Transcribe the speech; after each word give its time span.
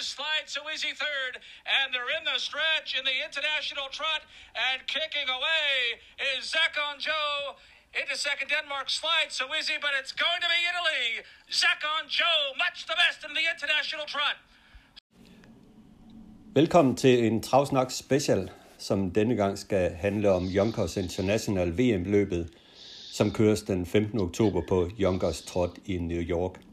Slide 0.00 0.46
so 0.46 0.62
easy 0.74 0.94
third, 0.94 1.42
and 1.66 1.86
they're 1.92 2.12
in 2.18 2.24
the 2.24 2.38
stretch 2.38 2.94
in 2.98 3.04
the 3.10 3.18
international 3.28 3.88
trot, 3.98 4.22
and 4.54 4.78
kicking 4.86 5.28
away 5.38 5.98
is 6.30 6.54
Zakon 6.54 6.96
Joe 7.06 7.58
into 8.00 8.16
second. 8.16 8.48
Denmark 8.56 8.88
slides 9.00 9.34
so 9.40 9.46
easy, 9.58 9.76
but 9.84 9.92
it's 10.00 10.14
going 10.24 10.40
to 10.44 10.50
be 10.54 10.60
Italy. 10.70 11.06
Zakon 11.62 12.04
Joe, 12.18 12.40
much 12.64 12.78
the 12.90 12.96
best 13.02 13.18
in 13.26 13.32
the 13.38 13.44
international 13.52 14.06
trot. 14.14 14.36
Velkommen 16.54 16.96
til 16.96 17.24
en 17.26 17.42
Travsnak 17.42 17.90
special, 17.90 18.50
som 18.78 19.10
denne 19.10 19.36
gang 19.36 19.58
skal 19.58 19.94
handle 19.94 20.30
om 20.30 20.44
Yonkers 20.44 20.96
International 20.96 21.68
VM-løbet, 21.78 22.50
som 23.12 23.32
køres 23.32 23.62
den 23.62 23.86
15. 23.86 24.20
oktober 24.20 24.62
på 24.68 24.90
Yonkers 25.00 25.42
Trot 25.42 25.78
i 25.84 25.96
New 25.96 26.22
York. 26.22 26.67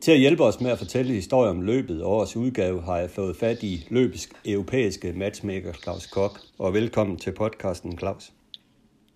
Til 0.00 0.12
at 0.12 0.18
hjælpe 0.18 0.44
os 0.44 0.60
med 0.60 0.70
at 0.70 0.78
fortælle 0.78 1.12
historier 1.12 1.50
om 1.50 1.62
løbet 1.62 2.02
og 2.02 2.10
årets 2.10 2.36
udgave, 2.36 2.82
har 2.82 2.96
jeg 2.98 3.10
fået 3.10 3.36
fat 3.36 3.62
i 3.62 3.86
løbets 3.90 4.28
europæiske 4.44 5.12
matchmaker 5.12 5.72
Claus 5.72 6.06
Kok. 6.06 6.40
Og 6.58 6.74
velkommen 6.74 7.16
til 7.16 7.32
podcasten, 7.32 7.98
Claus. 7.98 8.32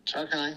Tak, 0.07 0.29
hej. 0.33 0.51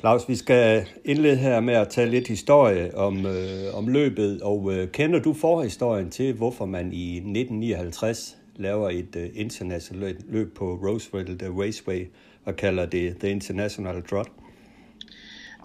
Claus, 0.00 0.28
vi 0.28 0.36
skal 0.36 0.86
indlede 1.04 1.36
her 1.36 1.60
med 1.60 1.74
at 1.74 1.88
tale 1.88 2.10
lidt 2.10 2.28
historie 2.28 2.96
om, 2.96 3.26
øh, 3.26 3.74
om 3.74 3.88
løbet, 3.88 4.42
og 4.42 4.72
øh, 4.72 4.90
kender 4.92 5.20
du 5.20 5.32
forhistorien 5.32 6.10
til, 6.10 6.34
hvorfor 6.34 6.66
man 6.66 6.92
i 6.92 7.16
1959 7.16 8.36
laver 8.56 8.90
et 8.90 9.16
øh, 9.16 9.30
internationalt 9.34 10.32
løb 10.32 10.56
på 10.56 10.74
Roseville 10.74 11.38
The 11.38 11.62
Raceway 11.62 12.06
og 12.44 12.56
kalder 12.56 12.86
det 12.86 13.16
The 13.20 13.30
International 13.30 14.02
Trot? 14.02 14.28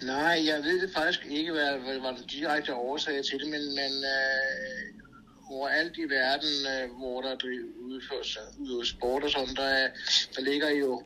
Nej, 0.04 0.44
jeg 0.46 0.64
ved 0.64 0.82
det 0.82 0.94
faktisk 0.94 1.26
ikke, 1.26 1.52
hvad, 1.52 1.80
hvad 1.80 2.00
var 2.00 2.12
det 2.12 2.32
direkte 2.32 2.76
årsag 2.76 3.24
til 3.26 3.40
det, 3.40 3.48
men, 3.48 3.76
men 3.76 3.94
øh, 4.16 5.52
overalt 5.52 5.98
i 5.98 6.10
verden, 6.10 6.54
øh, 6.74 6.98
hvor 6.98 7.22
der 7.22 7.36
udføres 7.80 8.38
udført 8.58 8.88
sport 8.88 9.24
og 9.24 9.30
sådan, 9.30 9.56
der, 9.56 9.88
der 10.36 10.42
ligger 10.42 10.70
jo 10.70 11.04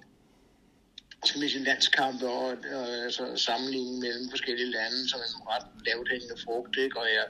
som 1.25 1.43
i 1.43 1.49
sin 1.49 1.63
landskampe 1.63 2.27
og, 2.27 2.57
og 2.73 2.87
altså, 2.87 3.35
sammenligning 3.35 3.99
mellem 3.99 4.29
forskellige 4.29 4.71
lande 4.71 5.09
som 5.09 5.19
en 5.19 5.47
ret 5.47 5.67
lavt 5.85 6.09
hængende 6.09 6.41
frugt, 6.45 6.77
ikke? 6.77 6.99
og 6.99 7.05
jeg, 7.05 7.25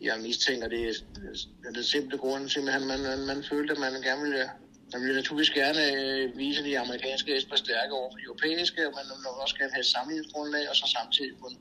jeg 0.00 0.20
mistænker, 0.20 0.68
det 0.68 0.88
er, 0.88 0.92
den 1.64 1.74
det 1.74 1.86
simple 1.86 2.18
grund, 2.18 2.48
simpelthen, 2.48 2.86
man, 2.86 3.00
man, 3.00 3.26
man 3.26 3.44
følte, 3.44 3.72
at 3.72 3.78
man 3.78 4.02
gerne 4.02 4.22
ville 4.22 4.50
man 4.94 5.02
ville 5.02 5.16
naturligvis 5.20 5.50
gerne 5.50 5.82
øh, 6.00 6.38
vise 6.38 6.64
de 6.64 6.78
amerikanske 6.78 7.32
heste 7.32 7.56
stærke 7.56 7.92
over 7.98 8.10
for 8.10 8.18
de 8.18 8.24
europæiske, 8.30 8.80
og 8.88 8.92
man 8.98 9.04
vil 9.08 9.42
også 9.44 9.56
gerne 9.58 9.72
have 9.72 9.84
et 9.86 9.92
sammenligningsgrundlag, 9.94 10.64
og 10.70 10.76
så 10.76 10.86
samtidig 10.96 11.32
kunne, 11.42 11.58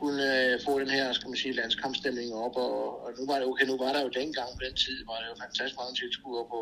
kunne 0.00 0.24
øh, 0.36 0.54
få 0.66 0.72
den 0.82 0.90
her, 0.96 1.12
skal 1.12 1.28
man 1.28 1.38
sige, 1.42 1.58
landskampstemning 1.60 2.28
op. 2.34 2.56
Og, 2.56 3.04
og 3.04 3.10
nu, 3.18 3.22
var 3.30 3.36
det, 3.38 3.46
okay, 3.50 3.66
nu 3.66 3.76
var 3.84 3.92
der 3.92 4.02
jo 4.06 4.10
dengang 4.20 4.48
på 4.56 4.60
den 4.66 4.74
tid, 4.84 4.98
var 5.10 5.16
der 5.20 5.26
jo 5.30 5.36
fantastisk 5.44 5.76
mange 5.80 5.94
tilskuere 6.00 6.44
på, 6.52 6.60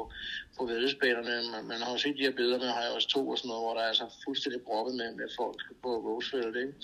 på 0.57 0.61
vedløbsbanerne. 0.71 1.35
Man, 1.53 1.65
man, 1.71 1.81
har 1.85 1.91
jo 1.93 1.99
set 1.99 2.17
de 2.19 2.27
her 2.29 2.37
billeder 2.39 2.59
med 2.59 2.71
har 2.77 2.89
også 2.97 3.09
to 3.09 3.21
og 3.29 3.39
sådan 3.39 3.49
noget, 3.49 3.63
hvor 3.65 3.75
der 3.75 3.83
er 3.87 3.91
altså 3.93 4.07
fuldstændig 4.25 4.61
proppet 4.69 4.95
med, 5.01 5.09
med 5.21 5.29
folk 5.41 5.61
på 5.83 5.91
Roosevelt. 6.07 6.57
Ikke? 6.65 6.75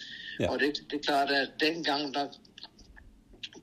Ja. 0.40 0.46
Og 0.50 0.60
det, 0.60 0.68
det 0.90 0.96
er 1.00 1.04
klart, 1.10 1.30
at 1.30 1.50
dengang, 1.66 2.02
der, 2.16 2.26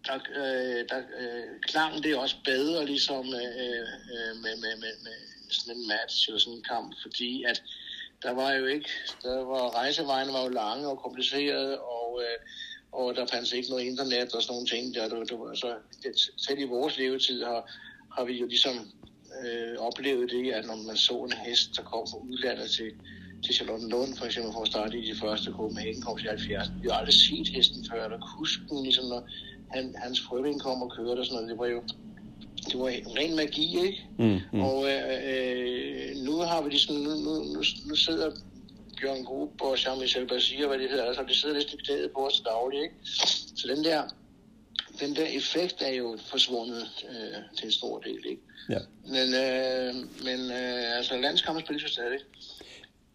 der, 0.08 0.18
øh, 0.42 0.80
der 0.90 1.00
øh, 1.22 1.44
klang 1.70 1.94
det 2.04 2.16
også 2.24 2.38
bedre 2.52 2.86
ligesom 2.86 3.26
øh, 3.42 3.86
øh, 4.14 4.34
med, 4.44 4.56
med, 4.64 4.74
med, 4.84 4.94
med 5.06 5.18
sådan 5.54 5.76
en 5.76 5.88
match 5.88 6.30
eller 6.30 6.40
sådan 6.40 6.58
en 6.58 6.64
kamp, 6.64 6.96
fordi 7.02 7.44
at 7.44 7.64
der 8.24 8.32
var 8.32 8.52
jo 8.52 8.66
ikke, 8.66 8.90
der 9.24 9.44
var 9.44 9.76
rejsevejene 9.76 10.34
var 10.34 10.44
jo 10.44 10.50
lange 10.50 10.88
og 10.88 11.00
komplicerede, 11.00 11.80
og, 11.80 12.22
øh, 12.24 12.38
og 12.92 13.16
der 13.16 13.26
fandt 13.26 13.54
ikke 13.54 13.70
noget 13.70 13.86
internet 13.86 14.34
og 14.36 14.42
sådan 14.42 14.54
nogle 14.54 14.68
ting. 14.68 14.96
Der, 14.96 15.10
der, 15.10 15.18
der, 15.18 15.26
så 15.26 15.46
altså, 15.50 15.76
det, 16.04 16.12
selv 16.46 16.60
i 16.60 16.64
vores 16.64 16.98
levetid 16.98 17.44
har, 17.44 17.62
har 18.16 18.24
vi 18.26 18.34
jo 18.34 18.46
ligesom 18.46 18.76
øh, 19.44 19.76
oplevet 19.78 20.32
det, 20.32 20.52
at 20.52 20.66
når 20.66 20.76
man 20.76 20.98
så 20.98 21.16
en 21.24 21.34
hest, 21.46 21.70
der 21.78 21.84
kom 21.84 22.08
fra 22.12 22.18
udlandet 22.18 22.70
til, 22.72 22.92
til 23.46 23.56
Charlottenlund, 23.56 24.16
for 24.18 24.26
eksempel 24.26 24.54
for 24.54 24.62
at 24.62 24.68
starte 24.68 25.00
i 25.00 25.12
de 25.12 25.20
første 25.20 25.52
Copenhagen 25.52 26.02
kom 26.02 26.18
til 26.18 26.30
70. 26.30 26.68
Vi 26.82 26.88
har 26.90 26.98
aldrig 26.98 27.14
set 27.14 27.48
hesten 27.48 27.86
før, 27.92 28.06
eller 28.06 28.22
kusken, 28.38 28.84
ligesom 28.84 29.06
når 29.06 29.22
han, 29.74 29.96
hans 30.04 30.22
frøving 30.22 30.62
kom 30.62 30.82
og 30.82 30.92
kørte 30.92 31.20
og 31.20 31.26
sådan 31.26 31.36
noget. 31.36 31.50
Det 31.50 31.58
var 31.58 31.68
jo 31.68 31.84
det 32.68 32.80
var 32.80 32.88
ren 33.18 33.36
magi, 33.36 33.80
ikke? 33.86 34.06
Mm, 34.18 34.40
mm. 34.54 34.62
Og 34.62 34.86
øh, 34.92 36.16
nu 36.16 36.38
har 36.38 36.62
vi 36.62 36.70
ligesom, 36.70 36.96
nu, 36.96 37.10
nu, 37.10 37.34
nu, 37.54 37.62
nu 37.86 37.96
sidder 37.96 38.32
Bjørn 39.02 39.24
Grub 39.24 39.62
og 39.62 39.74
Jean-Michel 39.74 40.28
Basir, 40.28 40.68
hvad 40.68 40.80
det 40.80 40.90
hedder, 40.90 41.06
altså 41.06 41.24
de 41.28 41.36
sidder 41.36 41.56
lidt 41.56 41.74
i 41.74 42.08
på 42.16 42.28
os 42.28 42.42
dagligt, 42.46 42.84
ikke? 42.84 42.96
Så 43.56 43.68
den 43.76 43.84
der, 43.84 44.04
den 45.00 45.16
der 45.16 45.26
effekt 45.26 45.82
er 45.82 45.94
jo 45.94 46.18
forsvundet 46.32 46.84
øh, 47.10 47.58
til 47.58 47.66
en 47.66 47.72
stor 47.72 48.00
del, 48.00 48.26
ikke? 48.30 48.42
Ja. 48.70 48.80
Men, 49.06 49.28
øh, 49.34 49.96
men 50.24 50.52
øh, 50.52 50.98
altså 50.98 51.18
landskampen 51.18 51.66
spiller 51.66 51.84
jo 51.84 51.88
stadig. 51.88 52.20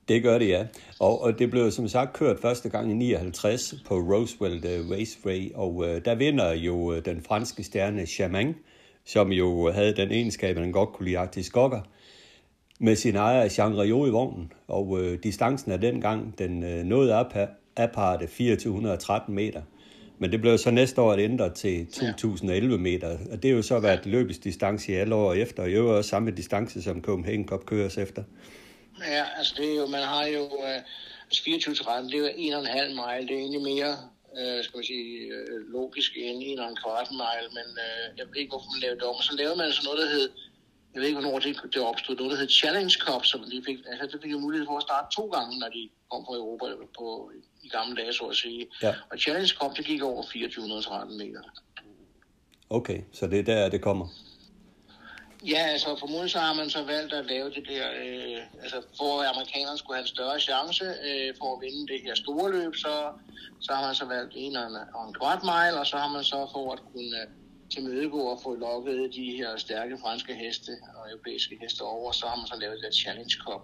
Det 0.08 0.22
gør 0.22 0.38
det, 0.38 0.48
ja. 0.48 0.66
Og, 1.00 1.20
og 1.22 1.38
det 1.38 1.50
blev 1.50 1.70
som 1.70 1.88
sagt 1.88 2.12
kørt 2.12 2.40
første 2.40 2.68
gang 2.68 2.90
i 2.90 2.94
59 2.94 3.74
på 3.86 3.94
Roswell 3.94 4.60
Raceway, 4.92 5.52
og 5.54 5.84
øh, 5.88 6.04
der 6.04 6.14
vinder 6.14 6.52
jo 6.52 6.92
øh, 6.92 7.04
den 7.04 7.22
franske 7.22 7.64
stjerne 7.64 8.06
Chaman, 8.06 8.54
som 9.06 9.32
jo 9.32 9.70
havde 9.72 9.96
den 9.96 10.10
egenskab, 10.10 10.56
at 10.56 10.62
han 10.62 10.72
godt 10.72 10.92
kunne 10.92 11.06
lide 11.06 11.18
Arktis 11.18 11.46
Skokker, 11.46 11.80
med 12.80 12.96
sin 12.96 13.16
ejer 13.16 13.54
Jean 13.58 13.78
Rio 13.78 14.06
i 14.06 14.10
vognen. 14.10 14.52
Og 14.68 15.00
øh, 15.00 15.18
distancen 15.22 15.72
af 15.72 15.80
den 15.80 16.00
gang, 16.00 16.38
den 16.38 16.62
øh, 16.62 16.84
nåede 16.84 17.14
op 17.14 17.34
aparte 17.76 18.26
2413 18.26 19.34
meter. 19.34 19.62
Men 20.18 20.32
det 20.32 20.40
blev 20.40 20.58
så 20.58 20.70
næste 20.70 21.00
år 21.00 21.14
ændret 21.14 21.54
til 21.54 21.86
2011 21.86 22.78
meter, 22.78 23.18
og 23.32 23.42
det 23.42 23.50
er 23.50 23.54
jo 23.54 23.62
så 23.62 23.78
været 23.78 24.06
løbets 24.06 24.38
distance 24.38 24.92
i 24.92 24.94
alle 24.94 25.14
år 25.14 25.32
efter, 25.32 25.62
og 25.62 25.74
jo 25.74 25.96
også 25.96 26.10
samme 26.10 26.30
distance, 26.30 26.82
som 26.82 27.02
Copenhagen 27.02 27.48
Cup 27.48 27.66
køres 27.66 27.98
efter. 27.98 28.22
Ja, 29.00 29.24
altså 29.38 29.54
det 29.56 29.72
er 29.72 29.76
jo, 29.76 29.86
man 29.86 30.02
har 30.02 30.26
jo 30.26 30.44
uh, 30.44 31.40
24 31.44 31.74
13, 31.74 32.10
det 32.10 32.16
er 32.16 32.20
jo 32.20 32.28
en 32.36 32.52
og 32.52 32.60
en 32.60 32.66
halv 32.66 32.90
mile, 32.90 33.28
det 33.28 33.36
er 33.36 33.40
egentlig 33.40 33.62
mere 33.62 33.96
øh, 34.40 34.58
skal 34.64 34.76
man 34.78 34.84
sige, 34.92 35.08
øh, 35.34 35.58
logisk 35.76 36.12
en 36.16 36.58
og 36.58 36.68
en 36.70 36.78
kvart 36.82 37.08
mile, 37.22 37.48
men 37.58 37.68
øh, 37.86 38.04
jeg 38.18 38.24
ved 38.28 38.36
ikke, 38.40 38.52
hvorfor 38.52 38.70
man 38.74 38.80
lavede 38.84 38.98
det 39.00 39.06
om. 39.10 39.16
Og 39.20 39.24
så 39.28 39.34
lavede 39.40 39.56
man 39.56 39.66
altså 39.66 39.82
noget, 39.84 39.98
der 40.02 40.08
hed, 40.14 40.26
jeg 40.92 40.98
ved 41.00 41.08
ikke, 41.08 41.20
hvornår 41.20 41.38
det, 41.38 41.52
det 41.74 41.82
opstod, 41.90 42.16
noget, 42.16 42.32
der 42.32 42.40
hed 42.42 42.50
Challenge 42.60 42.94
Cup, 43.06 43.24
som 43.32 43.40
de 43.52 43.62
fik, 43.68 43.78
altså 43.90 44.04
det 44.12 44.22
fik 44.22 44.32
jo 44.36 44.38
mulighed 44.46 44.66
for 44.66 44.76
at 44.76 44.86
starte 44.88 45.08
to 45.16 45.24
gange, 45.34 45.52
når 45.62 45.70
de 45.76 45.82
kom 46.10 46.20
fra 46.26 46.34
Europa 46.42 46.66
på, 46.98 47.06
i 47.64 47.68
gamle 47.68 47.94
dage, 48.00 48.12
så 48.12 48.24
at 48.24 48.36
sige. 48.36 48.62
Ja. 48.82 48.92
Og 49.10 49.18
Challenge 49.18 49.52
Cup, 49.58 49.72
det 49.76 49.84
gik 49.84 50.02
over 50.02 50.22
2413 50.22 51.18
meter. 51.18 51.42
Okay, 52.70 53.00
så 53.12 53.26
det 53.26 53.38
er 53.38 53.42
der, 53.42 53.68
det 53.68 53.80
kommer. 53.80 54.06
Ja, 55.46 55.58
altså 55.74 55.96
formodentlig 56.00 56.30
så 56.30 56.38
har 56.38 56.54
man 56.54 56.70
så 56.70 56.82
valgt 56.84 57.12
at 57.12 57.26
lave 57.26 57.50
det 57.50 57.64
der, 57.68 57.86
øh, 58.04 58.62
altså 58.62 58.82
for 58.96 59.20
at 59.20 59.28
amerikanerne 59.34 59.78
skulle 59.78 59.96
have 59.96 60.02
en 60.02 60.16
større 60.16 60.40
chance 60.40 60.84
øh, 60.84 61.34
for 61.38 61.48
at 61.54 61.60
vinde 61.64 61.92
det 61.92 62.00
her 62.04 62.14
store 62.14 62.52
løb, 62.52 62.74
så, 62.74 62.94
så 63.60 63.72
har 63.72 63.86
man 63.86 63.94
så 63.94 64.04
valgt 64.04 64.32
en 64.36 64.56
og 64.56 64.66
en, 64.66 64.76
og 64.94 65.08
en 65.08 65.14
kvart 65.14 65.42
mile, 65.42 65.80
og 65.80 65.86
så 65.86 65.96
har 65.96 66.08
man 66.08 66.24
så 66.24 66.48
for 66.52 66.72
at 66.72 66.80
kunne 66.92 67.20
øh, 67.22 67.28
til 67.72 67.82
mødegå 67.82 68.20
og 68.20 68.40
få 68.42 68.54
lukket 68.54 69.14
de 69.14 69.36
her 69.36 69.56
stærke 69.56 69.98
franske 70.02 70.34
heste 70.34 70.72
og 70.96 71.10
europæiske 71.10 71.58
heste 71.62 71.82
over, 71.82 72.12
så 72.12 72.26
har 72.26 72.36
man 72.36 72.46
så 72.46 72.56
lavet 72.60 72.78
det 72.84 72.94
Challenge 72.94 73.36
Cup 73.44 73.62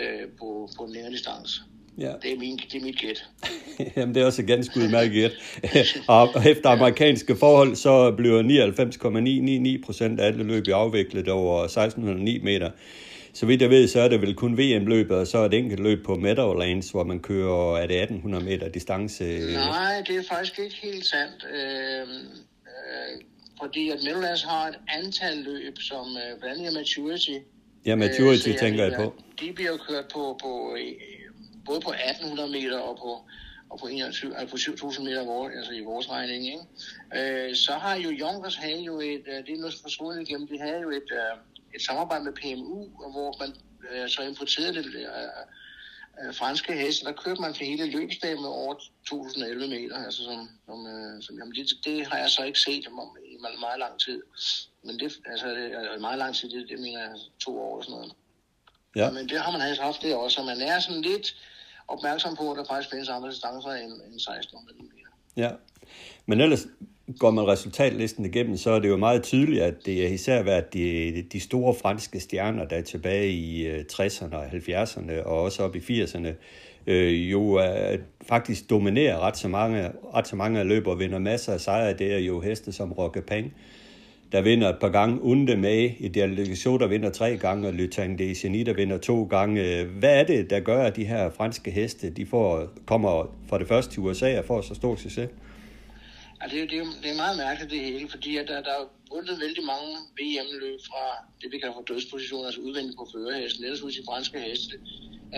øh, 0.00 0.28
på, 0.38 0.68
på 0.76 0.86
nære 0.86 1.10
distance. 1.10 1.62
Ja. 1.98 2.12
Det, 2.22 2.32
er 2.32 2.38
min, 2.38 2.56
det 2.56 2.80
er 2.80 2.84
mit 2.84 2.98
gæt. 2.98 3.24
Jamen, 3.96 4.14
det 4.14 4.22
er 4.22 4.26
også 4.26 4.42
et 4.42 4.48
ganske 4.48 4.80
udmærket 4.80 5.12
gæt. 5.12 5.32
og 6.08 6.28
efter 6.46 6.70
amerikanske 6.70 7.36
forhold, 7.36 7.76
så 7.76 8.12
bliver 8.16 8.42
99,999 8.42 9.86
procent 9.86 10.20
af 10.20 10.26
alle 10.26 10.44
løb 10.44 10.68
afviklet 10.68 11.28
over 11.28 11.64
1609 11.64 12.38
meter. 12.42 12.70
Så 13.34 13.46
vidt 13.46 13.62
jeg 13.62 13.70
ved, 13.70 13.88
så 13.88 14.00
er 14.00 14.08
det 14.08 14.20
vel 14.20 14.34
kun 14.34 14.58
VM-løbet, 14.58 15.16
og 15.16 15.26
så 15.26 15.38
er 15.38 15.48
det 15.48 15.58
enkelt 15.58 15.80
løb 15.80 16.04
på 16.04 16.14
Meadowlands, 16.14 16.90
hvor 16.90 17.04
man 17.04 17.20
kører, 17.20 17.76
er 17.76 17.86
det 17.86 18.02
1800 18.02 18.44
meter 18.44 18.68
distance? 18.68 19.24
Nej, 19.54 20.02
det 20.06 20.16
er 20.16 20.22
faktisk 20.28 20.58
ikke 20.58 20.76
helt 20.82 21.06
sandt. 21.06 21.46
Øh, 21.54 22.00
øh, 22.00 23.20
fordi 23.62 23.90
at 23.90 23.98
Meadowlands 24.04 24.42
har 24.42 24.68
et 24.68 24.78
antal 24.88 25.36
løb, 25.36 25.78
som 25.78 26.06
øh, 26.16 26.40
blandt 26.40 26.60
andet 26.60 26.74
Maturity. 26.74 27.38
Ja, 27.86 27.96
Maturity 27.96 28.48
øh, 28.48 28.58
tænker 28.58 28.84
jeg 28.84 28.92
på. 28.96 29.14
De 29.40 29.52
bliver 29.52 29.76
kørt 29.88 30.04
på, 30.12 30.38
på 30.42 30.76
både 31.66 31.80
på 31.80 31.90
1800 31.90 32.50
meter 32.50 32.78
og 32.78 32.96
på, 32.96 33.20
og 33.70 33.78
på, 33.78 33.86
21, 33.86 34.36
altså 34.36 34.50
på 34.50 34.56
7000 34.56 35.04
meter 35.04 35.24
hvor, 35.24 35.48
altså 35.48 35.72
i 35.72 35.80
vores 35.80 36.10
regning. 36.10 36.46
Ikke? 36.46 37.48
Øh, 37.48 37.56
så 37.56 37.72
har 37.72 37.94
jo 37.94 38.10
Yonkers 38.10 38.56
havde 38.56 38.82
jo 38.82 39.00
et, 39.00 39.24
øh, 39.26 39.46
det 39.46 39.52
er 39.54 39.58
noget 39.58 39.74
forsvundet 39.82 40.28
igennem, 40.28 40.48
de 40.48 40.58
havde 40.58 40.80
jo 40.80 40.90
et, 40.90 41.10
øh, 41.12 41.38
et 41.74 41.82
samarbejde 41.82 42.24
med 42.24 42.32
PMU, 42.32 42.88
hvor 43.12 43.36
man 43.40 43.54
øh, 43.90 44.08
så 44.08 44.22
importerede 44.22 44.74
det 44.74 44.86
øh, 44.94 45.06
øh, 46.20 46.34
franske 46.34 46.72
heste, 46.72 47.04
der 47.04 47.12
kørte 47.12 47.40
man 47.40 47.54
for 47.54 47.64
hele 47.64 47.90
løbsdagen 47.90 48.40
med 48.40 48.48
over 48.48 48.74
1011 48.74 49.68
meter, 49.68 50.04
altså 50.04 50.24
som, 50.24 50.48
som, 50.66 50.86
øh, 50.86 51.22
som 51.22 51.38
jamen 51.38 51.54
det, 51.54 51.66
det, 51.84 52.06
har 52.06 52.18
jeg 52.18 52.30
så 52.30 52.42
ikke 52.42 52.60
set 52.60 52.86
om, 52.86 53.16
i 53.24 53.36
meget, 53.40 53.60
meget 53.60 53.78
lang 53.78 54.00
tid. 54.00 54.22
Men 54.84 54.98
det, 54.98 55.12
altså, 55.26 55.48
det 55.48 55.72
er 55.72 55.98
meget 55.98 56.18
lang 56.18 56.34
tid, 56.34 56.50
det, 56.50 56.68
det 56.68 56.78
mener 56.78 57.00
jeg 57.00 57.10
to 57.38 57.60
år 57.60 57.76
eller 57.76 57.84
sådan 57.84 57.98
noget. 57.98 58.12
Ja. 58.96 59.10
Men 59.10 59.28
det 59.28 59.40
har 59.40 59.52
man 59.52 59.60
altså 59.60 59.82
haft 59.82 60.02
det 60.02 60.14
også, 60.14 60.40
og 60.40 60.46
man 60.46 60.60
er 60.60 60.78
sådan 60.80 61.02
lidt, 61.02 61.36
opmærksom 61.88 62.36
på, 62.36 62.50
at 62.50 62.56
der 62.58 62.64
faktisk 62.64 62.90
findes 62.90 63.08
andre 63.08 63.30
distancer 63.30 63.70
end, 63.70 63.92
end 63.92 64.14
1600 64.14 64.78
mm. 64.80 64.88
Ja, 65.36 65.50
men 66.26 66.40
ellers, 66.40 66.66
går 67.18 67.30
man 67.30 67.48
resultatlisten 67.48 68.24
igennem, 68.24 68.56
så 68.56 68.70
er 68.70 68.78
det 68.78 68.88
jo 68.88 68.96
meget 68.96 69.22
tydeligt, 69.22 69.62
at 69.62 69.74
det 69.86 70.02
har 70.02 70.14
især 70.14 70.42
været 70.42 70.74
de, 70.74 71.22
de 71.32 71.40
store 71.40 71.74
franske 71.74 72.20
stjerner, 72.20 72.64
der 72.64 72.76
er 72.76 72.82
tilbage 72.82 73.30
i 73.30 73.66
øh, 73.66 73.84
60'erne 73.92 74.36
og 74.36 74.46
70'erne 74.46 75.22
og 75.24 75.42
også 75.42 75.62
op 75.62 75.76
i 75.76 75.78
80'erne, 75.78 76.28
øh, 76.86 77.32
jo 77.32 77.52
er, 77.52 77.96
faktisk 78.28 78.70
dominerer 78.70 79.18
ret 79.18 79.36
så 79.36 79.48
mange, 79.48 79.90
ret 80.14 80.28
så 80.28 80.36
mange 80.36 80.64
løber 80.64 80.90
og 80.90 80.98
vinder 80.98 81.18
masser 81.18 81.52
af 81.52 81.60
sejre. 81.60 81.94
Det 81.94 82.12
er 82.12 82.18
jo 82.18 82.40
heste 82.40 82.72
som 82.72 82.92
Roque 82.92 83.22
Peng, 83.22 83.54
der 84.32 84.42
vinder 84.42 84.68
et 84.68 84.78
par 84.80 84.88
gange, 84.88 85.22
Unde 85.22 85.56
med 85.56 85.90
i 85.98 86.08
delegation, 86.08 86.80
der 86.80 86.86
vinder 86.86 87.10
tre 87.10 87.36
gange, 87.36 87.68
og 87.68 87.74
Lytang 87.74 88.18
de 88.18 88.34
Geni, 88.36 88.62
der 88.62 88.74
vinder 88.74 88.98
to 88.98 89.24
gange. 89.24 89.84
Hvad 89.84 90.20
er 90.20 90.24
det, 90.24 90.50
der 90.50 90.60
gør, 90.60 90.82
at 90.82 90.96
de 90.96 91.04
her 91.04 91.30
franske 91.30 91.70
heste, 91.70 92.10
de 92.10 92.26
får, 92.26 92.68
kommer 92.86 93.34
for 93.48 93.58
det 93.58 93.68
første 93.68 93.94
til 93.94 94.02
USA 94.02 94.38
og 94.38 94.44
får 94.44 94.60
så 94.60 94.74
stor 94.74 94.96
succes? 94.96 95.28
Ja, 96.42 96.48
det, 96.48 96.58
er, 96.62 96.66
det, 96.66 96.78
det 97.02 97.10
er 97.10 97.16
meget 97.24 97.36
mærkeligt 97.36 97.70
det 97.70 97.80
hele, 97.80 98.08
fordi 98.08 98.36
at 98.36 98.48
der, 98.48 98.62
der 98.62 98.74
er 98.80 98.84
vundet 99.12 99.40
vældig 99.40 99.64
mange 99.64 99.90
VM-løb 100.18 100.78
fra 100.88 101.02
det, 101.40 101.52
vi 101.52 101.58
kalder 101.58 101.74
for 101.74 101.82
dødspositioner, 101.82 102.46
altså 102.46 102.60
udvendigt 102.60 102.96
på 102.98 103.08
førerhesten, 103.12 103.64
ellers 103.64 103.82
ud 103.82 103.92
til 103.92 104.04
franske 104.08 104.38
heste. 104.40 104.76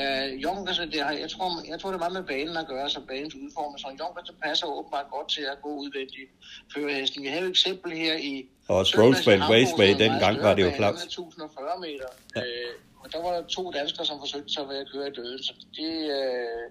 Uh, 0.00 0.42
Junkers, 0.42 0.78
det 0.78 1.00
har, 1.02 1.12
jeg, 1.12 1.30
tror, 1.30 1.48
jeg 1.72 1.80
tror, 1.80 1.88
det 1.90 1.96
er 2.00 2.04
meget 2.04 2.18
med 2.20 2.26
banen 2.34 2.56
at 2.56 2.66
gøre, 2.66 2.90
så 2.90 3.00
banens 3.08 3.34
udformet. 3.34 3.80
Så 3.80 3.88
Junkers 4.00 4.30
passer 4.42 4.66
åbenbart 4.66 5.06
godt 5.16 5.28
til 5.28 5.44
at 5.52 5.58
gå 5.62 5.70
udvendigt 5.82 6.30
førerhesten. 6.74 7.22
Vi 7.22 7.28
har 7.28 7.40
et 7.40 7.48
eksempel 7.48 7.92
her 7.92 8.14
i... 8.16 8.48
Og 8.68 8.78
Roswell 8.98 9.42
Raceway, 9.42 9.90
dengang 10.04 10.36
var 10.46 10.54
det 10.54 10.62
jo 10.62 10.70
klart. 10.70 10.94
1040 10.94 11.80
meter. 11.80 12.08
Ja. 12.36 12.40
Uh, 12.40 12.72
og 13.02 13.12
der 13.12 13.22
var 13.22 13.32
der 13.36 13.42
to 13.56 13.72
danskere, 13.78 14.06
som 14.06 14.18
forsøgte 14.18 14.52
sig 14.52 14.68
ved 14.68 14.76
at 14.76 14.86
køre 14.92 15.08
i 15.08 15.14
døden. 15.18 15.42
Så 15.42 15.52
det, 15.76 15.92
uh, 16.18 16.64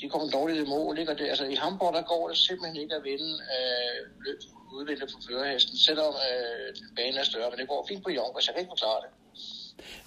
de 0.00 0.08
kommer 0.12 0.28
dårligt 0.38 0.58
i 0.64 0.68
mål. 0.74 0.98
Ikke? 0.98 1.12
Og 1.12 1.18
det, 1.18 1.26
altså, 1.32 1.44
I 1.54 1.54
Hamburg, 1.54 1.92
der 1.94 2.02
går 2.12 2.28
det 2.28 2.36
simpelthen 2.36 2.76
ikke 2.82 2.94
at 2.94 3.04
vinde 3.04 3.30
øh, 3.54 3.96
løb 4.24 4.40
udvinde 4.76 5.00
på 5.00 5.18
førerhesten, 5.28 5.76
selvom 5.76 6.12
øh, 6.28 6.68
banen 6.96 7.18
er 7.18 7.24
større. 7.24 7.50
Men 7.50 7.58
det 7.60 7.68
går 7.68 7.86
fint 7.90 8.02
på 8.04 8.10
Junkers, 8.10 8.46
jeg 8.46 8.54
kan 8.54 8.60
ikke 8.62 8.74
forklare 8.76 9.00
det. 9.04 9.10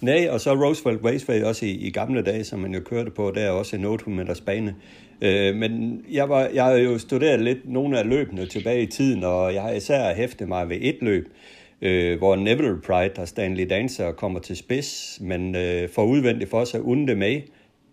Nej, 0.00 0.28
og 0.30 0.40
så 0.40 0.50
Roosevelt 0.54 1.04
Raceway 1.04 1.42
også 1.42 1.66
i, 1.66 1.70
i 1.70 1.90
gamle 1.90 2.22
dage, 2.22 2.44
som 2.44 2.58
man 2.58 2.74
jo 2.74 2.80
kørte 2.80 3.10
på, 3.10 3.32
der 3.34 3.40
er 3.40 3.50
også 3.50 3.76
en 3.76 3.84
800 3.84 4.24
meters 4.24 4.40
bane. 4.40 4.76
Øh, 5.22 5.54
men 5.54 6.04
jeg, 6.10 6.28
var, 6.28 6.40
jeg 6.54 6.64
har 6.64 6.72
jo 6.72 6.98
studeret 6.98 7.40
lidt 7.40 7.68
nogle 7.68 7.98
af 7.98 8.08
løbene 8.08 8.46
tilbage 8.46 8.82
i 8.82 8.86
tiden, 8.86 9.24
og 9.24 9.54
jeg 9.54 9.62
har 9.62 9.70
især 9.70 10.14
hæftet 10.14 10.48
mig 10.48 10.68
ved 10.68 10.78
et 10.80 10.98
løb, 11.00 11.28
øh, 11.82 12.18
hvor 12.18 12.36
Neville 12.36 12.80
Pride 12.80 13.12
og 13.18 13.28
Stanley 13.28 13.66
Dancer 13.70 14.12
kommer 14.12 14.40
til 14.40 14.56
spids, 14.56 15.18
men 15.20 15.56
øh, 15.56 15.88
får 15.88 16.04
udvendigt 16.04 16.50
for 16.50 16.64
sig 16.64 16.82
Unde 16.82 17.14
med, 17.14 17.40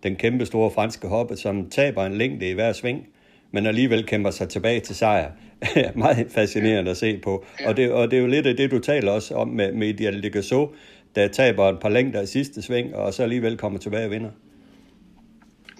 den 0.02 0.16
kæmpe 0.16 0.46
store 0.46 0.70
franske 0.70 1.08
hoppe, 1.08 1.36
som 1.36 1.70
taber 1.70 2.06
en 2.06 2.14
længde 2.14 2.50
i 2.50 2.52
hver 2.52 2.72
sving, 2.72 3.08
men 3.50 3.66
alligevel 3.66 4.06
kæmper 4.06 4.30
sig 4.30 4.48
tilbage 4.48 4.80
til 4.80 4.96
sejr. 4.96 5.30
Meget 5.94 6.26
fascinerende 6.30 6.90
at 6.90 6.96
se 6.96 7.18
på. 7.18 7.44
Og 7.66 7.76
det, 7.76 7.92
og 7.92 8.10
det 8.10 8.16
er 8.16 8.20
jo 8.20 8.26
lidt 8.26 8.46
af 8.46 8.56
det, 8.56 8.70
du 8.70 8.78
taler 8.78 9.12
også 9.12 9.34
om 9.34 9.48
med, 9.48 9.72
med 9.72 9.88
Ideal 9.88 10.22
de 10.22 10.30
Gassot, 10.30 10.70
der 11.14 11.28
taber 11.28 11.68
et 11.68 11.80
par 11.80 11.88
længder 11.88 12.22
i 12.22 12.26
sidste 12.26 12.62
sving, 12.62 12.94
og 12.94 13.14
så 13.14 13.22
alligevel 13.22 13.56
kommer 13.56 13.78
tilbage 13.78 14.04
og 14.04 14.10
vinder. 14.10 14.30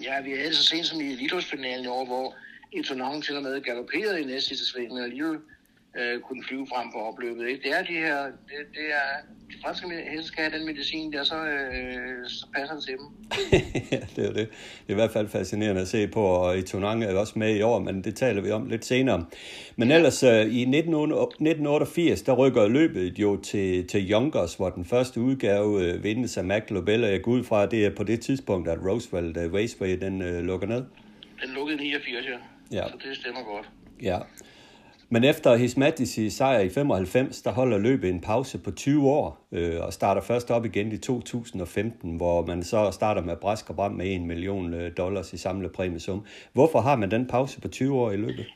Ja, 0.02 0.22
vi 0.24 0.30
havde 0.30 0.54
så 0.54 0.64
sent 0.64 0.86
som 0.86 1.00
i 1.00 1.12
elitårsfinalen 1.12 1.84
i 1.84 1.88
år, 1.88 2.04
hvor 2.04 2.34
Etonang 2.72 3.24
til 3.24 3.36
og 3.36 3.42
med 3.42 3.60
galopperede 3.60 4.20
i 4.20 4.24
næste 4.24 4.48
sidste 4.48 4.66
sving, 4.66 4.92
men 4.92 5.04
alligevel 5.04 5.38
øh, 5.98 6.20
kunne 6.20 6.44
flyve 6.48 6.66
frem 6.66 6.86
på 6.92 6.98
opløbet. 6.98 7.48
Ikke? 7.48 7.62
Det 7.62 7.78
er 7.78 7.82
de 7.82 7.92
her, 7.92 8.24
det, 8.24 8.58
det 8.72 8.86
er, 9.00 9.10
de 9.50 9.56
franske 9.64 9.86
heste 10.10 10.26
skal 10.26 10.44
have 10.44 10.58
den 10.58 10.66
medicin 10.66 11.12
der, 11.12 11.24
så, 11.24 11.34
øh, 11.34 12.28
så 12.28 12.46
passer 12.54 12.74
det 12.74 12.84
til 12.84 12.94
dem. 12.98 13.06
ja, 13.92 14.00
det 14.16 14.28
er 14.28 14.32
det. 14.32 14.48
Det 14.86 14.88
er 14.88 14.92
i 14.92 14.94
hvert 14.94 15.10
fald 15.10 15.28
fascinerende 15.28 15.80
at 15.80 15.88
se 15.88 16.08
på, 16.08 16.24
og 16.24 16.58
i 16.58 16.62
Tonang 16.62 17.04
er 17.04 17.18
også 17.18 17.38
med 17.38 17.56
i 17.56 17.62
år, 17.62 17.78
men 17.78 18.04
det 18.04 18.16
taler 18.16 18.42
vi 18.42 18.50
om 18.50 18.66
lidt 18.66 18.84
senere. 18.84 19.26
Men 19.76 19.90
ellers, 19.90 20.22
øh, 20.22 20.46
i 20.46 20.62
1988, 20.62 22.22
der 22.22 22.32
rykker 22.32 22.68
løbet 22.68 23.18
jo 23.18 23.36
til, 23.36 23.86
til 23.86 24.10
Youngers, 24.12 24.54
hvor 24.54 24.70
den 24.70 24.84
første 24.84 25.20
udgave 25.20 25.84
øh, 25.84 26.04
vindes 26.04 26.36
af 26.36 26.44
Mac 26.44 26.62
Lobel, 26.68 27.04
og 27.04 27.10
jeg 27.10 27.22
går 27.22 27.32
ud 27.32 27.44
fra, 27.44 27.62
at 27.62 27.70
det 27.70 27.86
er 27.86 27.90
på 27.90 28.04
det 28.04 28.20
tidspunkt, 28.20 28.68
at 28.68 28.78
Roosevelt 28.86 29.36
uh, 29.36 29.54
Raceway, 29.54 30.00
den 30.00 30.22
øh, 30.22 30.44
lukker 30.44 30.66
ned. 30.66 30.84
Den 31.42 31.50
lukkede 31.54 31.78
89, 31.78 32.26
ja. 32.26 32.78
ja. 32.78 32.88
Så 32.88 32.94
det 33.08 33.16
stemmer 33.16 33.42
godt. 33.42 33.70
Ja, 34.02 34.18
men 35.12 35.24
efter 35.24 35.56
His 35.56 36.34
sejr 36.34 36.60
i 36.60 36.68
95, 36.68 37.42
der 37.42 37.50
holder 37.50 37.78
løbet 37.78 38.10
en 38.10 38.20
pause 38.20 38.58
på 38.58 38.70
20 38.70 39.10
år 39.10 39.48
øh, 39.52 39.80
og 39.80 39.92
starter 39.92 40.22
først 40.22 40.50
op 40.50 40.64
igen 40.64 40.92
i 40.92 40.98
2015, 40.98 42.16
hvor 42.16 42.46
man 42.46 42.62
så 42.62 42.90
starter 42.90 43.22
med 43.22 43.36
brask 43.36 43.70
og 43.70 43.76
bram 43.76 43.92
med 43.92 44.06
1 44.06 44.20
million 44.20 44.74
øh, 44.74 44.96
dollars 44.96 45.32
i 45.32 45.36
samlet 45.36 45.72
præmiesum. 45.72 46.26
Hvorfor 46.52 46.80
har 46.80 46.96
man 46.96 47.10
den 47.10 47.26
pause 47.26 47.60
på 47.60 47.68
20 47.68 48.00
år 48.00 48.10
i 48.10 48.16
løbet? 48.16 48.46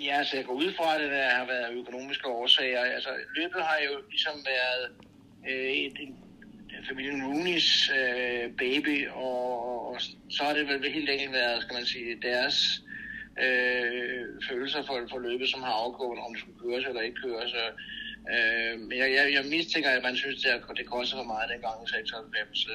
Ja, 0.00 0.24
så 0.24 0.36
jeg 0.36 0.44
går 0.44 0.54
ud 0.54 0.72
fra, 0.76 0.94
at 0.94 1.00
det 1.00 1.10
der 1.10 1.28
har 1.28 1.46
været 1.46 1.78
økonomiske 1.80 2.28
årsager. 2.28 2.80
Altså, 2.80 3.10
løbet 3.36 3.62
har 3.62 3.78
jo 3.84 4.00
ligesom 4.10 4.34
været 4.52 4.84
øh, 5.50 5.72
et, 5.72 5.92
en, 6.00 6.16
familien 6.88 7.22
Rooney's 7.22 7.96
øh, 7.98 8.50
baby, 8.58 9.08
og, 9.08 9.88
og 9.88 10.00
så 10.30 10.44
har 10.44 10.54
det 10.54 10.68
vel 10.68 10.92
helt 10.92 11.10
enkelt 11.10 11.32
været, 11.32 11.62
skal 11.62 11.74
man 11.74 11.86
sige, 11.86 12.16
deres 12.22 12.82
øh, 13.44 14.26
følelser 14.48 14.82
for, 14.82 15.06
for 15.10 15.18
løbet, 15.18 15.48
som 15.48 15.62
har 15.62 15.72
afgået, 15.72 16.18
om 16.18 16.34
det 16.34 16.42
skulle 16.42 16.60
køres 16.64 16.86
eller 16.86 17.00
ikke 17.00 17.20
køres. 17.22 17.54
Øh, 18.34 18.80
men 18.80 18.98
jeg, 18.98 19.12
jeg, 19.12 19.32
jeg 19.32 19.44
mistænker, 19.44 19.90
at 19.90 20.02
man 20.02 20.16
synes, 20.16 20.46
at 20.46 20.60
det 20.76 20.86
koster 20.86 21.16
for 21.16 21.24
meget 21.24 21.50
dengang 21.50 21.84
i 21.84 21.90
96. 21.90 22.66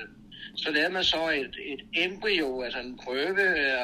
Så 0.56 0.71
lavede 0.71 0.94
man 0.94 1.04
så 1.04 1.30
et, 1.30 1.56
et 1.74 1.81
embryo, 1.94 2.62
altså 2.62 2.80
en 2.80 2.98
prøve, 2.98 3.42
øh, 3.42 3.77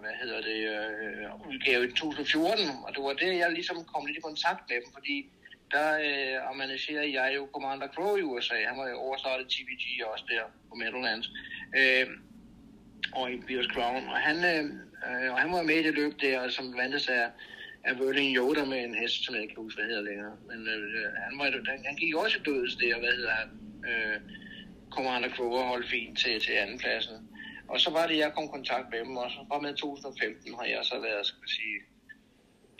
hvad 0.00 0.14
hedder 0.22 0.40
det, 0.40 0.60
øh, 0.76 1.48
udgave 1.48 1.88
i 1.88 1.92
2014, 1.92 2.64
og 2.84 2.94
det 2.94 3.02
var 3.02 3.12
det, 3.12 3.38
jeg 3.38 3.52
ligesom 3.52 3.84
kom 3.84 4.06
lidt 4.06 4.18
i 4.18 4.20
kontakt 4.20 4.60
med 4.68 4.76
dem, 4.76 4.92
fordi 4.92 5.26
der 5.70 5.88
øh, 6.06 6.50
amanagerede 6.50 7.22
jeg 7.22 7.36
jo 7.36 7.48
Commander 7.52 7.88
Crow 7.88 8.16
i 8.16 8.22
USA. 8.22 8.54
Han 8.68 8.78
var 8.78 8.88
jo 8.88 8.96
overstartet 8.96 9.48
TVG 9.48 10.06
også 10.12 10.24
der 10.28 10.42
på 10.68 10.74
Meadowlands. 10.74 11.30
Øh, 11.76 12.06
og 13.12 13.32
i 13.32 13.36
Bios 13.46 13.66
Crown. 13.66 14.08
Og 14.08 14.16
han, 14.16 14.36
øh, 14.36 14.64
Øh, 15.06 15.32
og 15.32 15.38
han 15.42 15.52
var 15.52 15.62
med 15.62 15.74
i 15.74 15.86
det 15.88 15.94
løb 15.94 16.14
der, 16.20 16.48
som 16.48 16.76
vandt 16.76 17.08
af, 17.08 17.26
af 17.84 17.92
Whirling 18.00 18.36
Yoda 18.36 18.64
med 18.64 18.80
en 18.84 18.94
hest, 18.94 19.24
som 19.24 19.34
jeg 19.34 19.42
ikke 19.42 19.54
kan 19.54 19.62
huske, 19.62 19.80
hvad 19.80 19.90
hedder 19.90 20.08
længere. 20.10 20.34
Men 20.48 20.58
øh, 20.74 21.12
han, 21.26 21.34
var, 21.38 21.44
han, 21.44 21.78
han 21.88 21.96
gik 21.96 22.14
også 22.16 22.38
i 22.38 22.42
dødes 22.48 22.76
der, 22.76 22.98
hvad 22.98 23.14
hedder 23.18 23.34
han? 23.40 23.48
Øh, 23.90 24.20
Commander 24.90 25.28
Kroger 25.36 25.64
holdt 25.72 25.88
fint 25.88 26.18
til, 26.18 26.40
til 26.40 26.52
anden 26.62 26.78
pladsen. 26.78 27.16
Og 27.68 27.80
så 27.80 27.90
var 27.90 28.06
det, 28.06 28.18
jeg 28.18 28.32
kom 28.34 28.44
i 28.44 28.48
kontakt 28.52 28.86
med 28.90 28.98
dem, 28.98 29.16
og 29.16 29.30
så 29.30 29.38
fra 29.48 29.60
med 29.60 29.74
2015 29.74 30.54
har 30.58 30.66
jeg 30.74 30.80
så 30.82 30.94
været, 30.94 31.26
skal 31.26 31.40
man 31.44 31.48
sige, 31.58 31.76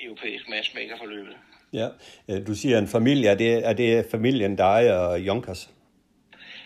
europæisk 0.06 0.44
matchmaker 0.48 0.96
for 0.98 1.06
løbet. 1.06 1.36
Ja, 1.72 1.88
øh, 2.30 2.46
du 2.46 2.54
siger 2.54 2.78
en 2.78 2.88
familie. 2.88 3.28
Er 3.30 3.34
det, 3.34 3.66
er 3.68 3.72
det 3.72 4.06
familien, 4.10 4.56
dig 4.56 4.98
og 5.00 5.20
Jonkers? 5.20 5.70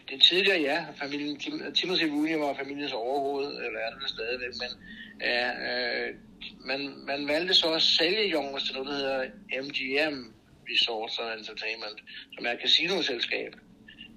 Det 0.08 0.22
tidligere, 0.22 0.60
ja. 0.60 0.86
Familien 0.96 1.38
Tim, 1.38 1.62
øh, 1.66 1.74
Timothy 1.74 2.04
Rooney 2.04 2.34
var 2.34 2.54
familiens 2.54 2.92
overhoved, 2.92 3.46
eller 3.46 3.80
er 3.80 3.98
det 4.00 4.10
stadigvæk, 4.10 4.54
men 4.62 4.70
ja, 5.20 5.50
øh, 5.70 6.14
man, 6.60 6.94
man 7.06 7.28
valgte 7.28 7.54
så 7.54 7.72
at 7.72 7.82
sælge 7.82 8.32
Youngers 8.32 8.62
til 8.62 8.74
noget, 8.74 8.88
der 8.88 8.96
hedder 8.96 9.24
MGM 9.62 10.32
Resorts 10.70 11.18
and 11.18 11.38
Entertainment, 11.38 11.98
som 12.34 12.46
er 12.46 12.50
et 12.50 12.60
casinoselskab. 12.60 13.56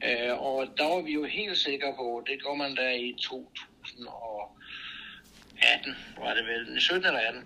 Øh, 0.03 0.41
og 0.41 0.67
der 0.77 0.87
var 0.93 1.01
vi 1.01 1.13
jo 1.13 1.23
helt 1.23 1.57
sikre 1.57 1.93
på, 1.97 2.23
det 2.27 2.43
går 2.43 2.55
man 2.55 2.75
der 2.75 2.89
i 2.89 3.15
2018, 3.21 5.95
var 6.17 6.33
det 6.33 6.45
vel, 6.45 6.81
17 6.81 7.05
eller 7.05 7.19
18, 7.19 7.41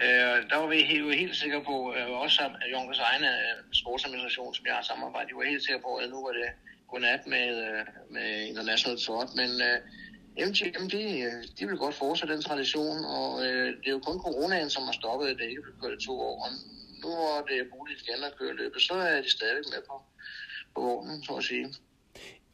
Øh, 0.00 0.38
der 0.50 0.56
var 0.56 0.66
vi 0.66 0.82
helt, 0.82 1.14
helt 1.14 1.36
sikre 1.36 1.62
på, 1.70 1.94
øh, 1.96 2.10
også 2.10 2.42
at 2.42 2.72
Junkers 2.72 2.98
egen 2.98 3.24
øh, 3.24 3.54
sportsadministration, 3.80 4.54
som 4.54 4.66
jeg 4.66 4.74
har 4.74 4.82
samarbejdet, 4.82 5.30
de 5.30 5.36
var 5.36 5.52
helt 5.52 5.64
sikre 5.64 5.80
på, 5.80 5.96
at 5.96 6.10
nu 6.10 6.22
var 6.26 6.32
det 6.32 6.48
godnat 6.92 7.22
med, 7.34 7.48
øh, 7.66 7.82
med 8.14 8.28
International 8.50 8.98
Trot, 9.04 9.30
men 9.40 9.50
øh, 9.68 9.78
MGM, 10.48 10.84
de, 10.94 11.02
de 11.58 11.62
vil 11.68 11.76
godt 11.84 11.94
fortsætte 11.94 12.34
den 12.34 12.42
tradition, 12.42 12.98
og 13.18 13.28
øh, 13.46 13.66
det 13.80 13.86
er 13.90 13.96
jo 13.98 14.02
kun 14.08 14.18
coronaen, 14.26 14.70
som 14.70 14.82
har 14.88 14.92
stoppet, 15.00 15.26
at 15.28 15.36
det 15.38 15.46
ikke 15.50 15.62
blev 15.62 15.74
kørt 15.82 16.02
i 16.02 16.06
to 16.06 16.14
år. 16.28 16.36
Og 16.44 16.48
nu 17.02 17.08
hvor 17.18 17.34
det 17.48 17.56
er 17.62 17.66
muligt 17.76 18.00
igen 18.02 18.20
at 18.28 18.34
køre 18.38 18.54
løbet, 18.62 18.80
så 18.82 18.94
er 18.94 19.20
de 19.24 19.30
stadig 19.38 19.64
med 19.72 19.80
på, 19.88 19.96
på 20.74 20.80
vognen, 20.88 21.22
så 21.24 21.32
at 21.32 21.44
sige. 21.44 21.66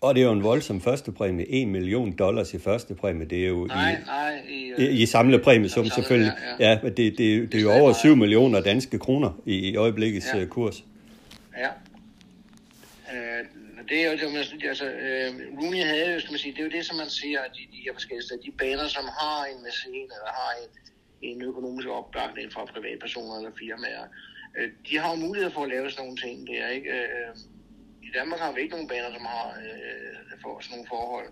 Og 0.00 0.14
det 0.14 0.20
er 0.20 0.24
jo 0.24 0.32
en 0.32 0.42
voldsom 0.42 0.80
første 0.80 1.12
præmie. 1.12 1.62
1 1.62 1.68
million 1.68 2.16
dollars 2.16 2.54
i 2.54 2.58
første 2.58 2.94
præmie. 2.94 3.26
Det 3.26 3.44
er 3.44 3.48
jo 3.48 3.66
nej, 3.66 3.92
i, 3.92 4.04
nej, 4.06 4.42
i, 4.48 4.72
i, 4.78 5.02
i 5.02 5.06
samlet 5.06 5.42
præmie, 5.42 5.68
som 5.68 5.86
selvfølgelig. 5.86 6.32
Ja, 6.58 6.66
ja. 6.66 6.70
ja 6.70 6.88
det, 6.88 6.96
det, 6.96 7.18
det, 7.18 7.52
det 7.52 7.58
er 7.58 7.62
jo 7.62 7.72
over 7.72 7.92
7 7.92 8.16
millioner 8.16 8.60
danske 8.60 8.98
kroner 8.98 9.30
i, 9.46 9.54
i 9.54 9.76
øjeblikkets 9.76 10.26
ja. 10.34 10.44
kurs. 10.44 10.84
Ja. 11.58 11.68
Øh, 13.14 13.44
det 13.88 13.96
er 14.04 14.10
jo 14.10 14.16
det, 14.20 14.32
man, 14.32 14.68
altså, 14.72 14.86
øh, 15.06 15.30
Rooney 15.58 15.82
havde 15.84 16.12
jo, 16.14 16.20
skal 16.20 16.32
man 16.32 16.38
sige, 16.38 16.52
det 16.52 16.60
er 16.60 16.64
jo 16.64 16.76
det, 16.78 16.86
som 16.86 16.96
man 16.96 17.10
siger, 17.10 17.40
at 17.40 17.50
de, 17.56 17.62
de 17.74 17.82
her 17.84 17.92
forskellige 17.92 18.26
steder, 18.26 18.40
de 18.42 18.52
baner, 18.52 18.88
som 18.88 19.04
har 19.20 19.44
en 19.44 19.62
mæcen, 19.62 19.94
eller 20.16 20.32
har 20.40 20.52
en, 20.62 20.70
en 21.30 21.42
økonomisk 21.42 21.88
opbakning 21.88 22.52
fra 22.52 22.64
privatpersoner 22.64 23.36
eller 23.36 23.52
firmaer, 23.58 24.06
øh, 24.58 24.68
de 24.88 24.98
har 24.98 25.10
jo 25.10 25.16
mulighed 25.26 25.50
for 25.50 25.62
at 25.62 25.68
lave 25.68 25.90
sådan 25.90 26.04
nogle 26.04 26.20
ting. 26.24 26.46
der, 26.48 26.68
ikke, 26.68 26.90
øh, 26.90 27.30
I 28.02 28.08
Danmark 28.18 28.40
har 28.40 28.52
vi 28.52 28.60
ikke 28.60 28.74
nogen 28.74 28.88
baner, 28.88 29.10
som 29.12 29.26
har 29.26 29.46
øh, 29.64 30.40
for 30.42 30.60
sådan 30.60 30.72
nogle 30.74 30.88
forhold. 30.88 31.28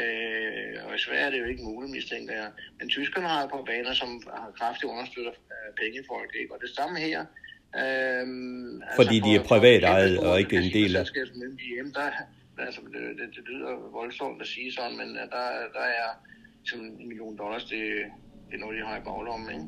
Øh, 0.00 0.86
og 0.86 0.94
i 0.94 0.98
Sverige 0.98 1.24
er 1.26 1.30
det 1.30 1.40
jo 1.40 1.44
ikke 1.44 1.62
muligt, 1.62 1.92
mistænker 1.92 2.34
jeg. 2.34 2.50
Men 2.78 2.88
tyskerne 2.88 3.28
har 3.28 3.40
jo 3.42 3.48
på 3.48 3.64
baner, 3.70 3.92
som 3.92 4.22
har 4.26 4.50
kraftigt 4.58 4.92
understøtter 4.92 5.32
øh, 5.32 5.68
pengefolk, 5.80 6.30
ikke? 6.40 6.54
Og 6.54 6.60
det 6.60 6.70
samme 6.76 6.98
her. 6.98 7.26
Øhm, 7.80 8.82
Fordi 8.96 9.20
de 9.20 9.34
er 9.34 9.42
privat 9.44 9.84
ejet 9.84 10.18
og 10.18 10.38
ikke 10.38 10.56
en 10.56 10.72
del 10.72 10.96
af... 10.96 11.04
Hjem, 11.74 11.92
der, 11.94 12.10
altså, 12.58 12.80
det, 12.92 13.00
det, 13.18 13.36
det, 13.36 13.44
lyder 13.48 13.90
voldsomt 13.92 14.40
at 14.42 14.46
sige 14.46 14.72
sådan, 14.72 14.96
men 14.96 15.08
der, 15.14 15.44
der 15.76 15.86
er 16.00 16.08
sådan 16.64 16.84
en 16.84 17.08
million 17.08 17.36
dollars, 17.38 17.64
det, 17.64 17.80
det 18.48 18.54
er 18.54 18.58
noget, 18.58 18.78
de 18.78 18.86
har 18.86 18.96
i 18.96 19.00
baglommen, 19.04 19.50
ikke? 19.50 19.66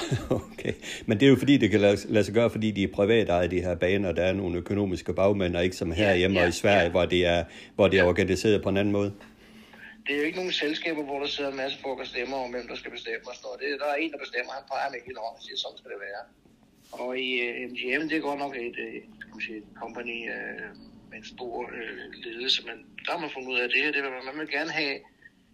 okay, 0.52 0.72
men 1.06 1.20
det 1.20 1.26
er 1.26 1.30
jo 1.30 1.36
fordi, 1.36 1.56
det 1.56 1.70
kan 1.70 1.80
lade, 1.80 2.24
sig 2.24 2.34
gøre, 2.34 2.50
fordi 2.50 2.70
de 2.70 2.82
er 2.82 2.88
privat 2.94 3.28
ejet, 3.28 3.50
de 3.50 3.60
her 3.60 3.74
baner, 3.74 4.12
der 4.12 4.22
er 4.22 4.32
nogle 4.32 4.58
økonomiske 4.58 5.14
bagmænd, 5.14 5.56
og 5.56 5.64
ikke 5.64 5.76
som 5.76 5.92
herhjemme 5.92 6.34
ja, 6.34 6.40
ja, 6.40 6.46
og 6.46 6.48
i 6.48 6.52
Sverige, 6.52 6.82
ja. 6.82 6.90
hvor 6.90 7.04
det 7.04 7.26
er, 7.26 7.44
hvor 7.74 7.88
det 7.88 7.98
er 8.00 8.04
organiseret 8.04 8.62
på 8.62 8.68
en 8.68 8.76
anden 8.76 8.92
måde 8.92 9.12
det 10.06 10.12
er 10.14 10.18
jo 10.20 10.26
ikke 10.28 10.40
nogen 10.42 10.52
selskaber, 10.64 11.02
hvor 11.08 11.18
der 11.22 11.26
sidder 11.26 11.50
en 11.50 11.56
masse 11.56 11.78
folk 11.84 11.98
og 12.00 12.06
stemmer 12.06 12.36
om, 12.44 12.50
hvem 12.50 12.66
der 12.68 12.76
skal 12.80 12.90
bestemme 12.96 13.24
og 13.30 13.34
sådan 13.34 13.46
noget. 13.46 13.60
Det, 13.62 13.80
der 13.82 13.88
er 13.94 13.98
en, 14.04 14.12
der 14.12 14.18
bestemmer, 14.26 14.52
han 14.58 14.64
peger 14.72 14.88
med 14.92 15.00
hele 15.06 15.18
hånden 15.24 15.38
og 15.40 15.44
siger, 15.46 15.58
sådan 15.62 15.78
skal 15.78 15.90
det 15.94 16.00
være. 16.08 16.22
Og 16.92 17.18
i 17.18 17.28
uh, 17.40 17.62
øh, 17.62 17.70
MGM, 17.70 18.08
det 18.08 18.16
er 18.16 18.28
godt 18.28 18.38
nok 18.38 18.56
et, 18.56 18.76
uh, 18.86 18.94
man 19.32 19.40
sige, 19.40 19.56
et 19.56 19.64
company 19.82 20.18
uh, 20.34 20.68
med 21.10 21.18
en 21.18 21.24
stor 21.24 21.56
uh, 21.58 22.24
ledelse, 22.24 22.62
men 22.68 22.76
der 23.04 23.12
har 23.12 23.20
man 23.20 23.30
fundet 23.34 23.50
ud 23.52 23.58
af 23.58 23.68
det 23.68 23.80
her. 23.82 23.92
Det 23.92 24.02
vil, 24.02 24.10
man 24.30 24.40
vil 24.40 24.50
gerne 24.58 24.70
have, 24.70 24.94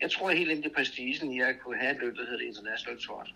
jeg 0.03 0.11
tror 0.11 0.31
helt 0.31 0.51
ind 0.51 0.63
til 0.63 0.73
prestigen 0.77 1.33
i 1.33 1.41
at 1.41 1.55
kunne 1.61 1.79
have 1.83 1.93
et 1.95 2.01
løb, 2.03 2.15
der 2.17 2.27
hedder 2.31 2.47
International 2.51 2.99
Trot. 3.07 3.31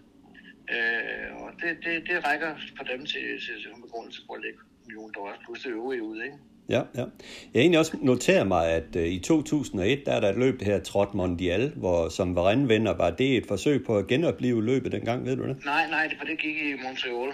Uh, 0.74 1.42
og 1.42 1.48
det, 1.60 1.70
det, 1.84 1.92
det 2.08 2.16
rækker 2.26 2.50
for 2.76 2.84
dem 2.84 3.00
til, 3.06 3.24
til, 3.44 3.54
til 3.62 3.70
begrundelse 3.86 4.20
for 4.26 4.34
at 4.34 4.42
lægge 4.44 4.58
millioner 4.86 5.12
dollars 5.12 5.38
plus 5.44 5.62
det 5.62 5.70
øvrige 5.70 6.02
ud, 6.02 6.22
ikke? 6.22 6.38
Ja, 6.68 6.82
ja. 6.94 7.04
Jeg 7.52 7.58
har 7.58 7.60
egentlig 7.60 7.78
også 7.78 7.96
noteret 8.02 8.46
mig, 8.46 8.68
at 8.68 8.96
i 8.96 9.18
2001, 9.18 10.02
der 10.06 10.12
er 10.12 10.20
der 10.20 10.28
et 10.28 10.38
løb, 10.38 10.58
det 10.58 10.66
her 10.66 10.80
Trot 10.80 11.14
Mondial, 11.14 11.72
hvor 11.76 12.08
som 12.08 12.34
var 12.34 12.66
vinder, 12.66 12.96
var 12.96 13.10
det 13.10 13.36
et 13.36 13.46
forsøg 13.46 13.84
på 13.84 13.96
at 13.96 14.06
genopleve 14.06 14.64
løbet 14.64 14.92
dengang, 14.92 15.24
ved 15.24 15.36
du 15.36 15.42
det? 15.42 15.64
Nej, 15.64 15.90
nej, 15.90 16.14
for 16.18 16.26
det 16.26 16.38
gik 16.38 16.56
i 16.56 16.74
Montreal. 16.84 17.32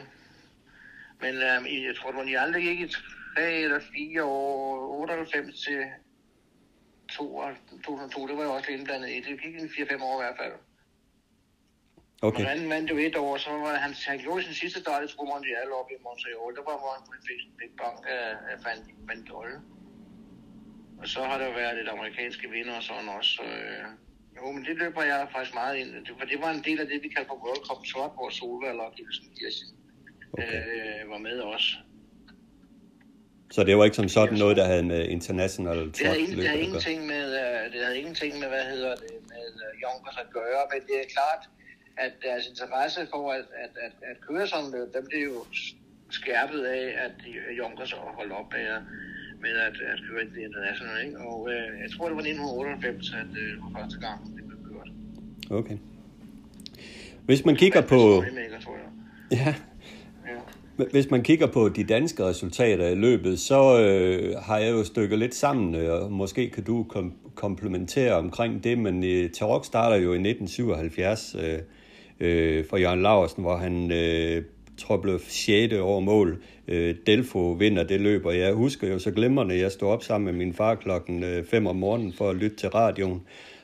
Men 1.21 1.35
um, 1.35 1.67
i 1.67 1.95
Trot 1.95 2.15
Mondial, 2.15 2.53
det 2.55 2.63
gik 2.63 2.81
i 2.81 2.89
3 3.37 3.53
eller 3.53 3.81
4 3.81 4.25
år, 4.25 5.01
98 5.01 5.65
til 5.65 5.85
2002, 7.17 8.27
det 8.29 8.37
var 8.37 8.45
jo 8.45 8.55
også 8.55 8.71
indblandet 8.71 9.09
i. 9.11 9.21
Det 9.21 9.43
gik 9.43 9.55
i 9.55 9.83
4-5 9.83 10.03
år 10.03 10.21
i 10.21 10.25
hvert 10.25 10.37
fald. 10.37 10.53
Okay. 12.23 12.43
Og 12.45 12.51
han 12.51 12.69
vandt 12.69 12.91
jo 12.91 12.97
et 12.97 13.17
år, 13.17 13.37
så 13.37 13.51
var 13.51 13.75
han, 13.75 13.93
han 14.07 14.19
gjorde 14.19 14.43
sin 14.43 14.55
sidste 14.55 14.81
i 14.81 15.07
True 15.09 15.29
Mondial 15.33 15.73
oppe 15.81 15.93
i 15.95 16.03
Montreal. 16.07 16.57
Der 16.57 16.65
var, 16.71 16.77
hvor 16.83 16.93
han 16.97 17.23
fik 17.29 17.41
en 17.65 17.77
bank 17.83 18.01
af, 18.17 18.29
af 18.53 18.57
Van, 18.65 18.79
Van 19.09 19.25
Dolle. 19.31 19.59
Og 21.01 21.09
så 21.09 21.21
har 21.23 21.39
der 21.39 21.59
været 21.61 21.77
lidt 21.77 21.89
amerikanske 21.89 22.51
vinder 22.51 22.77
og 22.77 22.83
sådan 22.83 23.09
også. 23.09 23.43
Øh, 23.43 23.85
jo, 24.37 24.53
men 24.53 24.65
det 24.65 24.77
løber 24.77 25.03
jeg 25.03 25.29
faktisk 25.33 25.55
meget 25.55 25.77
ind. 25.77 26.07
For 26.19 26.27
det 26.27 26.41
var 26.41 26.51
en 26.51 26.65
del 26.69 26.81
af 26.81 26.87
det, 26.87 27.03
vi 27.03 27.09
kalder 27.09 27.29
for 27.29 27.43
World 27.45 27.65
Cup 27.69 27.83
Trot, 27.91 28.15
hvor 28.15 28.31
Solvald 28.31 28.79
og 28.87 28.93
Gilsen 28.97 29.29
okay. 30.33 30.63
øh, 30.63 31.11
var 31.11 31.19
med 31.19 31.39
også. 31.39 31.77
Så 33.51 33.65
det 33.65 33.77
var 33.77 33.85
ikke 33.85 33.97
som 33.97 34.09
sådan 34.09 34.39
noget, 34.39 34.57
der 34.57 34.65
havde 34.65 34.83
med 34.83 35.09
international 35.09 35.79
trot 35.79 35.99
det 35.99 36.07
havde, 36.07 36.37
det 36.37 36.49
havde 36.49 36.63
ingenting 36.63 37.07
med, 37.07 37.27
uh, 37.43 37.73
det 37.73 37.81
havde 37.85 37.99
ingenting 37.99 38.33
med, 38.41 38.49
hvad 38.49 38.65
hedder 38.73 38.95
det, 38.95 39.15
med 39.33 39.47
uh, 39.65 39.73
Junkers 39.83 40.19
at 40.25 40.31
gøre, 40.33 40.63
men 40.73 40.81
det 40.89 40.97
er 41.03 41.09
klart, 41.17 41.43
at 42.05 42.13
deres 42.27 42.45
interesse 42.51 43.01
for 43.13 43.33
at, 43.33 43.45
at, 43.65 43.73
at, 43.87 43.95
at 44.11 44.17
køre 44.29 44.47
sådan 44.47 44.71
løb, 44.75 44.89
dem 44.95 45.05
bliver 45.09 45.25
jo 45.25 45.45
skærpet 46.11 46.63
af, 46.65 46.85
at 47.05 47.15
Junkers 47.59 47.93
holdt 47.93 48.33
op 48.33 48.53
med 48.53 48.67
at, 48.77 48.83
med 49.41 49.51
at, 49.51 49.77
at 49.93 49.99
køre 50.09 50.25
det 50.25 50.43
internationale. 50.49 51.07
Ikke? 51.07 51.19
Og 51.19 51.39
øh, 51.53 51.81
jeg 51.83 51.91
tror, 51.93 52.05
det 52.09 52.17
var 52.17 52.23
1998, 52.23 53.11
at 53.11 53.31
øh, 53.43 53.49
det 53.53 53.59
var 53.63 53.81
første 53.81 53.99
gang, 54.07 54.19
det 54.37 54.45
blev 54.49 54.59
kørt. 54.71 54.91
Okay. 55.51 55.79
Hvis 57.25 57.45
man 57.45 57.57
kigger 57.57 57.81
på... 57.81 58.25
Ja. 59.31 59.55
Hvis 60.79 61.11
man 61.11 61.23
kigger 61.23 61.47
på 61.47 61.69
de 61.69 61.85
danske 61.85 62.25
resultater 62.25 62.89
i 62.89 62.95
løbet, 62.95 63.41
så 63.41 63.81
øh, 63.81 64.37
har 64.43 64.59
jeg 64.59 64.73
jo 64.73 64.85
stykket 64.85 65.19
lidt 65.19 65.35
sammen, 65.35 65.75
øh, 65.75 66.03
og 66.03 66.13
måske 66.13 66.51
kan 66.51 66.65
du 66.65 66.87
kom- 66.89 67.13
komplementere 67.35 68.13
omkring 68.13 68.65
det, 68.65 68.79
men 68.79 69.05
øh, 69.05 69.31
Tarok 69.31 69.65
starter 69.65 69.97
jo 69.97 70.13
i 70.13 70.29
1977, 70.29 71.37
øh, 71.41 71.59
øh, 72.21 72.65
for 72.71 72.77
Jørgen 72.77 73.03
Laursen, 73.03 73.43
hvor 73.43 73.57
han 73.57 73.93
øh, 73.93 74.43
tror 74.77 74.97
blev 74.97 75.21
6. 75.29 75.75
over 75.75 76.01
mål. 76.01 76.43
Øh, 76.69 76.95
Delfo 77.07 77.51
vinder 77.53 77.83
det 77.83 78.01
løb, 78.01 78.27
og 78.27 78.39
jeg 78.39 78.53
husker 78.53 78.89
jo 78.89 78.99
så 78.99 79.11
glimrende, 79.11 79.55
at 79.55 79.61
jeg 79.61 79.73
stod 79.73 79.89
op 79.89 80.03
sammen 80.03 80.25
med 80.37 80.47
min 80.47 80.55
far 80.55 80.75
klokken 80.75 81.25
øh, 81.25 81.45
5 81.45 81.67
om 81.67 81.77
morgenen 81.77 82.13
for 82.13 82.31
at 82.31 82.37
lytte 82.37 82.57
til 82.57 82.69
radioen. 82.69 83.21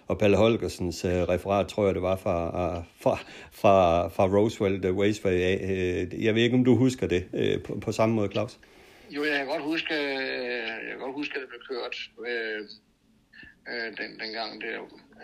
Og 0.07 0.19
Palle 0.19 0.37
Holgersens 0.37 1.05
øh, 1.05 1.11
referat, 1.11 1.69
tror 1.69 1.85
jeg, 1.85 1.95
det 1.95 2.03
var 2.03 2.17
fra, 2.17 2.37
uh, 2.47 2.85
fra, 3.01 3.19
fra, 3.53 4.09
fra 4.09 4.27
Roswell 4.27 4.83
The 4.83 5.03
Raceway. 5.03 5.33
Øh, 5.33 6.25
jeg 6.25 6.35
ved 6.35 6.43
ikke, 6.43 6.57
om 6.57 6.65
du 6.65 6.77
husker 6.77 7.07
det 7.07 7.29
øh, 7.35 7.63
på, 7.63 7.79
på 7.81 7.93
samme 7.93 8.15
måde, 8.15 8.29
Claus? 8.29 8.59
Jo, 9.11 9.25
jeg 9.25 9.39
kan 9.39 9.47
godt 9.47 9.63
huske, 9.63 9.95
øh, 9.95 10.69
jeg 10.87 10.91
kan 10.91 10.99
godt 10.99 11.15
huske 11.15 11.35
at 11.35 11.41
det 11.41 11.49
blev 11.49 11.61
kørt 11.69 11.97
øh, 12.29 12.61
øh, 13.69 13.97
den, 13.99 14.21
dengang. 14.21 14.61
Det, 14.61 14.69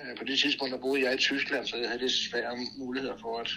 Øh, 0.04 0.16
på 0.16 0.24
det 0.24 0.38
tidspunkt, 0.38 0.72
der 0.72 0.78
boede 0.78 1.02
jeg 1.04 1.14
i 1.14 1.16
Tyskland, 1.16 1.66
så 1.66 1.76
jeg 1.76 1.88
havde 1.88 2.00
lidt 2.00 2.12
svære 2.12 2.56
muligheder 2.78 3.16
for 3.16 3.38
at, 3.38 3.50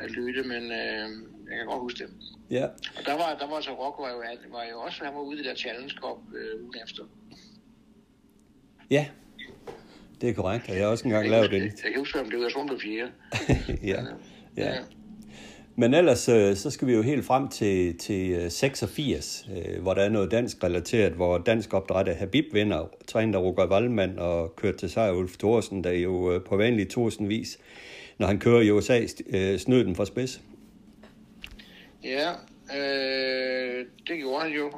at 0.00 0.10
lytte, 0.10 0.42
men 0.42 0.62
øh, 0.62 1.08
jeg 1.48 1.56
kan 1.58 1.66
godt 1.66 1.80
huske 1.80 1.98
det. 1.98 2.10
Ja. 2.50 2.64
Og 2.66 3.02
der 3.06 3.12
var, 3.12 3.36
der 3.40 3.46
var 3.46 3.60
så 3.60 3.70
Rock 3.70 3.98
var 4.00 4.10
jo, 4.10 4.22
var 4.50 4.64
jo 4.72 4.80
også, 4.80 5.04
han 5.04 5.14
var 5.14 5.20
ude 5.20 5.34
i 5.34 5.38
det 5.38 5.44
der 5.44 5.54
Challenge 5.54 5.94
Cup 6.02 6.18
øh, 6.36 6.62
ugen 6.62 6.74
efter. 6.84 7.02
Ja, 8.90 9.06
det 10.20 10.28
er 10.28 10.34
korrekt, 10.34 10.68
og 10.68 10.74
jeg 10.74 10.84
har 10.84 10.90
også 10.90 11.04
engang 11.04 11.28
lavet 11.28 11.50
det. 11.50 11.62
Jeg 11.62 11.92
kan 11.92 11.98
huske, 11.98 12.20
om 12.20 12.30
det 12.30 12.38
var, 12.38 12.66
blev 12.66 12.80
fjerde. 12.80 13.10
ja. 13.92 14.02
ja. 14.56 14.74
Men 15.78 15.94
ellers 15.94 16.28
øh, 16.28 16.56
så 16.56 16.70
skal 16.70 16.88
vi 16.88 16.92
jo 16.92 17.02
helt 17.02 17.24
frem 17.24 17.48
til, 17.48 17.98
til 17.98 18.50
86, 18.50 19.46
øh, 19.50 19.56
øh, 19.56 19.82
hvor 19.82 19.94
der 19.94 20.02
er 20.02 20.08
noget 20.08 20.30
dansk 20.30 20.64
relateret, 20.64 21.12
hvor 21.12 21.38
dansk 21.38 21.74
opdrætter 21.74 22.14
Habib 22.14 22.44
vinder, 22.52 22.90
træner 23.06 23.38
Roger 23.38 23.70
Wallmann 23.70 24.18
og 24.18 24.56
kører 24.56 24.72
til 24.72 24.90
sig 24.90 25.14
Ulf 25.14 25.36
Thorsen, 25.36 25.84
der 25.84 25.92
jo 25.92 26.42
på 26.46 26.56
vanlig 26.56 26.88
vis, 27.20 27.58
når 28.18 28.26
han 28.26 28.38
kører 28.38 28.60
i 28.60 28.70
USA, 28.70 29.06
snød 29.58 29.84
den 29.84 29.96
fra 29.96 30.04
spids. 30.04 30.40
Ja, 32.04 32.30
øh, 32.76 33.86
det 34.08 34.18
gjorde 34.18 34.42
han 34.42 34.52
jo. 34.52 34.72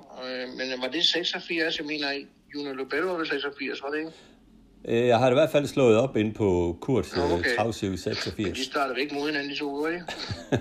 Men 0.57 0.83
var 0.83 0.89
det 0.89 1.05
86, 1.05 1.79
jeg 1.79 1.87
mener, 1.87 2.09
Junior 2.55 2.73
Lobel 2.73 3.01
var 3.01 3.25
86, 3.25 3.83
var 3.83 3.91
det 3.91 3.99
ikke? 3.99 4.13
Øh, 4.85 5.07
jeg 5.07 5.19
har 5.19 5.27
det 5.27 5.33
i 5.33 5.41
hvert 5.41 5.51
fald 5.51 5.67
slået 5.67 5.97
op 5.97 6.17
ind 6.17 6.35
på 6.35 6.79
Kurts 6.81 7.17
øh, 7.17 7.33
okay. 7.33 7.57
travsiv 7.57 7.97
86. 7.97 8.39
Men 8.39 8.55
de 8.55 8.65
startede 8.65 9.01
ikke 9.01 9.15
mod 9.15 9.27
hinanden 9.27 9.51
i 9.53 9.57
to 9.57 9.67
uger, 9.77 9.89
ikke? 9.95 10.05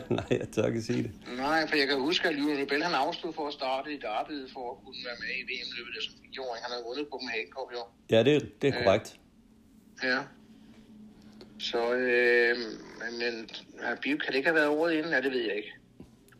Nej, 0.09 0.25
jeg 0.29 0.47
tør 0.53 0.65
ikke 0.65 0.81
sige 0.81 1.03
det. 1.03 1.11
Nej, 1.37 1.67
for 1.67 1.75
jeg 1.75 1.87
kan 1.87 1.99
huske, 1.99 2.27
at 2.27 2.35
Lionel 2.35 2.57
Rebell, 2.61 2.83
han 2.83 2.93
afstod 2.93 3.33
for 3.33 3.47
at 3.47 3.53
starte 3.53 3.93
i 3.93 3.97
Derby 4.07 4.37
for 4.53 4.71
at 4.71 4.77
kunne 4.83 5.01
være 5.07 5.17
med 5.23 5.31
i 5.41 5.43
VM-løbet 5.49 5.91
der 5.95 6.01
som 6.07 6.13
fireåring. 6.23 6.61
Han 6.65 6.71
har 6.75 6.81
vundet 6.87 7.05
på 7.05 7.09
Copenhagen 7.11 7.49
Cup 7.55 7.69
i 7.73 7.75
år. 7.81 7.87
Ja, 8.11 8.19
det, 8.23 8.61
det 8.61 8.67
er 8.67 8.83
korrekt. 8.83 9.07
Øh, 10.03 10.09
ja. 10.09 10.19
Så, 11.59 11.93
øh, 11.93 12.55
men 13.19 13.49
Habib, 13.83 14.17
kan 14.19 14.27
det 14.31 14.35
ikke 14.35 14.49
have 14.49 14.59
været 14.61 14.67
året 14.67 14.93
inden? 14.93 15.11
Ja, 15.11 15.21
det 15.21 15.31
ved 15.31 15.41
jeg 15.49 15.55
ikke. 15.55 15.73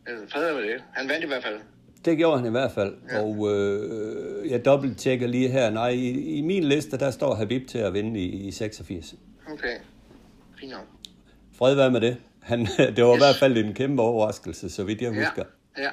Men 0.06 0.28
fred 0.28 0.54
med 0.54 0.62
det. 0.62 0.82
Han 0.92 1.08
vandt 1.08 1.24
i 1.24 1.26
hvert 1.26 1.42
fald. 1.42 1.60
Det 2.04 2.18
gjorde 2.18 2.38
han 2.38 2.46
i 2.46 2.50
hvert 2.50 2.72
fald, 2.72 2.94
ja. 3.10 3.22
og 3.22 3.54
øh, 3.54 4.50
jeg 4.50 4.64
dobbelt-tjekker 4.64 5.26
lige 5.26 5.48
her. 5.48 5.70
Nej, 5.70 5.88
i, 5.88 6.36
i 6.36 6.40
min 6.40 6.64
liste, 6.64 6.98
der 6.98 7.10
står 7.10 7.34
Habib 7.34 7.68
til 7.68 7.78
at 7.78 7.94
vinde 7.94 8.20
i, 8.20 8.48
i 8.48 8.50
86. 8.50 9.14
Okay, 9.52 9.76
fint 10.60 10.72
nok. 10.72 10.86
Fred 11.54 11.74
være 11.74 11.90
med 11.90 12.00
det. 12.00 12.16
Han, 12.40 12.60
det 12.96 13.04
var 13.04 13.14
yes. 13.14 13.16
i 13.16 13.24
hvert 13.24 13.36
fald 13.36 13.56
en 13.56 13.74
kæmpe 13.74 14.02
overraskelse, 14.02 14.70
så 14.70 14.84
vidt 14.84 15.02
jeg 15.02 15.12
ja. 15.12 15.24
husker. 15.24 15.44
Ja, 15.78 15.90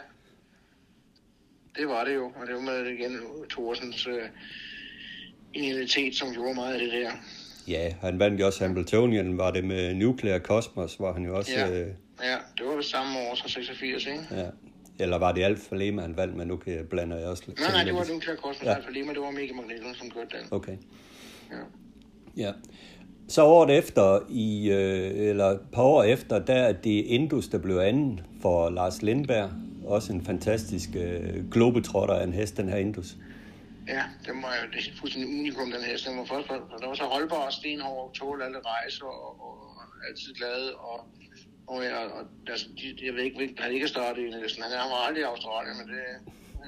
det 1.78 1.88
var 1.88 2.04
det 2.04 2.16
jo. 2.16 2.26
Og 2.26 2.48
det 2.48 2.56
var 2.56 2.62
med 2.62 2.86
igen 2.88 3.20
Thorsens 3.50 4.08
øh, 4.08 4.30
initialitet, 5.54 6.16
som 6.16 6.34
gjorde 6.34 6.56
meget 6.56 6.74
af 6.74 6.80
det 6.80 6.92
der. 6.92 7.12
Ja, 7.68 7.94
han 8.02 8.20
vandt 8.20 8.40
jo 8.40 8.46
også 8.46 8.68
Hamiltonian, 8.68 9.38
var 9.38 9.52
det 9.52 9.64
med 9.64 9.94
Nuclear 9.94 10.40
Cosmos, 10.40 11.00
var 11.00 11.14
han 11.14 11.24
jo 11.24 11.38
også... 11.38 11.52
Ja, 11.52 11.70
øh... 11.70 11.88
ja 12.24 12.38
det 12.58 12.66
var 12.66 12.76
det 12.76 12.86
samme 12.86 13.20
år, 13.20 13.36
så 13.36 13.44
86, 13.48 14.06
ikke? 14.06 14.20
Ja. 14.32 14.46
Eller 15.00 15.18
var 15.18 15.32
det 15.32 15.44
Alfa 15.44 15.76
Lima, 15.76 16.02
han 16.02 16.18
valgte, 16.18 16.38
men 16.38 16.48
nu 16.48 16.58
kan 16.58 16.74
jeg 16.74 16.90
blande 16.90 17.16
jeg 17.16 17.28
også 17.28 17.44
lidt. 17.48 17.60
Nej, 17.60 17.72
nej, 17.72 17.84
det 17.84 17.94
var 17.94 18.06
Nuclear 18.14 18.38
Cosmos 18.38 18.64
ja. 18.64 18.76
Alfa 18.76 18.90
Lima, 18.90 19.14
det 19.14 19.22
var 19.22 19.32
Mega 19.32 19.54
Magneton, 19.54 19.96
som 19.96 20.10
kørte 20.10 20.38
den. 20.38 20.48
Okay. 20.52 20.78
Ja. 21.52 21.58
ja. 22.38 22.52
Så 23.28 23.44
året 23.44 23.78
efter, 23.78 24.20
i, 24.30 24.72
øh, 24.72 25.30
eller 25.30 25.46
et 25.46 25.60
par 25.74 25.84
år 25.84 26.04
efter, 26.04 26.40
der 26.40 26.54
er 26.54 26.74
det 26.74 27.06
Indus, 27.06 27.48
der 27.48 27.58
blev 27.58 27.78
anden 27.78 28.22
for 28.42 28.70
Lars 28.70 29.02
Lindberg. 29.02 29.50
Også 29.86 30.14
en 30.14 30.26
fantastisk 30.26 30.90
øh, 30.96 31.50
globetrotter 31.52 32.16
af 32.16 32.24
en 32.24 32.34
hest, 32.34 32.58
den 32.58 32.70
her 32.70 32.78
Indus. 32.78 33.16
Ja, 33.88 34.04
det 34.26 34.34
var 34.44 34.54
jo 34.62 34.66
det 34.74 34.80
er 34.80 35.00
fuldstændig 35.00 35.40
unikum, 35.40 35.72
den 35.72 35.84
hest. 35.92 36.08
Den 36.08 36.18
var 36.18 36.26
først, 36.26 36.48
der 36.82 36.88
var 36.88 36.94
så 36.94 37.04
holdbar 37.04 37.36
og 37.36 37.54
stenhård, 37.54 38.14
tål 38.14 38.42
alle 38.42 38.60
rejser 38.66 39.06
og, 39.06 39.32
og, 39.48 39.56
altid 40.10 40.34
glad. 40.34 40.62
Og, 40.90 41.00
og, 41.68 41.84
ja, 41.84 41.98
og 41.98 42.22
altså, 42.48 42.68
de, 42.78 43.06
jeg 43.06 43.14
ved 43.14 43.24
ikke, 43.24 43.56
han 43.58 43.72
ikke 43.72 43.84
har 43.84 43.88
startet 43.88 44.22
i 44.22 44.30
næsten. 44.30 44.64
Han 44.64 44.72
har 44.72 45.08
aldrig 45.08 45.22
i 45.22 45.26
Australien, 45.26 45.78
men 45.78 45.88
det, 45.88 46.04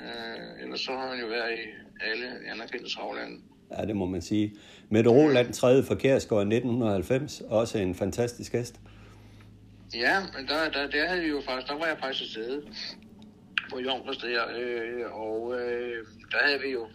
øh, 0.02 0.64
ellers 0.64 0.80
så 0.80 0.92
har 0.92 1.08
han 1.10 1.20
jo 1.20 1.28
været 1.28 1.52
i 1.52 1.62
alle 2.10 2.28
anerkendte 2.52 2.90
travlande. 2.90 3.38
Ja, 3.72 3.86
det 3.86 3.96
må 3.96 4.06
man 4.06 4.22
sige. 4.22 4.54
Mette 4.90 5.10
Roland, 5.10 5.54
tredje 5.54 5.84
for 5.84 5.96
Kærsgaard 5.96 6.42
i 6.42 6.56
1990, 6.56 7.42
også 7.42 7.78
en 7.78 7.96
fantastisk 7.96 8.54
hest. 8.54 8.80
Ja, 9.94 10.20
men 10.38 10.48
der, 10.48 10.70
der, 10.70 10.88
der 10.88 11.08
havde 11.08 11.22
vi 11.22 11.28
jo 11.28 11.42
faktisk, 11.46 11.68
der 11.72 11.78
var 11.78 11.86
jeg 11.86 11.98
faktisk 12.00 12.24
til 12.24 12.32
stede 12.32 12.62
på 13.70 13.80
der, 13.80 14.44
øh, 14.58 15.20
og 15.20 15.60
øh, 15.60 16.06
der 16.32 16.38
havde 16.46 16.60
vi 16.60 16.72
jo, 16.72 16.88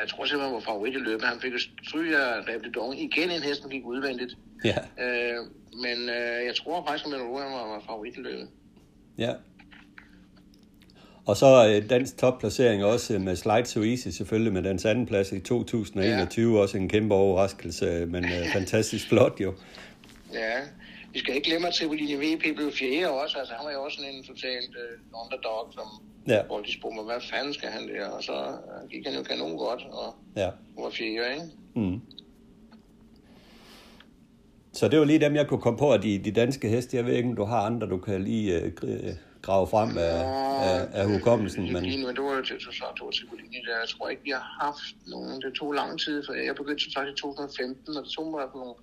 jeg 0.00 0.08
tror 0.08 0.24
simpelthen, 0.24 0.54
var 0.54 0.60
favorit 0.60 0.94
i 0.94 0.98
løbet. 0.98 1.24
Han 1.24 1.40
fik 1.40 1.52
stryg 1.82 2.14
af 2.14 2.36
Rabdidon. 2.48 2.96
Igen 2.96 3.30
en 3.30 3.42
hest, 3.42 3.62
der 3.62 3.68
gik 3.68 3.84
udvendigt. 3.84 4.36
Ja. 4.64 4.76
Øh, 5.04 5.38
men 5.84 6.08
øh, 6.08 6.46
jeg 6.46 6.54
tror 6.56 6.86
faktisk, 6.86 7.06
at 7.06 7.12
Roland 7.12 7.52
var, 7.52 7.66
var 7.68 7.82
favorit 7.86 8.16
i 8.16 8.20
løbet. 8.20 8.48
Ja. 9.18 9.32
Og 11.26 11.36
så 11.36 11.68
øh, 11.68 11.90
dansk 11.90 12.18
topplacering 12.18 12.84
også 12.84 13.18
med 13.18 13.36
Slide 13.36 13.66
So 13.66 13.82
Easy 13.82 14.08
selvfølgelig 14.08 14.52
med 14.52 14.62
dens 14.62 14.84
anden 14.84 15.06
plads 15.06 15.32
i 15.32 15.40
2021. 15.40 16.54
Ja. 16.54 16.62
Også 16.62 16.76
en 16.78 16.88
kæmpe 16.88 17.14
overraskelse, 17.14 18.06
men 18.06 18.24
øh, 18.24 18.52
fantastisk 18.52 19.08
flot 19.08 19.40
jo. 19.40 19.54
Ja, 20.32 20.58
vi 21.12 21.18
skal 21.18 21.34
ikke 21.34 21.48
glemme, 21.48 21.68
at 21.68 21.74
Tribolini 21.74 22.14
VP 22.14 22.56
blev 22.56 22.72
fjerde 22.72 23.10
også. 23.10 23.38
Altså, 23.38 23.54
han 23.54 23.66
var 23.66 23.72
jo 23.72 23.82
også 23.82 23.96
sådan 23.96 24.14
en 24.14 24.24
totalt 24.24 24.72
uh, 24.82 25.22
underdog, 25.22 25.72
som 25.72 25.88
Ja. 26.26 26.42
hvor 26.42 26.60
de 26.60 26.72
spurgte 26.72 26.96
mig, 26.96 27.04
hvad 27.04 27.20
fanden 27.32 27.54
skal 27.54 27.68
han 27.68 27.88
der? 27.88 28.06
Og 28.08 28.22
så 28.22 28.32
uh, 28.32 28.88
gik 28.90 29.06
han 29.06 29.14
jo 29.16 29.22
kanon 29.22 29.56
godt, 29.56 29.82
og 29.90 30.14
Ja. 30.36 30.50
var 30.78 30.90
fjerde, 30.90 31.34
ikke? 31.34 31.46
Mm. 31.76 32.00
Så 34.72 34.88
det 34.88 34.98
var 34.98 35.04
lige 35.04 35.20
dem, 35.20 35.34
jeg 35.34 35.46
kunne 35.48 35.60
komme 35.60 35.78
på 35.78 35.92
af 35.92 36.00
de, 36.00 36.18
de 36.18 36.32
danske 36.32 36.68
heste. 36.68 36.96
Jeg 36.96 37.06
ved 37.06 37.14
ikke, 37.14 37.28
om 37.28 37.36
du 37.36 37.44
har 37.44 37.60
andre, 37.60 37.86
du 37.88 37.98
kan 37.98 38.24
lige 38.24 38.60
øh, 38.60 38.72
gr- 38.80 39.14
grave 39.42 39.66
frem 39.66 39.98
af, 39.98 40.18
af, 40.70 40.88
af 41.00 41.06
hukommelsen. 41.12 41.62
Men, 41.64 41.72
Men... 41.72 41.82
Men 41.82 42.16
det 42.16 42.24
var 42.24 42.34
jo 42.36 42.44
til, 42.44 42.56
Tribolini 42.60 43.58
der. 43.66 43.78
Jeg 43.82 43.88
tror 43.88 44.08
ikke, 44.08 44.22
vi 44.24 44.30
har 44.30 44.46
haft 44.64 44.86
nogen. 45.06 45.42
Det 45.42 45.52
tog 45.54 45.72
lang 45.72 46.00
tid, 46.00 46.22
for 46.26 46.32
jeg 46.32 46.54
begyndte 46.54 46.84
som 46.84 46.92
sagt 46.92 47.08
i 47.08 47.14
2015, 47.22 47.96
og 47.96 48.02
det 48.04 48.10
tog 48.12 48.30
mig 48.30 48.44
nogle, 48.54 48.74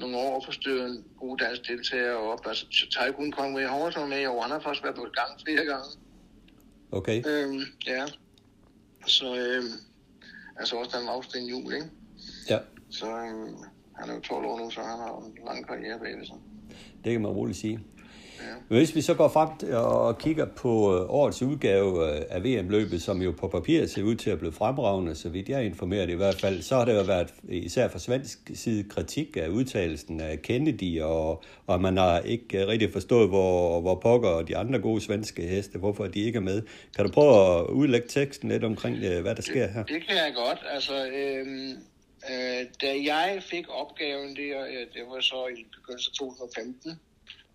nogle 0.00 0.16
år 0.16 0.36
at 0.36 0.44
forstyrre 0.44 0.86
en 0.86 1.04
god 1.20 1.36
dansk 1.36 1.68
deltager 1.68 2.14
op. 2.14 2.42
Altså, 2.50 2.66
Tycoon 2.68 3.32
var 3.96 4.06
med 4.06 4.20
i 4.22 4.26
år. 4.26 4.40
Han 4.42 4.50
har 4.50 4.60
faktisk 4.60 4.84
været 4.84 4.96
på 4.96 5.06
gang 5.20 5.32
flere 5.44 5.64
gange. 5.72 5.88
Okay, 6.92 7.22
Øhm, 7.26 7.60
ja. 7.86 8.04
Så, 9.06 9.36
øhm, 9.36 9.64
altså 10.56 10.76
også 10.76 10.90
Dan 10.98 11.06
Lavsten 11.06 11.46
jul, 11.46 11.74
ikke? 11.74 11.90
ja, 12.50 12.58
Så 12.90 13.06
øhm, 13.06 13.56
han 13.96 14.10
er 14.10 14.14
jo 14.14 14.20
12 14.20 14.46
år 14.46 14.58
nu, 14.58 14.70
så 14.70 14.80
han 14.80 14.98
har 14.98 15.18
en 15.26 15.38
lang 15.46 15.66
karriere 15.66 15.98
bag 15.98 16.26
sig. 16.26 16.36
det 17.04 17.12
kan 17.12 17.22
man 17.22 17.30
roligt 17.30 17.58
sige. 17.58 17.80
Ja. 18.40 18.76
Hvis 18.76 18.94
vi 18.94 19.00
så 19.00 19.14
går 19.14 19.28
frem 19.28 19.48
og 19.72 20.18
kigger 20.18 20.46
på 20.46 20.96
øh, 20.96 21.10
årets 21.10 21.42
udgave 21.42 22.16
øh, 22.16 22.22
af 22.30 22.44
VM-løbet, 22.44 23.02
som 23.02 23.22
jo 23.22 23.32
på 23.32 23.48
papir 23.48 23.86
ser 23.86 24.02
ud 24.02 24.14
til 24.14 24.30
at 24.30 24.38
blive 24.38 24.52
fremragende, 24.52 25.14
så 25.14 25.28
vidt 25.28 25.48
jeg 25.48 25.58
er 25.58 25.62
informeret 25.62 26.10
i 26.10 26.14
hvert 26.14 26.40
fald, 26.40 26.62
så 26.62 26.76
har 26.76 26.84
der 26.84 26.94
jo 26.94 27.02
været 27.02 27.34
især 27.48 27.88
fra 27.88 27.98
svensk 27.98 28.38
side 28.54 28.84
kritik 28.88 29.36
af 29.36 29.48
udtalelsen 29.48 30.20
af 30.20 30.42
Kennedy, 30.42 31.00
og, 31.00 31.42
og 31.66 31.80
man 31.80 31.96
har 31.96 32.18
ikke 32.18 32.62
øh, 32.62 32.68
rigtig 32.68 32.92
forstået, 32.92 33.28
hvor, 33.28 33.80
hvor 33.80 33.94
pokker 33.94 34.28
og 34.28 34.48
de 34.48 34.56
andre 34.56 34.78
gode 34.78 35.00
svenske 35.00 35.42
heste, 35.42 35.78
hvorfor 35.78 36.06
de 36.06 36.20
ikke 36.20 36.36
er 36.36 36.40
med. 36.40 36.62
Kan 36.96 37.04
du 37.04 37.10
prøve 37.12 37.58
at 37.58 37.66
udlægge 37.66 38.08
teksten 38.08 38.48
lidt 38.48 38.64
omkring, 38.64 38.96
øh, 38.96 39.22
hvad 39.22 39.34
der 39.34 39.42
sker 39.42 39.66
her? 39.66 39.82
Det 39.82 40.06
kan 40.08 40.16
jeg 40.16 40.32
godt. 40.36 40.58
Altså, 40.74 41.06
øhm, 41.06 41.70
øh, 42.30 42.66
da 42.82 42.90
jeg 43.12 43.42
fik 43.42 43.66
opgaven 43.68 44.36
der, 44.36 44.64
øh, 44.66 44.86
det 44.94 45.02
var 45.08 45.20
så 45.20 45.46
i 45.46 45.64
begyndelsen 45.76 46.12
af 46.12 46.16
2015, 46.18 47.00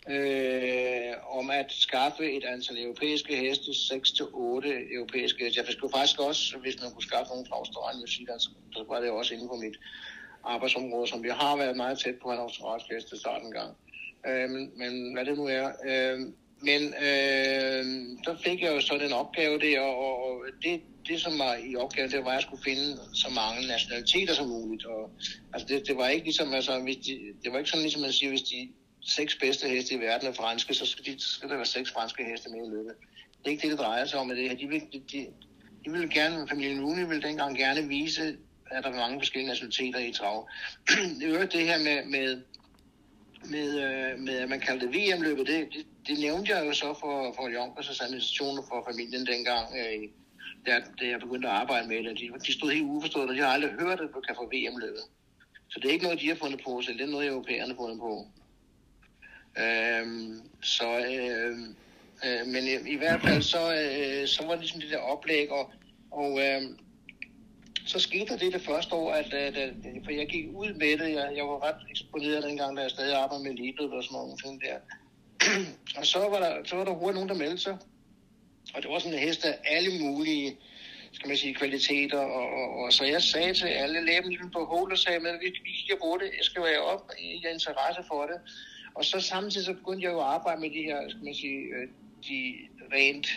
øh, 0.10 1.38
om 1.40 1.50
at 1.50 1.66
skaffe 1.70 2.32
et 2.32 2.44
antal 2.44 2.84
europæiske 2.84 3.36
heste, 3.36 3.72
6-8 3.72 4.96
europæiske 4.96 5.44
heste. 5.44 5.60
Jeg 5.60 5.74
skulle 5.74 5.94
faktisk 5.98 6.20
også, 6.20 6.58
hvis 6.58 6.82
man 6.82 6.92
kunne 6.92 7.04
skaffe 7.04 7.30
nogle 7.30 7.46
fra 7.50 7.56
Australien 7.56 8.08
så 8.08 8.50
så 8.74 8.86
var 8.88 9.00
det 9.00 9.10
også 9.10 9.34
inden 9.34 9.50
for 9.50 9.56
mit 9.56 9.78
arbejdsområde, 10.44 11.08
som 11.08 11.24
vi 11.24 11.30
har 11.30 11.58
været 11.58 11.78
meget 11.78 12.00
tæt 12.00 12.16
på 12.22 12.32
en 12.32 12.38
australsk 12.38 12.86
hest 12.92 13.10
til 13.10 13.18
starten 13.18 13.48
engang. 13.48 13.76
Øh, 14.28 14.50
men, 14.50 14.72
men 14.76 15.14
hvad 15.14 15.26
det 15.26 15.38
nu 15.38 15.46
er. 15.46 15.68
Øh, 15.86 16.20
men 16.64 16.82
øh, 16.82 17.84
der 18.26 18.36
fik 18.44 18.62
jeg 18.62 18.76
jo 18.76 18.82
så 18.82 18.98
den 18.98 19.14
opgave 19.14 19.60
der, 19.60 19.80
og, 19.80 20.24
og 20.24 20.46
det, 20.64 20.82
det 21.08 21.22
som 21.22 21.40
var 21.40 21.56
i 21.56 21.76
opgaven, 21.76 22.12
det 22.12 22.26
var, 22.26 22.30
at 22.30 22.34
jeg 22.34 22.42
skulle 22.42 22.64
finde 22.64 22.98
så 23.14 23.30
mange 23.30 23.68
nationaliteter 23.68 24.34
som 24.34 24.48
muligt. 24.48 24.86
Og, 24.86 25.12
altså 25.54 25.68
det, 25.68 25.88
det 25.88 25.98
var 25.98 26.08
ikke 26.08 26.26
ligesom, 26.26 26.54
altså, 26.54 26.80
hvis 26.80 26.96
de, 26.96 27.20
det 27.44 27.52
var 27.52 27.58
ikke 27.58 27.70
sådan 27.70 27.82
ligesom 27.82 28.02
man 28.02 28.12
siger, 28.12 28.30
hvis 28.30 28.42
de 28.42 28.70
seks 29.04 29.36
bedste 29.36 29.68
heste 29.68 29.94
i 29.94 30.00
verden 30.00 30.28
er 30.28 30.34
franske, 30.34 30.74
så 30.74 30.86
skal, 30.86 31.06
de, 31.06 31.20
så 31.20 31.30
skal 31.30 31.50
der 31.50 31.56
være 31.56 31.66
seks 31.66 31.92
franske 31.92 32.24
heste 32.24 32.50
med 32.50 32.68
i 32.68 32.70
løbet. 32.70 32.94
Det 33.22 33.48
er 33.48 33.50
ikke 33.50 33.62
det, 33.62 33.72
det 33.72 33.80
drejer 33.80 34.06
sig 34.06 34.20
om 34.20 34.28
med 34.28 34.36
det 34.36 34.50
her. 34.50 34.58
De 34.58 34.68
vil, 34.68 34.82
de, 34.94 35.04
de, 35.12 35.28
de 35.86 35.92
vil 35.92 36.10
gerne, 36.10 36.48
familien 36.48 36.86
Rooney 36.86 37.06
ville 37.08 37.22
dengang 37.22 37.58
gerne 37.58 37.88
vise, 37.88 38.38
at 38.72 38.84
der 38.84 38.90
var 38.90 38.98
mange 38.98 39.20
forskellige 39.20 39.48
nationaliteter 39.48 40.00
i 40.00 40.12
trav. 40.12 40.50
I 41.22 41.26
øvrigt 41.26 41.54
det 41.54 41.66
her 41.66 41.80
med, 41.80 42.06
med, 42.06 42.42
med, 43.50 43.70
øh, 43.86 44.20
med 44.20 44.38
at 44.38 44.50
man 44.50 44.60
kaldte 44.60 44.88
det 44.88 44.96
VM-løbet, 44.96 45.48
det, 45.48 45.68
det, 45.74 45.86
det 46.08 46.20
nævnte 46.20 46.56
jeg 46.56 46.68
jo 46.68 46.74
så 46.74 46.94
for, 47.00 47.34
for 47.36 47.50
Jonkers 47.50 48.02
administrationer 48.02 48.64
for 48.70 48.88
familien 48.90 49.26
dengang, 49.28 49.66
øh, 49.80 50.10
da, 50.66 50.72
da 51.00 51.08
jeg 51.08 51.20
begyndte 51.20 51.48
at 51.48 51.54
arbejde 51.54 51.88
med 51.88 52.04
det. 52.04 52.20
De, 52.20 52.40
de 52.46 52.54
stod 52.54 52.72
helt 52.72 52.86
uforstået, 52.86 53.30
og 53.30 53.36
de 53.36 53.42
har 53.42 53.48
aldrig 53.48 53.72
hørt, 53.72 54.00
at 54.00 54.10
du 54.16 54.22
kan 54.22 54.36
få 54.36 54.46
VM-løbet. 54.46 55.04
Så 55.70 55.80
det 55.80 55.88
er 55.90 55.94
ikke 55.94 56.06
noget, 56.06 56.22
de 56.22 56.28
har 56.28 56.36
fundet 56.36 56.62
på, 56.64 56.82
selv, 56.82 56.98
det 56.98 57.04
er 57.04 57.12
noget, 57.12 57.28
europæerne 57.28 57.72
har 57.72 57.76
fundet 57.76 58.00
på. 58.00 58.28
Øhm, 59.58 60.42
så, 60.62 60.98
øh, 60.98 61.58
øh, 62.26 62.48
men 62.48 62.64
i, 62.64 62.92
i 62.94 62.98
hvert 62.98 63.22
fald, 63.22 63.42
så, 63.42 63.74
øh, 63.74 64.28
så 64.28 64.44
var 64.46 64.52
det 64.52 64.60
ligesom 64.60 64.82
det 64.82 64.90
der 64.90 64.98
oplæg, 64.98 65.52
og, 65.52 65.72
og 66.12 66.40
øh, 66.40 66.62
så 67.86 68.00
skete 68.00 68.26
der 68.26 68.38
det 68.38 68.54
det 68.54 68.62
første 68.62 68.96
år, 68.96 69.12
at, 69.12 69.34
øh, 69.34 69.42
at, 69.42 69.58
at 69.58 69.74
for 70.04 70.12
jeg 70.12 70.28
gik 70.28 70.46
ud 70.54 70.74
med 70.74 70.98
det, 70.98 71.14
jeg, 71.14 71.34
jeg 71.36 71.46
var 71.46 71.64
ret 71.68 71.82
eksponeret 71.90 72.44
dengang, 72.44 72.78
da 72.78 72.82
jeg 72.82 72.92
stadig 72.92 73.16
arbejdede 73.16 73.44
med 73.44 73.54
Libet 73.54 73.92
og 73.92 74.04
sådan 74.04 74.16
nogle 74.18 74.38
ting 74.38 74.62
der. 74.62 74.78
og 76.00 76.06
så 76.06 76.20
var 76.20 76.40
der, 76.40 76.64
så 76.66 76.76
var 76.76 76.86
der 76.86 76.94
hurtigt 76.94 77.16
nogen, 77.16 77.30
der 77.30 77.36
meldte 77.36 77.58
sig. 77.58 77.78
Og 78.74 78.82
det 78.82 78.92
var 78.92 79.00
sådan 79.00 79.14
en 79.14 79.28
hest 79.28 79.46
af 79.46 79.58
alle 79.66 80.04
mulige, 80.04 80.58
skal 81.12 81.28
man 81.28 81.38
sige, 81.38 81.56
kvaliteter. 81.56 82.20
Og, 82.20 82.48
og, 82.60 82.84
og 82.84 82.94
så 82.94 83.04
jeg 83.04 83.22
sagde 83.22 83.54
til 83.54 83.68
alle, 83.68 84.06
lagde 84.06 84.50
på 84.54 84.66
hold 84.66 84.92
og 84.92 84.98
sagde, 84.98 85.30
at 85.30 85.40
vi, 85.42 85.48
vi 85.64 85.72
kigger 85.72 85.96
på 86.02 86.18
det, 86.22 86.28
jeg 86.38 86.46
skal 86.46 86.64
være 86.64 86.82
op, 86.82 87.12
jeg 87.20 87.40
har 87.44 87.54
interesse 87.54 88.04
for 88.08 88.22
det. 88.26 88.40
Og 88.96 89.06
så 89.06 89.20
samtidig 89.20 89.66
så 89.66 89.74
begyndte 89.74 90.06
jeg 90.06 90.14
jo 90.14 90.20
at 90.20 90.26
arbejde 90.26 90.62
med 90.62 90.70
de 90.70 90.84
her, 90.84 91.10
skal 91.10 91.24
man 91.24 91.36
sige, 91.36 91.60
øh, 91.60 91.88
de 92.28 92.54
rent 92.94 93.28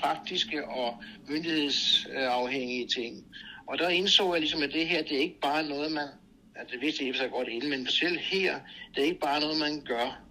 praktiske 0.00 0.68
og 0.68 1.02
myndighedsafhængige 1.28 2.86
ting. 2.86 3.24
Og 3.66 3.78
der 3.78 3.88
indså 3.88 4.32
jeg 4.32 4.40
ligesom, 4.40 4.62
at 4.62 4.72
det 4.72 4.88
her, 4.88 5.02
det 5.02 5.16
er 5.16 5.20
ikke 5.20 5.40
bare 5.40 5.68
noget, 5.68 5.92
man, 5.92 6.08
at 6.54 6.66
det 6.70 6.80
vidste 6.80 7.06
jeg 7.06 7.14
så 7.14 7.28
godt 7.28 7.48
inden, 7.48 7.70
men 7.70 7.86
selv 7.86 8.18
her, 8.18 8.60
det 8.94 9.00
er 9.00 9.06
ikke 9.06 9.20
bare 9.20 9.40
noget, 9.40 9.58
man 9.58 9.80
gør. 9.80 10.22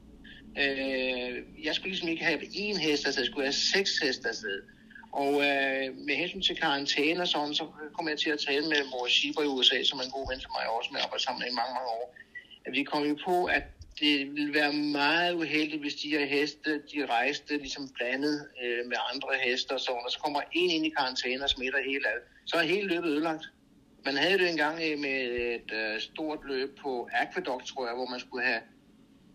Øh, 0.58 1.66
jeg 1.66 1.76
skulle 1.76 1.90
ligesom 1.90 2.10
ikke 2.10 2.24
have 2.24 2.40
én 2.40 2.78
hest 2.80 3.08
afsted, 3.08 3.24
jeg 3.24 3.32
skulle 3.32 3.46
have 3.46 3.54
seks 3.54 3.98
heste 3.98 4.30
afsted. 4.30 4.62
Og 5.12 5.34
øh, 5.34 5.98
med 6.08 6.16
hensyn 6.16 6.42
til 6.42 6.56
karantæne 6.56 7.22
og 7.22 7.28
sådan, 7.28 7.54
så 7.54 7.66
kom 7.98 8.10
jeg 8.10 8.20
til 8.20 8.30
at 8.30 8.40
tale 8.48 8.68
med 8.68 8.82
vores 9.00 9.14
Schieber 9.14 9.44
i 9.44 9.48
USA, 9.48 9.84
som 9.84 10.00
er 10.00 10.04
en 10.04 10.12
god 10.12 10.32
ven 10.32 10.40
til 10.40 10.50
mig 10.56 10.64
også 10.78 10.90
med 10.92 11.00
at 11.00 11.06
arbejde 11.06 11.24
sammen 11.24 11.42
i 11.42 11.56
mange, 11.60 11.74
mange 11.78 11.90
år. 12.00 12.16
At 12.66 12.74
vi 12.74 12.84
kom 12.84 13.04
jo 13.04 13.18
på, 13.26 13.46
at 13.46 13.64
det 14.00 14.36
ville 14.36 14.54
være 14.54 14.74
meget 14.74 15.34
uheldigt, 15.34 15.82
hvis 15.82 15.96
de 15.96 16.10
her 16.10 16.26
heste, 16.26 16.82
de 16.94 17.06
rejste 17.06 17.58
ligesom 17.58 17.90
blandet 17.96 18.48
øh, 18.64 18.86
med 18.88 18.98
andre 19.14 19.30
heste 19.44 19.72
og 19.72 19.80
sådan, 19.80 20.02
og 20.06 20.12
så 20.12 20.20
kommer 20.20 20.42
en 20.52 20.70
ind 20.70 20.86
i 20.86 20.90
karantæne 20.90 21.44
og 21.44 21.50
smitter 21.50 21.80
hele 21.80 22.08
alt. 22.08 22.24
Så 22.46 22.58
er 22.58 22.64
hele 22.64 22.88
løbet 22.88 23.10
ødelagt. 23.10 23.46
Man 24.06 24.18
havde 24.18 24.38
det 24.38 24.50
engang 24.50 24.80
øh, 24.84 25.00
med 25.00 25.18
et 25.56 25.72
øh, 25.74 26.02
stort 26.02 26.40
løb 26.46 26.80
på 26.84 27.10
Aqueduct, 27.14 27.66
tror 27.68 27.86
jeg, 27.88 27.96
hvor 27.96 28.06
man 28.06 28.20
skulle 28.20 28.46
have 28.46 28.62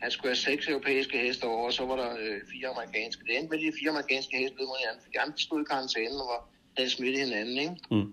han 0.01 0.11
skulle 0.11 0.29
have 0.29 0.37
seks 0.37 0.68
europæiske 0.68 1.18
heste 1.18 1.44
over, 1.44 1.66
og 1.66 1.73
så 1.73 1.87
var 1.87 1.96
der 1.96 2.11
øh, 2.20 2.40
fire 2.53 2.68
amerikanske. 2.68 3.25
Det 3.25 3.38
endte 3.38 3.51
med 3.51 3.59
de 3.59 3.73
fire 3.81 3.90
amerikanske 3.90 4.37
heste 4.37 4.57
ved 4.59 4.66
mod 4.66 4.77
andre 5.18 5.38
stod 5.38 5.61
i 5.61 5.64
karantæne 5.64 6.11
og 6.11 6.29
var, 6.33 6.49
havde 6.77 6.90
smittet 6.90 7.20
hinanden, 7.25 7.59
ikke? 7.59 7.75
Mm. 7.90 8.12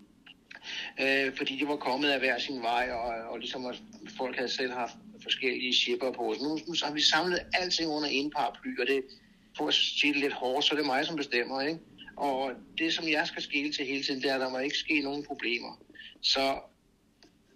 Øh, 1.01 1.35
fordi 1.37 1.59
de 1.59 1.67
var 1.67 1.75
kommet 1.75 2.09
af 2.09 2.19
hver 2.19 2.39
sin 2.39 2.61
vej, 2.61 2.89
og, 2.91 3.31
og 3.31 3.39
ligesom 3.39 3.65
at 3.65 3.75
folk 4.17 4.35
havde 4.35 4.49
selv 4.49 4.71
haft 4.71 4.93
forskellige 5.23 5.73
shipper 5.73 6.11
på. 6.11 6.33
Så 6.37 6.43
nu, 6.43 6.59
nu 6.67 6.73
så 6.73 6.85
har 6.85 6.93
vi 6.93 7.01
samlet 7.01 7.39
alting 7.53 7.91
under 7.91 8.09
en 8.09 8.31
paraply, 8.31 8.79
og 8.79 8.87
det, 8.87 9.03
for 9.57 9.67
at 9.67 9.73
sige 9.73 10.13
det 10.13 10.21
lidt 10.21 10.33
hårdt, 10.33 10.65
så 10.65 10.73
er 10.73 10.77
det 10.77 10.85
mig, 10.85 11.05
som 11.05 11.15
bestemmer, 11.15 11.61
ikke? 11.61 11.79
Og 12.17 12.51
det, 12.77 12.93
som 12.93 13.07
jeg 13.07 13.27
skal 13.27 13.43
skille 13.43 13.73
til 13.73 13.85
hele 13.85 14.03
tiden, 14.03 14.21
det 14.21 14.29
er, 14.29 14.35
at 14.35 14.41
der 14.41 14.49
må 14.49 14.57
ikke 14.57 14.77
ske 14.77 15.01
nogen 15.01 15.23
problemer. 15.23 15.81
Så 16.21 16.59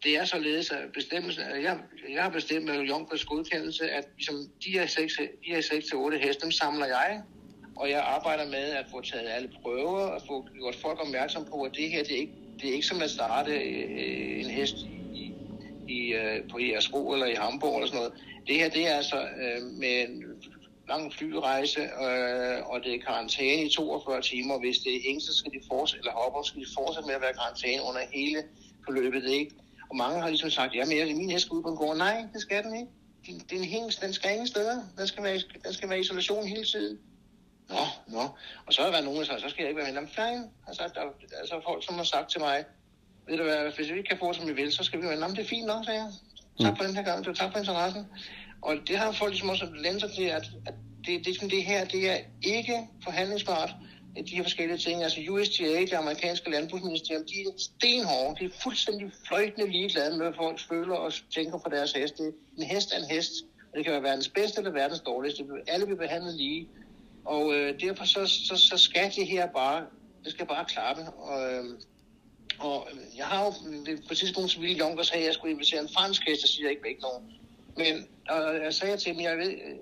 det 0.03 0.17
er 0.17 0.25
således, 0.25 0.71
at 0.71 0.91
bestemmelsen, 0.93 1.43
jeg, 1.43 1.79
jeg 2.09 2.23
har 2.23 2.29
bestemt 2.29 2.65
med 2.65 2.81
Junkers 2.81 3.25
godkendelse, 3.25 3.89
at 3.89 4.07
ligesom 4.17 4.35
de 4.65 4.71
her 4.71 4.87
6, 4.87 5.13
de 5.17 5.53
her 5.53 5.61
6 5.61 5.85
til 5.85 5.97
8 5.97 6.17
heste, 6.17 6.41
dem 6.43 6.51
samler 6.51 6.85
jeg, 6.85 7.21
og 7.75 7.89
jeg 7.89 7.99
arbejder 7.99 8.45
med 8.45 8.65
at 8.71 8.85
få 8.91 9.01
taget 9.01 9.29
alle 9.29 9.51
prøver, 9.61 9.99
og 9.99 10.21
få 10.27 10.47
gjort 10.53 10.75
folk 10.75 10.99
opmærksom 10.99 11.45
på, 11.45 11.61
at 11.61 11.71
det 11.75 11.89
her, 11.89 12.03
det 12.03 12.11
er 12.11 12.19
ikke, 12.19 12.33
det 12.61 12.69
er 12.69 12.73
ikke 12.73 12.87
som 12.87 13.01
at 13.01 13.09
starte 13.09 13.51
øh, 13.51 14.39
en 14.45 14.49
hest 14.49 14.75
i, 15.13 15.33
i, 15.87 16.13
øh, 16.13 16.49
på 16.51 16.59
Jersro 16.59 17.13
eller 17.13 17.25
i 17.25 17.33
Hamburg 17.33 17.75
eller 17.75 17.87
sådan 17.87 17.97
noget. 17.97 18.13
Det 18.47 18.55
her, 18.55 18.69
det 18.69 18.87
er 18.87 18.95
altså 18.95 19.19
øh, 19.21 19.61
med 19.79 20.01
en 20.07 20.23
lang 20.89 21.13
flyrejse, 21.13 21.81
øh, 21.81 22.57
og 22.71 22.77
det 22.83 22.91
er 22.95 22.99
karantæne 23.07 23.65
i 23.65 23.69
42 23.69 24.21
timer. 24.21 24.59
Hvis 24.59 24.77
det 24.77 24.95
er 24.95 24.99
engelsk, 25.09 25.37
skal 25.37 25.51
de 25.51 25.61
fortsætte, 25.71 26.01
eller 26.01 26.11
hopper, 26.21 26.41
skal 26.43 26.61
de 26.61 26.67
fortsætte 26.77 27.07
med 27.07 27.15
at 27.15 27.21
være 27.21 27.33
karantæne 27.33 27.81
under 27.89 28.01
hele 28.13 28.39
forløbet, 28.85 29.25
ikke? 29.29 29.51
Og 29.89 29.95
mange 29.95 30.21
har 30.21 30.29
ligesom 30.29 30.49
sagt, 30.49 30.75
ja, 30.75 30.85
men 30.85 30.97
jeg, 30.97 31.05
min 31.15 31.29
hest 31.29 31.45
skal 31.45 31.55
ud 31.55 31.63
på 31.63 31.69
en 31.69 31.77
gård. 31.77 31.97
Nej, 31.97 32.17
det 32.33 32.41
skal 32.41 32.63
den 32.63 32.75
ikke. 32.75 32.91
Den, 33.27 33.35
den, 33.49 33.63
hængs, 33.63 33.95
den 33.95 34.13
skal 34.13 34.31
ingen 34.31 34.47
steder. 34.47 34.77
Den 34.97 35.07
skal 35.07 35.23
være, 35.23 35.39
den 35.65 35.73
skal 35.73 35.89
være 35.89 35.97
i 35.97 36.01
isolation 36.01 36.47
hele 36.47 36.65
tiden. 36.65 36.99
Nå, 37.71 37.83
nå. 38.07 38.23
Og 38.65 38.73
så 38.73 38.81
har 38.81 38.85
der 38.85 38.91
været 38.91 39.05
nogen, 39.05 39.19
der 39.19 39.25
sagt, 39.25 39.41
så 39.41 39.49
skal 39.49 39.61
jeg 39.63 39.69
ikke 39.69 39.81
være 39.81 39.87
med. 39.87 39.93
Jamen, 39.93 40.09
fine. 40.09 40.49
Altså, 40.67 40.83
der, 40.95 41.01
altså 41.39 41.61
folk, 41.63 41.85
som 41.85 41.95
har 41.95 42.03
sagt 42.03 42.29
til 42.31 42.41
mig, 42.41 42.65
ved 43.27 43.37
du 43.37 43.43
hvad, 43.43 43.75
hvis 43.75 43.91
vi 43.91 43.97
ikke 43.97 44.09
kan 44.09 44.17
få, 44.17 44.33
som 44.33 44.47
vi 44.47 44.53
vil, 44.53 44.71
så 44.71 44.83
skal 44.83 44.99
vi 45.01 45.05
være. 45.05 45.19
Jamen, 45.19 45.35
det 45.35 45.43
er 45.43 45.49
fint 45.55 45.67
nok, 45.67 45.85
sagde 45.85 45.99
jeg. 45.99 46.11
Tak 46.59 46.77
for 46.77 46.83
den 46.83 46.95
her 46.95 47.03
gang. 47.03 47.35
Tak 47.35 47.51
for 47.51 47.59
interessen. 47.59 48.07
Og 48.61 48.75
det 48.87 48.97
har 48.97 49.11
folk 49.11 49.31
ligesom 49.31 49.49
også 49.49 49.65
lændt 49.75 50.01
sig 50.01 50.11
til, 50.11 50.23
at, 50.23 50.45
at 50.65 50.73
det, 51.05 51.25
det, 51.25 51.51
det 51.51 51.63
her, 51.63 51.85
det 51.85 52.11
er 52.11 52.17
ikke 52.43 52.87
forhandlingsbart 53.03 53.69
de 54.15 54.35
her 54.35 54.43
forskellige 54.43 54.77
ting. 54.77 55.03
Altså 55.03 55.19
USDA, 55.29 55.81
det 55.81 55.93
amerikanske 55.93 56.51
landbrugsministerium, 56.51 57.25
de 57.25 57.33
er 57.41 57.51
stenhårde. 57.57 58.35
De 58.39 58.45
er 58.45 58.49
fuldstændig 58.63 59.11
fløjtende 59.27 59.71
ligeglade 59.71 60.17
med, 60.17 60.25
hvad 60.25 60.33
folk 60.37 60.59
føler 60.69 60.95
og 60.95 61.13
tænker 61.35 61.57
på 61.57 61.69
deres 61.69 61.91
hest. 61.91 62.19
En 62.57 62.63
hest 62.63 62.93
er 62.93 62.97
en 62.97 63.15
hest, 63.15 63.31
og 63.71 63.77
det 63.77 63.83
kan 63.85 63.93
være 63.93 64.03
verdens 64.03 64.29
bedste 64.29 64.57
eller 64.59 64.71
verdens 64.71 64.99
dårligste. 64.99 65.45
Alle 65.67 65.85
bliver 65.85 65.99
behandlet 65.99 66.35
lige. 66.35 66.67
Og 67.25 67.53
øh, 67.53 67.79
derfor 67.79 68.05
så, 68.05 68.25
så, 68.25 68.55
så 68.57 68.77
skal 68.77 69.11
det 69.15 69.27
her 69.27 69.47
bare, 69.47 69.85
det 70.23 70.31
skal 70.31 70.45
bare 70.45 70.65
klappe. 70.65 71.01
Og, 71.01 71.53
øh, 71.53 71.63
og 72.59 72.87
jeg 73.17 73.25
har 73.25 73.45
jo 73.45 73.51
på 74.07 74.11
et 74.11 74.17
tidspunkt, 74.17 74.51
så 74.51 74.59
ville 74.59 74.77
Juncker 74.77 75.03
sagde, 75.03 75.21
at 75.21 75.27
jeg 75.27 75.33
skulle 75.33 75.53
invitere 75.53 75.81
en 75.81 75.89
fransk 75.89 76.21
hest, 76.27 76.41
der 76.41 76.47
siger 76.47 76.65
jeg 76.65 76.71
ikke 76.71 76.83
væk 76.83 77.01
nogen. 77.01 77.33
Men 77.77 78.07
og 78.29 78.63
jeg 78.63 78.73
sagde 78.73 78.97
til 78.97 79.13
dem, 79.13 79.21
jeg 79.21 79.37
ved, 79.37 79.51
øh, 79.51 79.75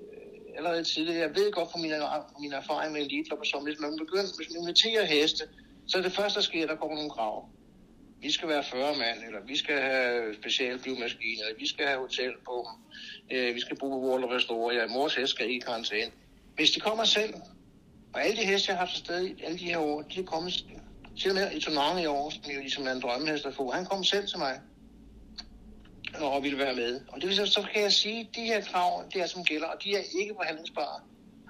allerede 0.57 0.83
tidligere, 0.83 1.19
jeg 1.19 1.35
ved 1.35 1.51
godt 1.51 1.71
fra 1.71 1.79
min, 1.79 1.91
fra 1.91 2.39
min 2.39 2.53
erfaring 2.53 2.93
med 2.93 3.01
elitelopper, 3.01 3.45
som 3.45 3.63
hvis 3.63 3.79
man 3.79 3.97
begynder, 3.97 4.35
hvis 4.37 4.49
man 4.49 4.61
inviterer 4.61 5.05
heste, 5.05 5.43
så 5.87 5.97
er 5.97 6.01
det 6.01 6.11
første, 6.11 6.35
der 6.35 6.43
sker, 6.43 6.67
der 6.67 6.75
går 6.75 6.95
nogle 6.95 7.09
krav. 7.09 7.49
Vi 8.21 8.31
skal 8.31 8.47
være 8.49 8.63
40 8.63 8.95
mand, 8.97 9.23
eller 9.27 9.39
vi 9.45 9.57
skal 9.57 9.81
have 9.81 10.35
specielle 10.35 10.79
flyvemaskiner, 10.79 11.43
eller 11.45 11.59
vi 11.59 11.67
skal 11.67 11.85
have 11.87 11.99
hotel 11.99 12.31
på 12.45 12.67
dem, 12.67 13.37
øh, 13.37 13.55
vi 13.55 13.59
skal 13.59 13.77
bruge 13.77 14.01
vores 14.01 14.45
of 14.49 14.73
ja, 14.73 14.87
mors 14.87 15.15
hest 15.15 15.31
skal 15.31 15.49
i 15.51 15.59
karantæne. 15.59 16.11
Hvis 16.59 16.71
de 16.71 16.79
kommer 16.79 17.03
selv, 17.03 17.33
og 18.13 18.25
alle 18.25 18.37
de 18.37 18.45
heste, 18.45 18.69
jeg 18.69 18.77
har 18.77 18.85
haft 18.85 18.97
afsted 18.97 19.35
alle 19.43 19.59
de 19.59 19.65
her 19.65 19.77
år, 19.77 20.01
de 20.01 20.19
er 20.19 20.23
kommet 20.23 20.65
til 21.19 21.31
og 21.31 21.35
med 21.35 21.51
i 21.51 21.59
Tonang 21.59 22.01
i 22.01 22.05
år, 22.05 22.29
som 22.29 22.51
jo 22.51 22.59
ligesom 22.59 22.87
er 22.87 22.91
en 22.91 23.01
drømmehest 23.01 23.45
at 23.45 23.55
få. 23.55 23.71
Han 23.71 23.85
kom 23.85 24.03
selv 24.03 24.27
til 24.27 24.37
mig 24.37 24.59
og 26.15 26.43
ville 26.43 26.57
være 26.57 26.75
med. 26.75 27.01
Og 27.07 27.21
det 27.21 27.27
vil 27.29 27.35
så, 27.35 27.45
så 27.45 27.67
kan 27.73 27.81
jeg 27.81 27.93
sige, 27.93 28.19
at 28.19 28.35
de 28.35 28.41
her 28.41 28.61
krav, 28.61 29.03
det 29.13 29.21
er 29.21 29.25
som 29.25 29.43
gælder, 29.43 29.67
og 29.67 29.83
de 29.83 29.95
er 29.95 30.01
ikke 30.19 30.33
forhandlingsbare. 30.35 30.99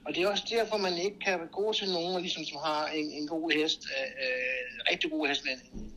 Og 0.06 0.15
det 0.15 0.24
er 0.24 0.28
også 0.28 0.43
derfor, 0.50 0.78
man 0.78 0.98
ikke 0.98 1.19
kan 1.19 1.39
gå 1.52 1.74
til 1.74 1.91
nogen, 1.91 2.22
ligesom, 2.22 2.43
som 2.45 2.58
har 2.65 2.88
en, 2.88 3.12
en 3.12 3.28
god 3.28 3.52
hest, 3.52 3.80
øh, 3.84 4.76
en 4.76 4.82
rigtig 4.91 5.12
god 5.12 5.28
hest, 5.28 5.43
en, 5.43 5.80
en 5.80 5.91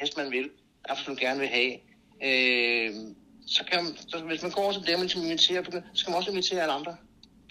hest, 0.00 0.16
man 0.16 0.30
vil, 0.30 0.44
altså, 0.44 0.52
absolut 0.88 1.20
gerne 1.20 1.40
vil 1.40 1.48
have. 1.48 1.72
Øh, 2.24 2.94
så 3.46 3.64
kan, 3.64 3.96
så 4.08 4.18
hvis 4.18 4.42
man 4.42 4.50
går 4.50 4.72
til 4.72 4.86
dem, 4.86 5.00
og 5.00 5.16
inviterer, 5.16 5.62
så 5.94 6.04
kan 6.04 6.10
man 6.12 6.18
også 6.18 6.30
invitere 6.30 6.60
alle 6.60 6.72
andre. 6.72 6.96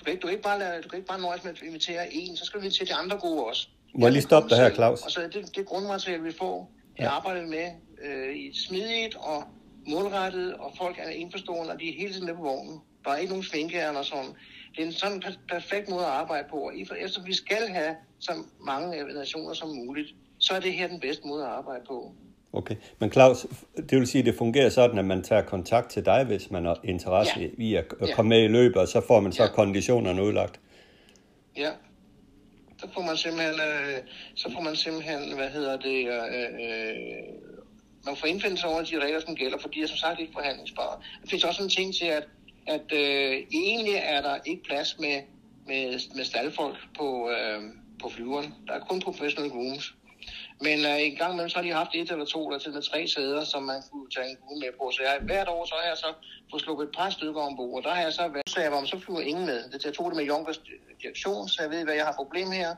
Du 0.01 0.05
kan 0.05 0.13
ikke, 0.13 0.21
du 0.21 0.27
kan 0.27 0.33
ikke 0.33 0.43
bare, 0.43 0.59
lade, 0.59 0.81
du 0.81 0.89
kan 0.89 0.97
ikke 0.97 1.07
bare 1.07 1.21
nøjes 1.21 1.43
med 1.43 1.51
at 1.51 1.61
invitere 1.61 2.13
en, 2.13 2.37
så 2.37 2.45
skal 2.45 2.59
du 2.59 2.65
invitere 2.65 2.87
de 2.87 2.93
andre 2.93 3.17
gode 3.17 3.45
også. 3.45 3.67
Må 3.95 4.05
jeg 4.05 4.11
lige 4.11 4.21
stoppe 4.21 4.49
dig 4.49 4.57
her, 4.57 4.73
Claus? 4.73 5.01
Og 5.01 5.11
så 5.11 5.21
det, 5.33 5.55
det 5.55 5.65
grundmateriale, 5.65 6.23
vi 6.23 6.31
får, 6.31 6.71
ja. 6.97 7.03
jeg 7.03 7.11
arbejder 7.11 7.47
med 7.47 7.67
øh, 8.03 8.35
i 8.37 8.51
smidigt 8.67 9.15
og 9.15 9.43
målrettet, 9.87 10.53
og 10.53 10.73
folk 10.77 10.95
er 10.99 11.09
indforstående, 11.09 11.73
og 11.73 11.79
de 11.79 11.89
er 11.89 11.93
hele 11.97 12.13
tiden 12.13 12.25
med 12.25 12.35
på 12.35 12.41
vognen. 12.41 12.79
Der 13.05 13.11
er 13.11 13.17
ikke 13.17 13.29
nogen 13.29 13.43
svinkærn 13.43 13.95
og 13.95 14.05
sådan. 14.05 14.29
Det 14.75 14.81
er 14.81 14.85
en 14.85 14.93
sådan 14.93 15.23
perfekt 15.49 15.89
måde 15.89 16.05
at 16.05 16.11
arbejde 16.11 16.47
på, 16.49 16.55
og 16.55 16.73
efter 16.99 17.23
vi 17.23 17.33
skal 17.33 17.67
have 17.67 17.95
så 18.19 18.33
mange 18.65 19.13
nationer 19.13 19.53
som 19.53 19.69
muligt, 19.69 20.07
så 20.39 20.53
er 20.53 20.59
det 20.59 20.73
her 20.73 20.87
den 20.87 20.99
bedste 20.99 21.27
måde 21.27 21.43
at 21.43 21.49
arbejde 21.49 21.83
på. 21.87 22.15
Okay, 22.53 22.75
men 22.99 23.11
Claus, 23.11 23.45
det 23.75 23.99
vil 23.99 24.07
sige, 24.07 24.19
at 24.19 24.25
det 24.25 24.35
fungerer 24.35 24.69
sådan, 24.69 24.97
at 24.97 25.05
man 25.05 25.23
tager 25.23 25.41
kontakt 25.41 25.89
til 25.91 26.05
dig, 26.05 26.23
hvis 26.23 26.51
man 26.51 26.65
har 26.65 26.79
interesse 26.83 27.39
ja. 27.39 27.47
i 27.57 27.75
at 27.75 27.87
komme 27.87 28.35
ja. 28.35 28.39
med 28.39 28.43
i 28.43 28.47
løbet, 28.47 28.77
og 28.77 28.87
så 28.87 29.01
får 29.07 29.19
man 29.19 29.31
så 29.31 29.43
ja. 29.43 29.49
konditionerne 29.49 30.23
udlagt. 30.23 30.59
Ja, 31.57 31.71
så 32.77 32.87
får 32.93 33.01
man 33.01 33.17
simpelthen, 33.17 33.53
øh, 33.53 33.97
så 34.35 34.51
får 34.53 34.61
man 34.61 34.75
simpelthen, 34.75 35.35
hvad 35.35 35.49
hedder 35.49 35.77
det, 35.77 36.07
øh, 36.07 36.43
øh, 36.65 37.51
man 38.05 38.15
får 38.15 38.27
indfindelse 38.27 38.67
over 38.67 38.81
de 38.81 38.99
regler, 38.99 39.19
som 39.19 39.35
gælder, 39.35 39.57
for 39.57 39.69
de 39.69 39.81
er 39.81 39.87
som 39.87 39.97
sagt 39.97 40.19
ikke 40.19 40.33
forhandlingsbare. 40.33 40.95
Der 41.21 41.27
findes 41.29 41.43
også 41.43 41.63
en 41.63 41.69
ting 41.69 41.95
til, 41.95 42.05
at, 42.05 42.27
at 42.67 42.87
øh, 42.93 43.37
egentlig 43.51 43.95
er 44.03 44.21
der 44.21 44.37
ikke 44.45 44.63
plads 44.63 44.99
med, 44.99 45.21
med, 45.67 46.15
med 46.15 46.25
staldfolk 46.25 46.77
på, 46.97 47.29
øh, 47.29 47.61
på 48.01 48.09
flyveren. 48.09 48.53
Der 48.67 48.73
er 48.73 48.79
kun 48.79 48.99
professional 49.01 49.49
grooms. 49.49 49.95
Men 50.61 50.79
øh, 50.85 51.01
en 51.01 51.15
gang 51.15 51.31
imellem, 51.33 51.49
så 51.49 51.57
har 51.57 51.63
de 51.63 51.71
haft 51.71 51.89
et 51.93 52.11
eller 52.11 52.25
to, 52.25 52.47
eller 52.47 52.59
til 52.59 52.73
med 52.73 52.81
tre 52.81 53.07
sæder, 53.07 53.43
som 53.43 53.63
man 53.63 53.81
kunne 53.91 54.09
tage 54.15 54.29
en 54.29 54.37
groom 54.41 54.59
med 54.59 54.71
på. 54.79 54.91
Så 54.91 55.01
jeg, 55.03 55.19
hvert 55.21 55.47
år, 55.47 55.65
så 55.65 55.75
har 55.79 55.87
jeg 55.89 55.97
så 55.97 56.13
fået 56.51 56.61
sluppet 56.61 56.85
et 56.85 56.95
par 56.97 57.09
stykker 57.09 57.41
ombord, 57.41 57.77
og 57.77 57.83
der 57.83 57.93
har 57.93 58.01
jeg 58.01 58.13
så 58.13 58.27
været, 58.27 58.49
så 58.49 58.59
jeg 58.61 58.71
om, 58.71 58.85
så 58.85 58.99
flyver 58.99 59.21
ingen 59.21 59.45
med. 59.45 59.69
Det, 59.69 59.85
jeg 59.85 59.93
tog 59.93 60.05
det 60.11 60.17
med 60.17 60.25
Junkers 60.25 60.61
direktion, 61.01 61.47
så 61.49 61.61
jeg 61.61 61.71
ved, 61.71 61.83
hvad 61.83 61.93
jeg 61.93 62.05
har 62.05 62.13
problem 62.13 62.51
her. 62.51 62.75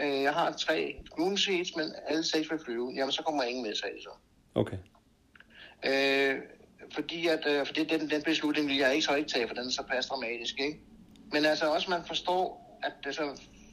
Øh, 0.00 0.22
jeg 0.22 0.32
har 0.32 0.52
tre 0.52 0.96
groom 1.10 1.36
seats, 1.36 1.76
men 1.76 1.86
alle 2.08 2.24
seks 2.24 2.50
vil 2.50 2.58
flyve. 2.64 2.92
Jamen, 2.96 3.12
så 3.12 3.22
kommer 3.22 3.42
ingen 3.42 3.62
med, 3.64 3.74
sagde 3.74 3.96
de 3.96 4.02
så. 4.02 4.14
Okay. 4.54 4.78
Øh, 5.86 6.38
fordi 6.94 7.28
at, 7.28 7.46
øh, 7.46 7.66
fordi 7.66 7.84
den, 7.84 8.10
den 8.10 8.22
beslutning 8.22 8.68
vil 8.68 8.76
jeg 8.76 8.94
ikke 8.94 9.06
så 9.06 9.14
ikke 9.14 9.30
tage, 9.30 9.48
for 9.48 9.54
den 9.54 9.66
er 9.66 9.70
så 9.70 9.82
pas 9.90 10.06
dramatisk, 10.06 10.60
ikke? 10.60 10.78
Men 11.32 11.44
altså 11.44 11.72
også, 11.72 11.90
man 11.90 12.04
forstår, 12.06 12.62
at 12.82 12.92
det 13.04 13.14
så, 13.14 13.22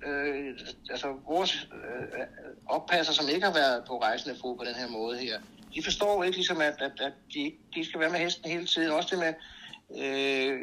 øh, 0.06 0.60
altså 0.90 1.08
vores 1.28 1.68
øh, 1.74 2.26
oppasser, 2.66 3.14
som 3.14 3.30
ikke 3.30 3.46
har 3.46 3.54
været 3.54 3.84
på 3.88 4.02
rejsende 4.02 4.36
fod 4.42 4.58
på 4.58 4.64
den 4.64 4.76
her 4.76 4.88
måde 4.88 5.18
her, 5.18 5.40
de 5.76 5.84
forstår 5.84 6.24
ikke 6.24 6.38
ligesom, 6.38 6.62
at, 6.62 6.82
at, 6.82 7.02
at 7.02 7.14
de, 7.34 7.52
de 7.76 7.86
skal 7.86 8.00
være 8.00 8.10
med 8.10 8.20
hesten 8.20 8.52
hele 8.52 8.66
tiden. 8.66 8.92
Også 8.92 9.16
det 9.16 9.20
med 9.20 9.34
øh, 10.04 10.60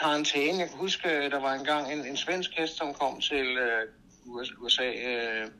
karantæne. 0.00 0.58
Jeg 0.58 0.68
kan 0.68 0.78
huske, 0.78 1.08
øh, 1.08 1.30
der 1.30 1.40
var 1.40 1.54
engang 1.54 1.92
en, 1.92 2.06
en 2.06 2.16
svensk 2.16 2.50
hest, 2.58 2.76
som 2.76 2.94
kom 2.94 3.20
til 3.20 3.46
øh, 3.58 3.86
USA, 4.58 4.90
øh, 4.90 5.50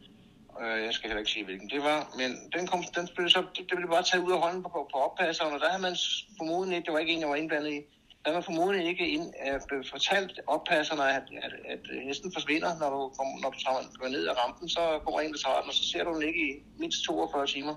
Øh, 0.63 0.85
jeg 0.85 0.95
skal 0.95 1.09
heller 1.09 1.19
ikke 1.19 1.31
sige, 1.31 1.45
hvilken 1.45 1.69
det 1.71 1.83
var, 1.83 2.15
men 2.17 2.31
den, 2.55 2.67
kom, 2.67 2.85
den 2.97 3.09
blev 3.17 3.29
så, 3.29 3.41
det, 3.57 3.71
det 3.71 3.77
blev 3.77 3.89
bare 3.89 4.03
taget 4.03 4.25
ud 4.25 4.33
af 4.33 4.41
hånden 4.41 4.63
på, 4.63 4.69
på, 4.69 4.89
på 4.93 4.99
oppasseren, 4.99 5.55
og 5.55 5.61
der 5.61 5.69
havde 5.69 5.83
man 5.83 5.97
formodentlig 6.39 6.85
det 6.85 6.93
var 6.93 6.99
ikke 6.99 7.13
en, 7.13 7.21
jeg 7.21 7.29
var 7.29 7.35
indblandet 7.35 7.73
i, 7.73 7.81
der 8.25 8.33
man 8.33 8.43
formodentlig 8.43 8.87
ikke 8.89 9.09
ind, 9.09 9.23
uh, 9.23 9.85
fortalt 9.91 10.41
oppasserne, 10.47 11.05
at, 11.19 11.23
at, 11.43 11.53
at, 11.69 11.81
hesten 12.07 12.33
forsvinder, 12.33 12.79
når 12.79 12.91
du, 12.91 13.09
kom, 13.19 13.27
når 13.43 13.51
du 13.51 13.59
tager, 13.59 13.99
går 13.99 14.09
ned 14.09 14.29
ad 14.29 14.37
rampen, 14.45 14.69
så 14.69 15.01
kommer 15.05 15.21
en, 15.21 15.33
der 15.33 15.39
tager 15.39 15.61
den, 15.61 15.69
og 15.69 15.75
så 15.75 15.85
ser 15.91 16.05
du 16.05 16.15
den 16.15 16.23
ikke 16.23 16.41
i 16.49 16.63
mindst 16.79 17.05
42 17.05 17.47
timer. 17.47 17.77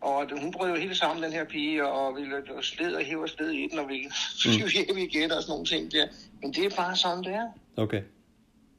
Og 0.00 0.40
hun 0.40 0.52
brød 0.52 0.68
jo 0.70 0.76
helt 0.76 0.96
sammen, 0.96 1.22
den 1.22 1.32
her 1.32 1.44
pige, 1.44 1.86
og 1.86 2.16
ville 2.16 2.62
sled 2.62 2.94
og 2.94 3.04
hæve 3.04 3.28
sled 3.28 3.50
i 3.50 3.68
den, 3.68 3.78
og 3.78 3.88
vi 3.88 4.10
flyve 4.42 4.64
mm. 4.64 4.70
hjem 4.74 4.98
igen 4.98 5.30
og 5.32 5.42
sådan 5.42 5.52
nogle 5.52 5.66
ting 5.66 5.92
der. 5.92 6.06
Men 6.42 6.52
det 6.52 6.64
er 6.64 6.76
bare 6.76 6.96
sådan, 6.96 7.24
det 7.24 7.32
er. 7.32 7.48
Okay. 7.76 8.02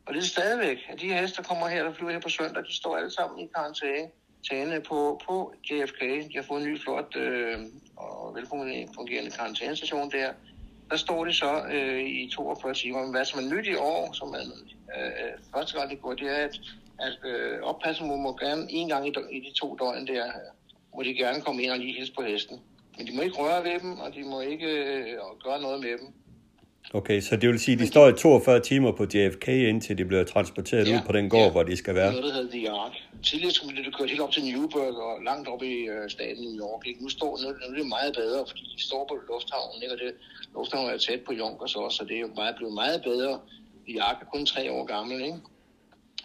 Og 0.05 0.13
det 0.13 0.21
er 0.21 0.25
stadigvæk, 0.25 0.77
at 0.89 1.01
de 1.01 1.13
heste, 1.13 1.37
der 1.37 1.47
kommer 1.47 1.67
her, 1.67 1.83
der 1.83 1.93
flyver 1.93 2.11
her 2.11 2.19
på 2.19 2.29
søndag, 2.29 2.63
de 2.63 2.75
står 2.75 2.97
alle 2.97 3.11
sammen 3.11 3.39
i 3.39 3.47
karantæne 3.55 4.07
på, 4.87 5.21
på 5.27 5.53
JFK. 5.69 6.01
De 6.01 6.35
har 6.35 6.43
fået 6.43 6.61
en 6.61 6.67
ny 6.67 6.79
flot 6.79 7.15
øh, 7.15 7.57
og 7.97 8.35
velfungerende 8.35 9.31
karantænestation 9.31 10.11
der. 10.11 10.33
Der 10.89 10.97
står 10.97 11.25
det 11.25 11.35
så 11.35 11.63
øh, 11.71 11.99
i 11.99 12.29
42 12.29 12.73
timer. 12.73 13.01
Men 13.01 13.11
hvad 13.11 13.25
som 13.25 13.39
er 13.39 13.55
nyt 13.55 13.67
i 13.67 13.75
år, 13.75 14.13
som 14.13 14.29
er 14.29 14.43
øh, 14.97 15.31
første 15.53 15.79
gang 15.79 15.89
det 15.89 16.01
går, 16.01 16.13
det 16.13 16.27
er, 16.27 16.43
at, 16.47 16.59
at 16.99 17.17
øh, 17.25 17.61
oppassen 17.61 18.07
må, 18.07 18.15
må 18.15 18.37
gerne 18.37 18.65
en 18.69 18.89
gang 18.89 19.07
i, 19.07 19.13
i 19.31 19.39
de 19.39 19.53
to 19.59 19.77
døgn 19.79 20.07
der, 20.07 20.31
må 20.95 21.03
de 21.03 21.13
gerne 21.13 21.41
komme 21.41 21.63
ind 21.63 21.71
og 21.71 21.79
lige 21.79 21.97
hilse 21.97 22.13
på 22.13 22.21
hesten. 22.21 22.59
Men 22.97 23.07
de 23.07 23.15
må 23.15 23.21
ikke 23.21 23.37
røre 23.37 23.63
ved 23.63 23.79
dem, 23.79 23.99
og 23.99 24.13
de 24.15 24.23
må 24.23 24.41
ikke 24.41 24.67
øh, 24.67 25.17
gøre 25.43 25.61
noget 25.61 25.79
med 25.79 25.89
dem. 25.89 26.13
Okay, 26.93 27.21
så 27.21 27.35
det 27.35 27.49
vil 27.49 27.59
sige, 27.59 27.73
at 27.73 27.79
de 27.79 27.87
står 27.87 28.07
i 28.07 28.13
42 28.13 28.59
timer 28.59 28.91
på 28.91 29.03
JFK, 29.13 29.47
indtil 29.47 29.97
de 29.97 30.05
bliver 30.05 30.23
transporteret 30.23 30.87
ja, 30.87 30.95
ud 30.95 31.01
på 31.05 31.11
den 31.11 31.29
gård, 31.29 31.41
ja. 31.41 31.51
hvor 31.51 31.63
de 31.63 31.77
skal 31.77 31.95
være? 31.95 32.15
Det 32.15 32.23
hedder 32.23 32.51
The 32.51 32.69
Ark. 32.69 32.91
Tidligere 33.23 33.53
skulle 33.53 33.83
det 33.83 33.97
kørt 33.97 34.09
helt 34.09 34.21
op 34.21 34.31
til 34.31 34.43
Newburgh 34.43 34.97
og 34.97 35.23
langt 35.23 35.47
op 35.47 35.63
i 35.63 35.73
øh, 35.73 36.09
staten 36.09 36.43
New 36.43 36.55
York. 36.65 36.87
Ikke? 36.87 37.03
Nu, 37.03 37.09
står, 37.09 37.39
nu, 37.43 37.47
nu 37.49 37.73
er 37.73 37.77
det 37.77 37.87
meget 37.87 38.15
bedre, 38.15 38.45
fordi 38.47 38.61
de 38.77 38.83
står 38.83 39.05
på 39.09 39.15
lufthavnen, 39.27 39.83
ikke? 39.83 39.93
og 39.93 39.99
det, 39.99 40.13
lufthavnen 40.53 40.93
er 40.93 40.97
tæt 40.97 41.21
på 41.21 41.33
Junkers 41.33 41.75
også, 41.75 41.97
så 41.97 42.03
det 42.03 42.15
er 42.15 42.19
jo 42.19 42.31
meget, 42.35 42.55
blevet 42.55 42.73
meget 42.73 43.03
bedre. 43.03 43.39
The 43.87 44.01
Ark 44.01 44.17
er 44.21 44.25
kun 44.25 44.45
tre 44.45 44.71
år 44.71 44.85
gammel. 44.85 45.21
Ikke? 45.21 45.37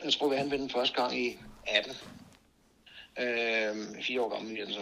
Jeg 0.04 0.12
tror, 0.12 0.28
vi 0.28 0.36
anvendte 0.36 0.58
den 0.58 0.70
første 0.70 0.94
gang 1.00 1.18
i 1.18 1.38
18. 1.66 1.92
Øh, 3.22 4.02
fire 4.02 4.22
år 4.22 4.28
gammel 4.34 4.52
igen 4.52 4.70
så. 4.72 4.80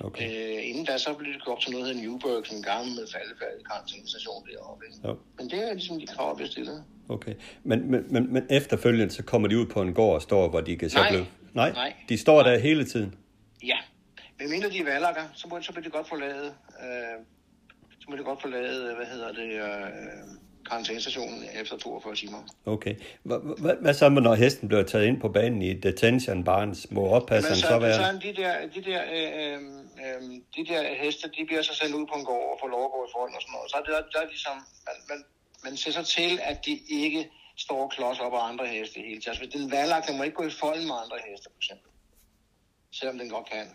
Okay. 0.00 0.24
Øh, 0.24 0.68
inden 0.68 0.84
da, 0.84 0.98
så 0.98 1.14
blev 1.14 1.32
det 1.32 1.44
gjort 1.44 1.60
til 1.60 1.70
noget, 1.70 1.86
der 1.86 1.94
hedder 1.94 2.54
en 2.56 2.62
gammel 2.62 2.94
faldefærdig 3.12 3.66
karantænestation 3.70 4.48
deroppe. 4.48 4.84
Jo. 5.04 5.16
Men 5.38 5.50
det 5.50 5.68
er 5.68 5.74
ligesom 5.74 6.00
de 6.00 6.06
krav, 6.06 6.38
vi 6.38 6.46
stillet. 6.46 6.84
Okay. 7.08 7.34
Men, 7.62 7.90
men, 7.90 8.04
men, 8.08 8.32
men 8.32 8.46
efterfølgende, 8.50 9.14
så 9.14 9.22
kommer 9.22 9.48
de 9.48 9.58
ud 9.58 9.66
på 9.66 9.82
en 9.82 9.94
gård 9.94 10.14
og 10.14 10.22
står, 10.22 10.48
hvor 10.48 10.60
de 10.60 10.76
kan 10.76 10.90
så 10.90 10.98
nej. 10.98 11.08
blive... 11.08 11.26
Nej, 11.54 11.72
nej. 11.72 11.92
De 12.08 12.18
står 12.18 12.42
nej. 12.42 12.50
der 12.50 12.58
hele 12.58 12.84
tiden? 12.84 13.14
Ja. 13.62 13.76
Men 14.38 14.50
mindre 14.50 14.70
de 14.70 14.78
er 14.78 14.84
valgakker, 14.84 15.22
så, 15.34 15.48
må, 15.48 15.62
så 15.62 15.72
bliver 15.72 15.84
de 15.84 15.90
godt 15.90 16.08
forladet. 16.08 16.54
Øh, 16.80 17.24
så 18.00 18.06
må 18.10 18.16
de 18.16 18.22
godt 18.22 18.40
forlade, 18.42 18.94
hvad 18.94 19.06
hedder 19.06 19.32
det, 19.32 19.52
øh, 19.52 20.44
karantænestationen 20.70 21.44
efter 21.60 21.76
42 21.76 22.14
timer. 22.14 22.38
Okay. 22.66 22.94
Hvad 23.80 23.94
så, 23.94 24.08
når 24.08 24.34
hesten 24.34 24.68
bliver 24.68 24.82
taget 24.82 25.06
ind 25.06 25.20
på 25.20 25.28
banen 25.28 25.62
i 25.62 25.72
detention 25.72 26.44
barns? 26.44 26.90
Må 26.90 27.06
oppasseren 27.06 27.56
så, 27.56 27.66
så 27.66 27.78
være... 27.78 27.94
Så 27.94 28.18
de 28.22 28.42
der, 28.42 28.54
de 28.74 28.84
der, 28.90 29.00
øh, 29.02 29.60
øh, 30.02 30.22
de 30.56 30.66
der 30.72 30.94
heste, 30.94 31.30
de 31.36 31.46
bliver 31.46 31.62
så 31.62 31.74
sendt 31.74 31.94
ud 31.94 32.06
på 32.06 32.14
en 32.14 32.24
gård 32.24 32.52
og 32.52 32.56
får 32.60 32.68
lov 32.68 32.84
at 32.84 32.92
gå 32.92 33.00
i 33.06 33.12
front 33.14 33.34
og 33.36 33.42
sådan 33.42 33.52
noget. 33.52 33.70
Så 33.70 33.76
er 33.76 33.82
det, 33.82 33.92
der, 33.94 34.02
der 34.12 34.20
er 34.24 34.28
ligesom, 34.34 34.56
man, 34.86 34.96
man, 35.08 35.24
man 35.64 35.76
ser 35.76 35.90
så 35.90 36.04
til, 36.04 36.40
at 36.42 36.66
de 36.66 36.80
ikke 36.88 37.30
står 37.56 37.88
klods 37.88 38.20
op 38.20 38.34
af 38.34 38.48
andre 38.48 38.66
heste 38.66 39.00
hele 39.00 39.20
tiden. 39.20 39.38
Altså, 39.42 39.58
den 39.58 39.70
valgagt, 39.70 40.08
den 40.08 40.16
må 40.16 40.22
ikke 40.22 40.36
gå 40.36 40.46
i 40.46 40.50
fold 40.50 40.80
med 40.88 40.96
andre 41.04 41.18
heste, 41.28 41.46
for 41.52 41.58
eksempel. 41.58 41.90
Selvom 42.90 43.18
den 43.18 43.28
godt 43.30 43.50
kan. 43.50 43.66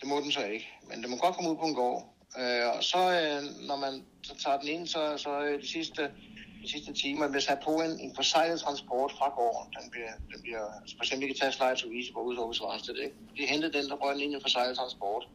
Det 0.00 0.08
må 0.08 0.20
den 0.20 0.32
så 0.32 0.44
ikke. 0.44 0.68
Men 0.88 1.02
den 1.02 1.10
må 1.10 1.16
godt 1.16 1.34
komme 1.34 1.50
ud 1.50 1.56
på 1.56 1.66
en 1.66 1.74
gård. 1.74 2.14
Øh, 2.38 2.66
og 2.76 2.84
så, 2.84 2.98
øh, 2.98 3.66
når 3.68 3.76
man 3.76 4.06
så 4.22 4.34
tager 4.42 4.58
den 4.58 4.68
ind, 4.68 4.86
så, 4.86 5.16
så 5.16 5.40
øh, 5.40 5.62
de 5.62 5.68
sidste, 5.68 6.10
de 6.62 6.70
sidste 6.70 6.92
timer 6.92 7.28
bliver 7.28 7.40
sat 7.40 7.60
på 7.64 7.70
en, 7.70 8.00
en 8.00 8.12
forsejlet 8.14 8.60
transport 8.60 9.12
fra 9.18 9.28
gården. 9.38 9.72
Den 9.78 9.90
bliver, 9.90 10.12
den 10.32 10.42
bliver 10.42 10.64
for 10.96 11.02
eksempel, 11.04 11.28
kan 11.28 11.36
tage 11.36 11.52
slide 11.52 11.76
to 11.76 11.88
easy 11.96 12.12
på 12.12 12.20
Udhåbes 12.20 12.60
Varsted, 12.60 12.96
ikke? 12.96 13.16
De 13.36 13.46
hentede 13.46 13.72
den, 13.78 13.88
der 13.90 13.96
røg 13.96 14.14
den 14.14 14.22
ind 14.22 14.32
i 14.32 14.34
en 14.34 14.40
forsejlet 14.40 14.76
transport. 14.76 15.28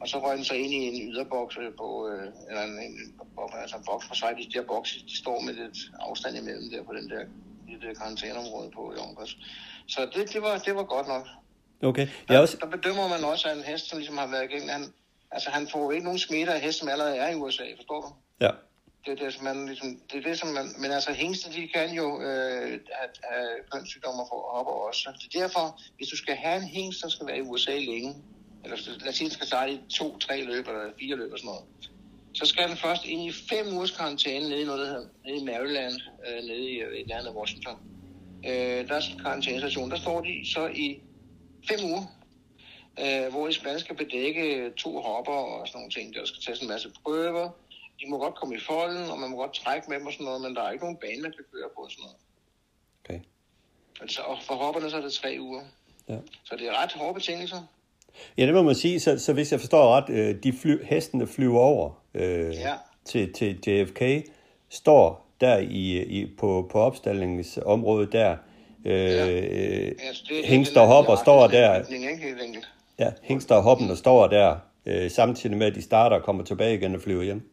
Og 0.00 0.08
så 0.08 0.18
røg 0.24 0.36
den 0.36 0.44
så 0.44 0.54
ind 0.54 0.72
i 0.72 0.76
en 0.76 1.12
yderboks 1.12 1.56
øh, 1.56 1.72
på, 1.80 2.08
øh, 2.08 2.26
eller 2.48 2.62
en, 2.62 2.78
en, 2.86 3.14
altså 3.62 3.76
en 3.76 3.84
boks 3.84 4.06
for 4.06 4.14
sig. 4.14 4.30
De 4.38 4.58
der 4.58 4.66
bokse, 4.66 5.04
de 5.10 5.16
står 5.16 5.40
med 5.40 5.54
lidt 5.54 5.78
afstand 6.00 6.36
imellem 6.36 6.70
der 6.70 6.82
på 6.82 6.92
den 6.92 7.10
der, 7.10 7.22
det 7.68 7.82
der 7.82 7.94
karantæneområde 7.94 8.70
på 8.70 8.94
Jonkers. 8.98 9.36
Så 9.86 10.00
det, 10.14 10.32
det, 10.32 10.42
var, 10.42 10.58
det 10.58 10.74
var 10.76 10.84
godt 10.84 11.08
nok. 11.08 11.26
Okay. 11.82 12.06
Jeg 12.28 12.28
der, 12.28 12.38
også... 12.38 12.56
der 12.60 12.66
bedømmer 12.66 13.08
man 13.08 13.24
også, 13.24 13.48
at 13.48 13.56
en 13.56 13.62
hest, 13.62 13.88
som 13.88 13.98
ligesom 13.98 14.18
har 14.18 14.26
været 14.26 14.44
igennem, 14.50 14.68
han, 14.68 14.82
altså 15.30 15.50
han 15.50 15.68
får 15.68 15.92
ikke 15.92 16.04
nogen 16.04 16.18
smitte 16.18 16.52
af 16.52 16.60
hest, 16.60 16.78
som 16.78 16.88
allerede 16.88 17.16
er 17.16 17.28
i 17.30 17.34
USA, 17.34 17.64
forstår 17.76 18.00
du? 18.00 18.08
Ja. 18.44 18.50
Det 19.06 19.12
er 19.12 19.24
det, 19.24 19.34
som 19.34 19.44
man, 19.44 19.66
ligesom, 19.66 20.00
det, 20.12 20.18
er 20.18 20.22
det, 20.28 20.38
som 20.38 20.48
man, 20.48 20.66
men 20.78 20.90
altså 20.90 21.12
hængste, 21.12 21.52
de 21.52 21.68
kan 21.68 21.94
jo 21.94 22.20
øh, 22.20 22.80
have, 22.98 23.10
have 23.30 23.48
kønssygdommer 23.72 24.24
for 24.30 24.56
hopper 24.56 24.72
også. 24.72 25.00
Så 25.00 25.28
derfor, 25.38 25.80
hvis 25.96 26.08
du 26.08 26.16
skal 26.16 26.36
have 26.36 26.56
en 26.56 26.68
hængst, 26.68 27.02
der 27.02 27.08
skal 27.08 27.26
være 27.26 27.38
i 27.38 27.40
USA 27.40 27.78
længe, 27.78 28.14
eller 28.64 28.76
lad 29.00 29.08
os 29.08 29.16
sige, 29.16 29.30
skal 29.30 29.46
starte 29.46 29.72
i 29.72 29.80
to, 29.90 30.18
tre 30.18 30.44
løb, 30.44 30.68
eller 30.68 30.80
fire 31.00 31.16
løb 31.16 31.32
og 31.32 31.38
sådan 31.38 31.46
noget, 31.48 31.64
så 32.34 32.46
skal 32.46 32.68
den 32.68 32.76
først 32.76 33.04
ind 33.04 33.22
i 33.22 33.32
fem 33.32 33.76
ugers 33.76 33.90
karantæne 33.90 34.48
nede 34.48 34.62
i 34.62 34.64
noget, 34.64 34.80
der 34.80 34.86
hedder, 34.86 35.08
nede 35.24 35.36
i 35.36 35.44
Maryland, 35.44 35.94
øh, 36.26 36.44
nede 36.44 36.70
i, 36.70 36.76
øh, 36.76 36.96
et 36.96 37.08
landet 37.08 37.28
af 37.28 37.34
Washington. 37.34 37.76
Øh, 38.46 38.88
der 38.88 38.94
er 38.94 39.12
en 39.12 39.18
karantænestation. 39.22 39.90
Der 39.90 39.96
står 39.96 40.20
de 40.20 40.50
så 40.54 40.66
i 40.66 41.00
fem 41.68 41.78
uger, 41.84 42.04
øh, 43.00 43.32
hvor 43.32 43.46
de 43.46 43.80
skal 43.80 43.96
bedække 43.96 44.70
to 44.76 45.00
hopper 45.00 45.32
og 45.32 45.68
sådan 45.68 45.78
nogle 45.78 45.90
ting. 45.90 46.14
Der 46.14 46.24
skal 46.24 46.42
tages 46.42 46.60
en 46.60 46.68
masse 46.68 46.90
prøver. 47.04 47.50
De 48.00 48.10
må 48.10 48.18
godt 48.18 48.34
komme 48.34 48.54
i 48.56 48.60
folden, 48.60 49.10
og 49.10 49.18
man 49.18 49.30
må 49.30 49.36
godt 49.36 49.54
trække 49.54 49.90
med 49.90 49.98
dem 49.98 50.06
og 50.06 50.12
sådan 50.12 50.24
noget, 50.24 50.40
men 50.40 50.56
der 50.56 50.62
er 50.62 50.70
ikke 50.70 50.84
nogen 50.84 50.96
bane, 50.96 51.22
man 51.22 51.32
kan 51.32 51.44
køre 51.52 51.68
på 51.74 51.80
og 51.80 51.90
sådan 51.90 52.02
noget. 52.02 52.16
Okay. 53.04 53.20
Altså, 54.00 54.20
og 54.22 54.36
for 54.42 54.54
hopperne 54.54 54.90
så 54.90 54.96
er 54.96 55.00
det 55.00 55.12
tre 55.12 55.36
uger. 55.40 55.62
Ja. 56.08 56.16
Så 56.44 56.56
det 56.56 56.68
er 56.68 56.82
ret 56.82 56.92
hårde 56.92 57.14
betingelser. 57.14 57.62
Ja, 58.38 58.46
det 58.46 58.54
må 58.54 58.62
man 58.62 58.74
sige. 58.74 59.00
Så, 59.00 59.18
så 59.18 59.32
hvis 59.32 59.52
jeg 59.52 59.60
forstår 59.60 59.96
ret, 59.96 60.10
øh, 60.10 60.42
de 60.42 60.52
fly, 60.52 60.84
hestene 60.84 61.26
flyver 61.26 61.60
over 61.60 61.90
øh, 62.14 62.54
ja. 62.54 62.74
til, 63.04 63.32
til 63.32 63.58
JFK, 63.66 64.30
står 64.68 65.26
der 65.40 65.58
i, 65.58 66.02
i, 66.02 66.36
på, 66.38 66.68
på 66.72 66.78
opstillingsområdet 66.78 68.12
der, 68.12 68.36
øh, 68.84 68.92
ja. 68.94 69.26
altså, 70.06 70.24
det, 70.28 70.44
hængster 70.44 70.80
og 70.80 70.86
hopper 70.86 71.16
står 71.16 71.46
der. 71.46 71.84
Ja, 72.98 73.12
hængster 73.22 73.54
og 73.54 73.62
hoppen, 73.62 73.88
der 73.88 73.94
står 73.94 74.26
der, 74.26 74.56
øh, 74.86 75.10
samtidig 75.10 75.56
med, 75.56 75.66
at 75.66 75.74
de 75.74 75.82
starter 75.82 76.16
og 76.16 76.22
kommer 76.22 76.44
tilbage 76.44 76.74
igen 76.74 76.94
og 76.94 77.00
flyver 77.00 77.22
hjem. 77.22 77.50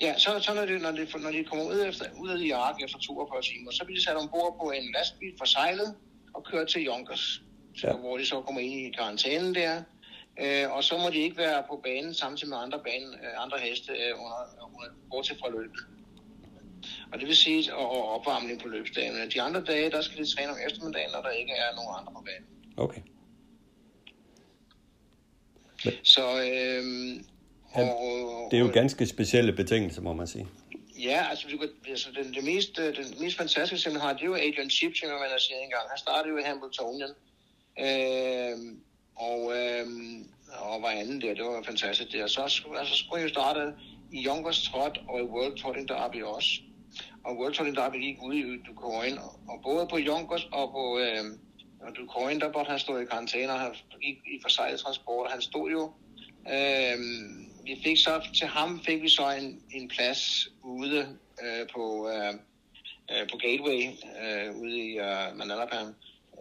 Ja, 0.00 0.18
så, 0.18 0.40
så 0.40 0.54
når, 0.54 0.66
de, 0.66 0.78
når, 0.78 0.90
de, 0.90 1.06
når 1.22 1.30
de 1.30 1.44
kommer 1.44 1.64
ud, 1.64 1.84
efter, 1.88 2.04
ud 2.18 2.28
af 2.28 2.38
Irak 2.38 2.82
efter 2.84 2.98
42 2.98 3.42
timer, 3.42 3.70
så 3.70 3.84
bliver 3.84 3.98
de 3.98 4.04
sat 4.04 4.16
ombord 4.16 4.56
på 4.62 4.70
en 4.70 4.92
lastbil 4.92 5.34
fra 5.38 5.46
sejlet 5.46 5.94
og 6.34 6.44
kørt 6.44 6.68
til 6.68 6.86
Yonkers 6.86 7.42
ja. 7.82 7.92
hvor 7.92 8.18
de 8.18 8.26
så 8.26 8.40
kommer 8.40 8.60
ind 8.60 8.72
i 8.72 8.90
karantænen 8.90 9.54
der. 9.54 9.82
Øh, 10.40 10.72
og 10.72 10.84
så 10.84 10.98
må 10.98 11.10
de 11.10 11.18
ikke 11.18 11.36
være 11.36 11.64
på 11.70 11.80
banen 11.84 12.14
samtidig 12.14 12.48
med 12.50 12.58
andre, 12.58 12.78
bane, 12.78 13.06
øh, 13.06 13.42
andre 13.44 13.58
heste 13.58 13.92
øh, 13.92 14.14
under, 14.24 14.40
under, 14.62 14.88
bortset 15.10 15.38
fra 15.40 15.50
løbet. 15.50 15.80
Og 17.12 17.20
det 17.20 17.28
vil 17.28 17.36
sige, 17.36 17.74
og 17.74 18.08
opvarmning 18.08 18.62
på 18.62 18.68
løbsdagen. 18.68 19.30
De 19.30 19.42
andre 19.42 19.64
dage, 19.64 19.90
der 19.90 20.00
skal 20.00 20.24
de 20.24 20.34
træne 20.34 20.50
om 20.52 20.58
eftermiddagen, 20.66 21.10
når 21.12 21.22
der 21.22 21.30
ikke 21.30 21.52
er 21.52 21.74
nogen 21.76 21.94
andre 21.98 22.12
på 22.12 22.24
banen. 22.26 22.48
Okay. 22.76 23.00
Så, 26.02 26.24
øh, 26.42 26.84
ja, 27.76 27.88
og, 27.88 28.48
det 28.50 28.56
er 28.56 28.60
jo 28.60 28.70
ganske 28.74 29.06
specielle 29.06 29.52
betingelser, 29.52 30.02
må 30.02 30.12
man 30.12 30.26
sige. 30.26 30.46
Ja, 31.02 31.26
altså, 31.30 31.46
du, 31.52 31.58
altså 31.88 32.08
den, 32.16 32.34
det 32.34 32.44
mest, 32.44 32.78
øh, 32.78 32.96
den 32.96 33.04
mest 33.20 33.36
fantastiske, 33.36 33.90
han 33.90 34.00
har, 34.00 34.12
det 34.12 34.22
er 34.22 34.26
jo 34.26 34.34
Adrian 34.34 34.70
Chip, 34.70 34.92
som 34.96 35.08
man 35.08 35.30
har 35.30 35.38
set 35.38 35.62
engang. 35.62 35.82
Han 35.90 35.98
startede 35.98 36.28
jo 36.28 36.38
i 36.38 36.42
Hamiltonien 36.42 37.10
Øh, 37.80 38.58
og, 39.16 39.52
øh, 39.58 39.86
og 40.60 40.82
var 40.82 40.88
anden 40.88 41.20
der, 41.20 41.34
det 41.34 41.44
var 41.44 41.62
fantastisk 41.62 42.12
der. 42.12 42.26
Så, 42.26 42.40
altså, 42.78 42.94
skulle 42.94 43.20
jeg 43.20 43.28
jo 43.28 43.34
starte 43.34 43.72
i 44.12 44.26
Youngers 44.26 44.62
Trot 44.62 44.98
og 45.08 45.20
i 45.20 45.22
World 45.22 45.58
Trotting 45.58 45.88
Derby 45.88 46.22
også. 46.22 46.50
Og 47.24 47.36
World 47.38 47.54
Trotting 47.54 47.76
Derby 47.76 47.96
gik 47.96 48.22
ud 48.22 48.34
i 48.34 48.62
Ducoin, 48.66 49.18
og 49.48 49.60
både 49.62 49.86
på 49.90 49.98
Youngers 49.98 50.48
og 50.52 50.70
på 50.70 50.98
øh, 50.98 51.24
Ducoin, 51.96 52.40
der 52.40 52.52
måtte 52.52 52.70
han 52.70 52.78
stå 52.78 52.98
i 52.98 53.04
karantæne, 53.04 53.52
og 53.52 53.60
han 53.60 53.74
gik 54.02 54.16
i 54.16 54.38
forsejlet 54.42 54.80
transport, 54.80 55.26
og 55.26 55.32
han 55.32 55.40
stod 55.40 55.70
jo 55.70 55.92
øh, 56.54 56.98
vi 57.64 57.80
fik 57.84 57.98
så, 57.98 58.28
til 58.34 58.46
ham 58.46 58.80
fik 58.84 59.02
vi 59.02 59.08
så 59.08 59.30
en, 59.30 59.62
en 59.70 59.88
plads 59.88 60.48
ude 60.62 61.18
øh, 61.44 61.66
på, 61.74 62.08
øh, 62.08 62.34
øh 63.10 63.28
på 63.30 63.36
Gateway, 63.36 63.82
øh, 64.22 64.56
ude 64.62 64.78
i 64.78 64.98
øh, 64.98 65.36
Manalapan 65.36 65.86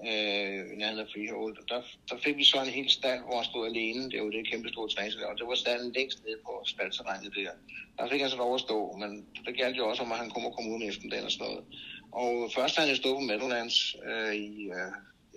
øh, 0.10 0.60
i 0.74 0.76
nærheden 0.80 1.06
af 1.06 1.12
Freehold. 1.14 1.58
Der, 1.70 1.82
der 2.10 2.18
fik 2.24 2.38
vi 2.38 2.44
så 2.44 2.58
en 2.62 2.76
hel 2.78 2.90
stand, 2.90 3.20
hvor 3.24 3.36
han 3.36 3.46
stod 3.46 3.68
alene. 3.68 4.12
Det 4.12 4.22
var 4.22 4.30
det 4.30 4.52
kæmpe 4.52 4.70
store 4.70 4.90
træningslag, 4.90 5.28
og 5.28 5.38
det 5.38 5.48
var 5.48 5.56
standen 5.56 5.92
længst 5.92 6.24
nede 6.26 6.40
på 6.46 6.64
spalterregnet 6.66 7.36
der. 7.36 7.52
Der 7.98 8.10
fik 8.10 8.22
han 8.22 8.30
så 8.30 8.38
lov 8.38 8.56
at 8.56 8.62
stå, 8.62 8.98
men 9.02 9.26
det 9.46 9.58
galt 9.58 9.78
jo 9.78 9.90
også 9.90 10.04
om, 10.04 10.12
at 10.12 10.18
han 10.18 10.30
kunne 10.30 10.54
komme 10.56 10.72
ud 10.72 10.80
med 10.80 10.90
eftermiddagen 10.90 11.26
og 11.26 11.32
sådan 11.32 11.48
noget. 11.48 11.66
Og 12.12 12.52
først 12.56 12.76
havde 12.76 12.88
han 12.88 12.96
jo 12.96 13.02
stået 13.02 13.16
på 13.16 13.20
Meadowlands 13.20 13.96
øh, 14.10 14.36
i, 14.36 14.50
øh, 14.78 14.92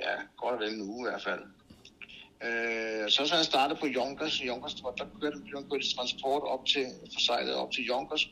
ja, 0.04 0.14
godt 0.36 0.54
og 0.54 0.60
vel 0.60 0.74
en 0.74 0.88
uge 0.90 1.06
i 1.06 1.10
hvert 1.10 1.22
fald. 1.22 1.42
Øh, 2.44 3.10
så 3.10 3.26
så 3.26 3.34
han 3.34 3.44
startet 3.44 3.78
på 3.78 3.86
Yonkers. 3.86 4.36
Yonkers, 4.36 4.74
der 4.74 5.06
kørte, 5.20 5.38
kørte 5.70 5.96
transport 5.96 6.42
op 6.42 6.66
til, 6.66 6.86
forsejlet 7.14 7.54
op 7.54 7.70
til 7.72 7.84
Yonkers, 7.84 8.28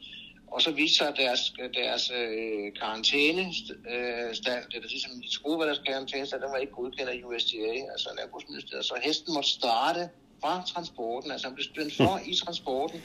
og 0.54 0.62
så 0.62 0.70
viste 0.70 0.96
sig, 0.96 1.08
at 1.08 1.16
deres, 1.16 1.52
deres 1.74 2.12
øh, 2.20 2.72
karantænestand, 2.80 4.62
øh, 4.64 4.72
det 4.72 4.82
vil 4.82 4.90
sige, 4.90 5.22
de 5.22 5.38
troede, 5.38 5.56
hvad 5.56 5.66
deres 5.66 5.82
karantænestand, 5.86 6.42
den 6.42 6.50
var 6.50 6.56
ikke 6.56 6.72
godkendt 6.72 7.10
af 7.10 7.20
USDA, 7.24 7.72
altså 7.92 8.08
Landbrugsministeriet. 8.18 8.84
Så 8.84 8.94
hesten 9.02 9.34
måtte 9.34 9.50
starte 9.50 10.08
fra 10.40 10.62
transporten, 10.66 11.30
altså 11.30 11.46
han 11.46 11.54
blev 11.54 11.64
spændt 11.64 11.96
for 11.96 12.20
i 12.26 12.34
transporten, 12.34 13.02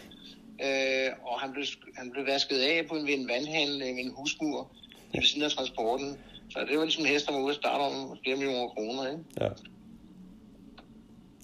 øh, 0.66 1.10
og 1.30 1.40
han 1.40 1.52
blev, 1.54 1.66
han 1.96 2.12
blev 2.12 2.26
vasket 2.26 2.60
af 2.60 2.88
på 2.88 2.96
en, 2.96 3.08
ved 3.08 3.14
en 3.14 3.28
vandhandel 3.28 3.80
ved 3.80 4.04
en 4.06 4.14
husmur 4.18 4.72
ved 5.14 5.24
siden 5.24 5.44
af 5.44 5.52
transporten. 5.52 6.18
Så 6.50 6.66
det 6.70 6.78
var 6.78 6.84
ligesom 6.84 7.04
en 7.06 7.10
hest, 7.10 7.26
der 7.26 7.32
var 7.32 7.40
ude 7.40 7.50
at 7.50 7.56
starte 7.56 7.82
om 7.82 8.18
flere 8.24 8.38
millioner 8.38 8.68
kroner, 8.68 9.04
ikke? 9.12 9.24
Ja. 9.42 9.50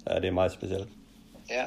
Ja, 0.09 0.15
det 0.15 0.25
er 0.25 0.31
meget 0.31 0.51
specielt. 0.51 0.89
Ja, 1.49 1.65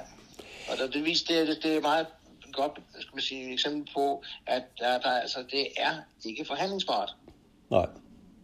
og 0.70 0.78
det, 0.78 0.94
det 0.94 1.04
viste, 1.04 1.46
det, 1.46 1.58
det 1.62 1.76
er 1.76 1.80
meget 1.80 2.06
godt 2.52 2.72
skal 3.00 3.14
man 3.14 3.22
sige, 3.22 3.52
eksempel 3.52 3.92
på, 3.94 4.22
at 4.46 4.62
der, 4.78 4.98
der, 4.98 5.10
altså, 5.10 5.38
det 5.50 5.66
er 5.76 5.92
ikke 6.24 6.44
forhandlingsbart. 6.44 7.16
Nej. 7.70 7.86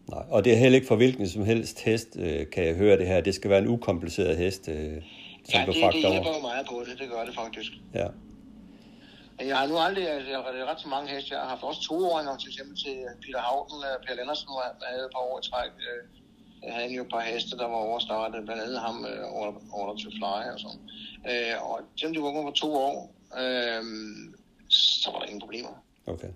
Nej, 0.08 0.24
og 0.30 0.44
det 0.44 0.52
er 0.52 0.56
heller 0.56 0.76
ikke 0.76 0.86
for 0.86 0.96
hvilken 0.96 1.28
som 1.28 1.44
helst 1.44 1.80
hest, 1.80 2.08
øh, 2.16 2.50
kan 2.50 2.64
jeg 2.66 2.74
høre 2.74 2.98
det 2.98 3.06
her. 3.06 3.20
Det 3.20 3.34
skal 3.34 3.50
være 3.50 3.58
en 3.58 3.68
ukompliceret 3.68 4.36
hest, 4.36 4.68
øh, 4.68 4.74
som 4.74 5.60
ja, 5.60 5.66
det, 5.66 5.74
det 5.92 6.10
hjælper 6.10 6.32
jo 6.36 6.40
meget 6.40 6.66
på 6.70 6.84
det. 6.88 6.98
Det 6.98 7.08
gør 7.10 7.24
det 7.24 7.34
faktisk. 7.34 7.72
Ja. 7.94 8.08
Jeg 9.50 9.56
har 9.58 9.66
nu 9.66 9.76
aldrig, 9.78 10.10
altså, 10.10 10.30
jeg 10.30 10.38
har 10.38 10.70
ret 10.70 10.80
så 10.80 10.88
mange 10.88 11.10
heste. 11.14 11.34
Jeg 11.34 11.40
har 11.42 11.48
haft 11.48 11.62
også 11.62 11.82
to 11.82 11.96
år, 12.10 12.36
til 12.40 12.48
eksempel 12.48 12.76
til 12.84 12.96
Peter 13.22 13.40
Havden, 13.48 13.80
øh, 13.88 14.06
Per 14.06 14.14
Lendersen, 14.18 14.46
nu 14.48 14.54
havde 14.90 15.06
et 15.08 15.12
par 15.14 15.24
år 15.28 15.38
i 15.40 15.42
træk. 15.50 15.72
Jeg 16.66 16.74
havde 16.74 16.94
jo 16.94 17.02
et 17.02 17.08
par 17.10 17.20
heste, 17.20 17.56
der 17.56 17.66
var 17.66 17.74
overstartet, 17.74 18.44
blandt 18.44 18.62
andet 18.62 18.80
ham 18.80 19.06
over, 19.32 19.52
over 19.72 19.96
til 19.96 20.10
Fly 20.10 20.52
og 20.52 20.60
sådan. 20.60 20.80
Og 21.60 21.80
selvom 21.96 22.14
de 22.14 22.22
var 22.22 22.42
på 22.42 22.50
to 22.50 22.74
år, 22.74 23.14
øhm, 23.38 24.34
så 24.68 25.10
var 25.10 25.18
der 25.18 25.26
ingen 25.26 25.40
problemer. 25.40 25.84
Okay. 26.06 26.28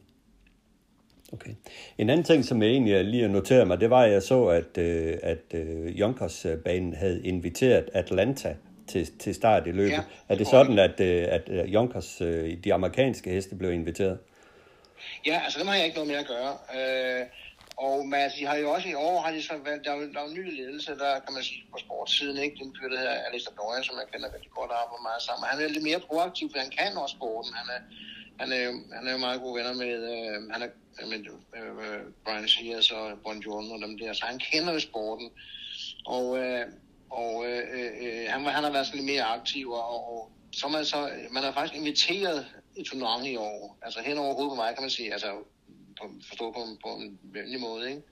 Okay. 1.33 1.51
En 1.99 2.11
anden 2.11 2.25
ting, 2.25 2.45
som 2.45 2.63
jeg 2.63 2.71
egentlig 2.71 3.05
lige 3.05 3.29
noterede 3.29 3.67
mig, 3.67 3.81
det 3.81 3.91
var, 3.91 4.03
at 4.03 4.13
jeg 4.13 4.23
så, 4.23 4.47
at, 4.47 4.79
øh, 4.79 5.19
at 5.23 5.55
øh, 5.55 6.01
Junkers-banen 6.01 6.95
havde 6.95 7.23
inviteret 7.25 7.91
Atlanta 7.93 8.57
til, 8.87 9.19
til 9.19 9.35
start 9.35 9.67
i 9.67 9.71
løbet. 9.71 9.93
Ja, 9.93 10.01
er 10.29 10.35
det 10.35 10.47
sådan, 10.47 10.79
at, 10.79 11.01
øh, 11.01 11.27
at 11.31 11.51
Junkers, 11.67 12.17
de 12.65 12.75
amerikanske 12.75 13.31
heste, 13.31 13.55
blev 13.55 13.73
inviteret? 13.73 14.19
Ja, 15.27 15.41
altså 15.45 15.59
dem 15.59 15.67
har 15.67 15.75
jeg 15.75 15.85
ikke 15.85 15.97
noget 15.97 16.11
med 16.11 16.17
at 16.17 16.27
gøre. 16.27 16.53
Øh, 16.75 17.27
og 17.85 18.09
man 18.09 18.21
altså, 18.21 18.39
de 18.41 18.47
har 18.47 18.57
jo 18.57 18.71
også 18.71 18.89
i 18.89 18.95
år, 18.95 19.21
har 19.21 19.33
de 19.33 19.43
så 19.43 19.57
valgt, 19.65 19.85
der, 19.85 19.93
er, 19.93 19.99
der 20.15 20.21
er 20.21 20.29
en 20.29 20.35
ny 20.35 20.57
ledelse, 20.61 20.91
der 21.03 21.21
kan 21.25 21.33
man 21.35 21.43
sige 21.43 21.65
på 21.73 21.79
sportssiden, 21.79 22.39
ikke? 22.45 22.57
Den 22.63 22.77
fyr, 22.77 22.89
der 22.89 22.99
hedder 22.99 23.13
Alistair 23.13 23.55
Dorian, 23.55 23.85
som 23.85 23.97
jeg 24.01 24.07
kender 24.13 24.35
rigtig 24.35 24.51
godt 24.51 24.71
arbejder 24.81 25.03
meget 25.03 25.23
sammen. 25.23 25.49
Han 25.51 25.65
er 25.65 25.69
lidt 25.69 25.89
mere 25.91 26.01
proaktiv, 26.01 26.47
for 26.51 26.59
han 26.59 26.71
kan 26.79 26.97
også 26.97 27.17
sporten. 27.17 27.53
Han 27.61 27.67
er, 27.77 27.81
han 28.41 28.49
er, 28.53 28.61
jo, 28.67 28.73
han 28.97 29.07
er 29.07 29.13
jo 29.13 29.19
meget 29.27 29.41
gode 29.41 29.55
venner 29.59 29.75
med, 29.85 29.95
øh, 30.13 30.51
han 30.55 30.61
er, 30.63 30.71
med 31.11 31.19
øh, 31.59 32.01
Brian 32.25 32.49
Sears 32.49 32.91
og 32.91 33.05
Bon 33.25 33.39
Jordan 33.39 33.73
og 33.73 33.79
dem 33.89 33.99
der, 33.99 34.13
så 34.13 34.25
han 34.27 34.39
kender 34.39 34.73
jo 34.73 34.81
sporten. 34.81 35.31
Og, 36.07 36.39
øh, 36.39 36.67
og 37.11 37.47
øh, 37.49 37.63
øh, 38.03 38.25
han, 38.29 38.45
han 38.45 38.65
har 38.65 38.73
været 38.73 38.87
sådan 38.87 39.01
lidt 39.01 39.13
mere 39.13 39.25
aktiv, 39.25 39.71
og, 39.71 40.13
og 40.13 40.31
så 40.53 40.69
man 40.69 40.85
så, 40.85 41.11
man 41.31 41.43
har 41.43 41.53
faktisk 41.53 41.79
inviteret 41.81 42.47
i 42.77 42.83
turnering 42.85 43.29
i 43.29 43.37
år, 43.37 43.79
altså 43.83 44.01
hen 44.01 44.19
over 44.19 44.35
hovedet 44.35 44.51
på 44.51 44.55
mig, 44.55 44.75
kan 44.75 44.83
man 44.83 44.91
sige, 44.91 45.13
altså 45.13 45.31
på, 46.01 46.11
forstå 46.29 46.53
på, 46.53 46.61
på 46.85 46.89
en 46.89 47.19
venlig 47.23 47.61
måde, 47.61 47.91
ikke? 47.91 48.03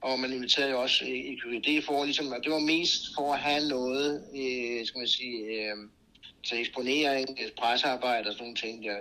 Og 0.00 0.20
man 0.20 0.32
inviterede 0.32 0.70
jo 0.70 0.82
også 0.82 1.04
i 1.04 1.38
QED 1.42 1.82
for, 1.82 2.04
ligesom, 2.04 2.32
at 2.32 2.40
det 2.44 2.52
var 2.52 2.58
mest 2.58 3.14
for 3.14 3.32
at 3.34 3.40
have 3.40 3.68
noget, 3.68 4.24
øh, 4.34 4.86
skal 4.86 4.98
man 4.98 5.08
sige, 5.08 5.38
øh, 5.38 5.76
til 6.46 6.60
eksponering, 6.60 7.38
øh, 7.42 7.50
pressearbejde 7.58 8.28
og 8.28 8.32
sådan 8.32 8.44
nogle 8.44 8.56
ting 8.56 8.84
der, 8.84 8.96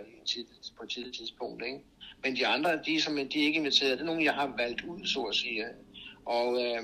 på 0.77 0.83
et 0.83 0.89
tidligt 0.89 1.15
tidspunkt, 1.15 1.65
ikke? 1.65 1.79
Men 2.23 2.35
de 2.35 2.47
andre, 2.47 2.79
de 2.85 3.01
som 3.01 3.15
de 3.15 3.21
er 3.21 3.45
ikke 3.45 3.59
inviteret, 3.59 3.91
det 3.91 4.01
er 4.01 4.05
nogen, 4.05 4.23
jeg 4.23 4.33
har 4.33 4.53
valgt 4.57 4.81
ud, 4.81 5.05
så 5.05 5.21
at 5.21 5.35
sige. 5.35 5.65
Og 6.25 6.63
øh, 6.63 6.83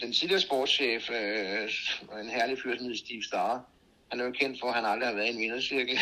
den 0.00 0.12
tidligere 0.12 0.40
sportschef, 0.40 1.10
øh, 1.10 1.70
en 2.22 2.30
herlig 2.30 2.58
fyr, 2.58 2.76
som 2.76 2.84
hedder 2.84 2.98
Steve 2.98 3.22
Starr, 3.22 3.64
han 4.10 4.20
er 4.20 4.24
jo 4.24 4.30
kendt 4.30 4.60
for, 4.60 4.66
at 4.66 4.74
han 4.74 4.84
aldrig 4.84 5.08
har 5.08 5.14
været 5.14 5.26
i 5.26 5.34
en 5.34 5.38
vindercirkel. 5.38 5.98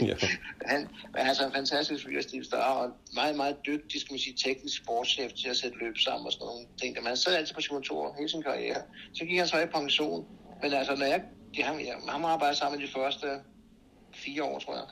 han, 0.72 0.88
er 1.14 1.24
altså 1.28 1.46
en 1.46 1.52
fantastisk 1.52 2.04
fyr, 2.04 2.22
Steve 2.22 2.44
Starr, 2.44 2.72
og 2.72 2.90
meget, 3.14 3.36
meget 3.36 3.56
dygtig, 3.66 4.00
skal 4.00 4.12
man 4.12 4.18
sige, 4.18 4.36
teknisk 4.36 4.76
sportschef 4.76 5.32
til 5.32 5.48
at 5.48 5.56
sætte 5.56 5.78
løb 5.78 5.98
sammen 5.98 6.26
og 6.26 6.32
sådan 6.32 6.46
nogle 6.46 6.66
ting. 6.80 6.94
Men 6.94 7.06
han 7.06 7.16
sad 7.16 7.36
altid 7.36 7.54
på 7.54 7.60
sin 7.60 7.74
motor 7.74 8.14
hele 8.18 8.28
sin 8.28 8.42
karriere. 8.42 8.82
Så 9.14 9.24
gik 9.24 9.38
han 9.38 9.48
så 9.48 9.58
i 9.60 9.66
pension. 9.66 10.26
Men 10.62 10.72
altså, 10.72 10.96
når 10.96 11.06
jeg, 11.06 11.22
de, 11.56 11.62
ham, 11.62 11.78
jeg, 11.78 11.94
ham 12.08 12.24
har 12.24 12.30
arbejdet 12.30 12.58
sammen 12.58 12.80
de 12.80 12.88
første 12.88 13.26
fire 14.14 14.44
år, 14.44 14.58
tror 14.58 14.74
jeg. 14.74 14.86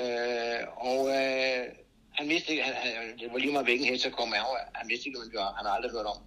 Øh, 0.00 0.60
og 0.76 1.08
øh, 1.08 1.64
han 2.12 2.28
vidste 2.28 2.50
ikke, 2.50 2.62
han, 2.62 2.74
han, 2.74 3.18
det 3.18 3.32
var 3.32 3.38
lige 3.38 3.52
meget 3.52 3.66
hvilken 3.66 3.86
hest, 3.86 4.04
der 4.04 4.10
kom 4.10 4.32
af, 4.32 4.40
han 4.74 4.88
vidste 4.88 5.06
ikke, 5.06 5.18
hvad 5.18 5.26
det 5.26 5.38
var. 5.38 5.54
Han 5.56 5.66
har 5.66 5.72
aldrig 5.72 5.92
hørt 5.92 6.06
om. 6.06 6.18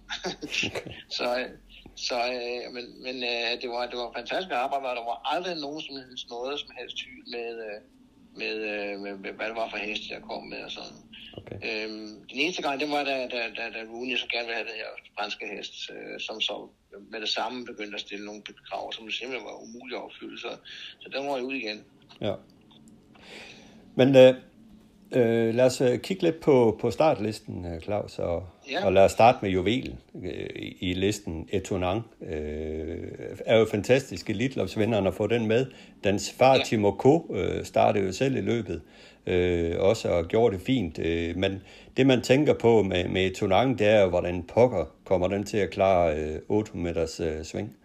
så, 1.18 1.46
så, 2.06 2.18
øh, 2.38 2.74
men, 2.74 2.84
men 3.04 3.16
øh, 3.32 3.50
det, 3.62 3.68
var, 3.74 3.86
det 3.90 3.98
var 4.02 4.12
fantastisk 4.16 4.52
arbejde, 4.52 4.86
og 4.90 4.96
der 4.96 5.04
var 5.12 5.20
aldrig 5.34 5.56
nogen 5.66 5.80
som 5.80 5.94
helst 5.96 6.30
noget 6.30 6.60
som 6.60 6.70
helst 6.78 6.96
tvivl 7.00 7.24
med, 7.36 7.50
øh, 7.66 7.78
med, 8.40 8.54
øh, 8.72 9.00
med, 9.02 9.12
med, 9.22 9.30
hvad 9.36 9.46
det 9.50 9.56
var 9.62 9.68
for 9.70 9.76
hest, 9.76 10.10
jeg 10.10 10.22
kom 10.22 10.42
med 10.52 10.60
og 10.68 10.70
sådan. 10.70 10.98
Okay. 11.38 11.58
Øhm, 11.68 12.10
den 12.30 12.38
eneste 12.44 12.62
gang, 12.62 12.80
det 12.80 12.90
var 12.90 13.04
da, 13.04 13.16
da, 13.34 13.40
da, 13.58 13.64
da 13.74 13.80
Rooney 13.92 14.16
så 14.16 14.26
gerne 14.32 14.46
ville 14.46 14.58
have 14.60 14.68
det 14.70 14.76
her 14.82 14.90
franske 15.18 15.46
hest, 15.54 15.74
øh, 15.90 16.20
som 16.20 16.40
så 16.40 16.56
med 17.10 17.20
det 17.20 17.28
samme 17.28 17.66
begyndte 17.66 17.94
at 17.94 18.00
stille 18.00 18.24
nogle 18.26 18.42
krav, 18.68 18.92
som 18.92 19.10
simpelthen 19.10 19.46
var 19.46 19.62
umuligt 19.64 19.98
at 19.98 20.04
opfylde, 20.04 20.40
så, 20.40 20.50
så 21.00 21.08
den 21.14 21.26
var 21.26 21.36
jeg 21.36 21.44
ud 21.44 21.54
igen. 21.54 21.84
Ja. 22.20 22.34
Men 23.94 24.16
øh, 24.16 24.34
Øh, 25.12 25.54
lad 25.54 25.64
os 25.64 25.80
øh, 25.80 25.98
kigge 25.98 26.22
lidt 26.22 26.40
på, 26.40 26.78
på 26.80 26.90
startlisten, 26.90 27.66
øh, 27.66 27.80
Claus, 27.80 28.18
og, 28.18 28.42
ja. 28.70 28.86
og 28.86 28.92
lad 28.92 29.04
os 29.04 29.12
starte 29.12 29.38
med 29.42 29.50
juvelen 29.50 29.98
øh, 30.24 30.46
i 30.80 30.94
listen. 30.94 31.48
Etonang 31.52 32.02
øh, 32.22 33.08
er 33.46 33.58
jo 33.58 33.66
fantastisk. 33.70 34.30
Elitlopsvinderen 34.30 35.06
at 35.06 35.14
få 35.14 35.26
den 35.26 35.46
med. 35.46 35.66
Dens 36.04 36.32
far, 36.38 36.54
ja. 36.54 36.62
Timo 36.64 36.90
K., 36.90 37.32
øh, 37.34 37.64
startede 37.64 38.04
jo 38.06 38.12
selv 38.12 38.36
i 38.36 38.40
løbet, 38.40 38.80
øh, 39.26 39.74
også 39.78 40.08
og 40.08 40.24
gjorde 40.24 40.56
det 40.56 40.64
fint. 40.64 40.98
Øh, 40.98 41.36
men 41.36 41.62
det, 41.96 42.06
man 42.06 42.22
tænker 42.22 42.54
på 42.54 42.82
med, 42.82 43.08
med 43.08 43.26
Etonang, 43.26 43.78
det 43.78 43.86
er 43.86 44.02
jo, 44.02 44.08
hvordan 44.08 44.42
pokker 44.42 44.84
kommer 45.04 45.28
den 45.28 45.44
til 45.44 45.56
at 45.56 45.70
klare 45.70 46.16
øh, 46.16 46.38
8 46.48 46.76
meters 46.76 47.20
øh, 47.20 47.44
sving. 47.44 47.76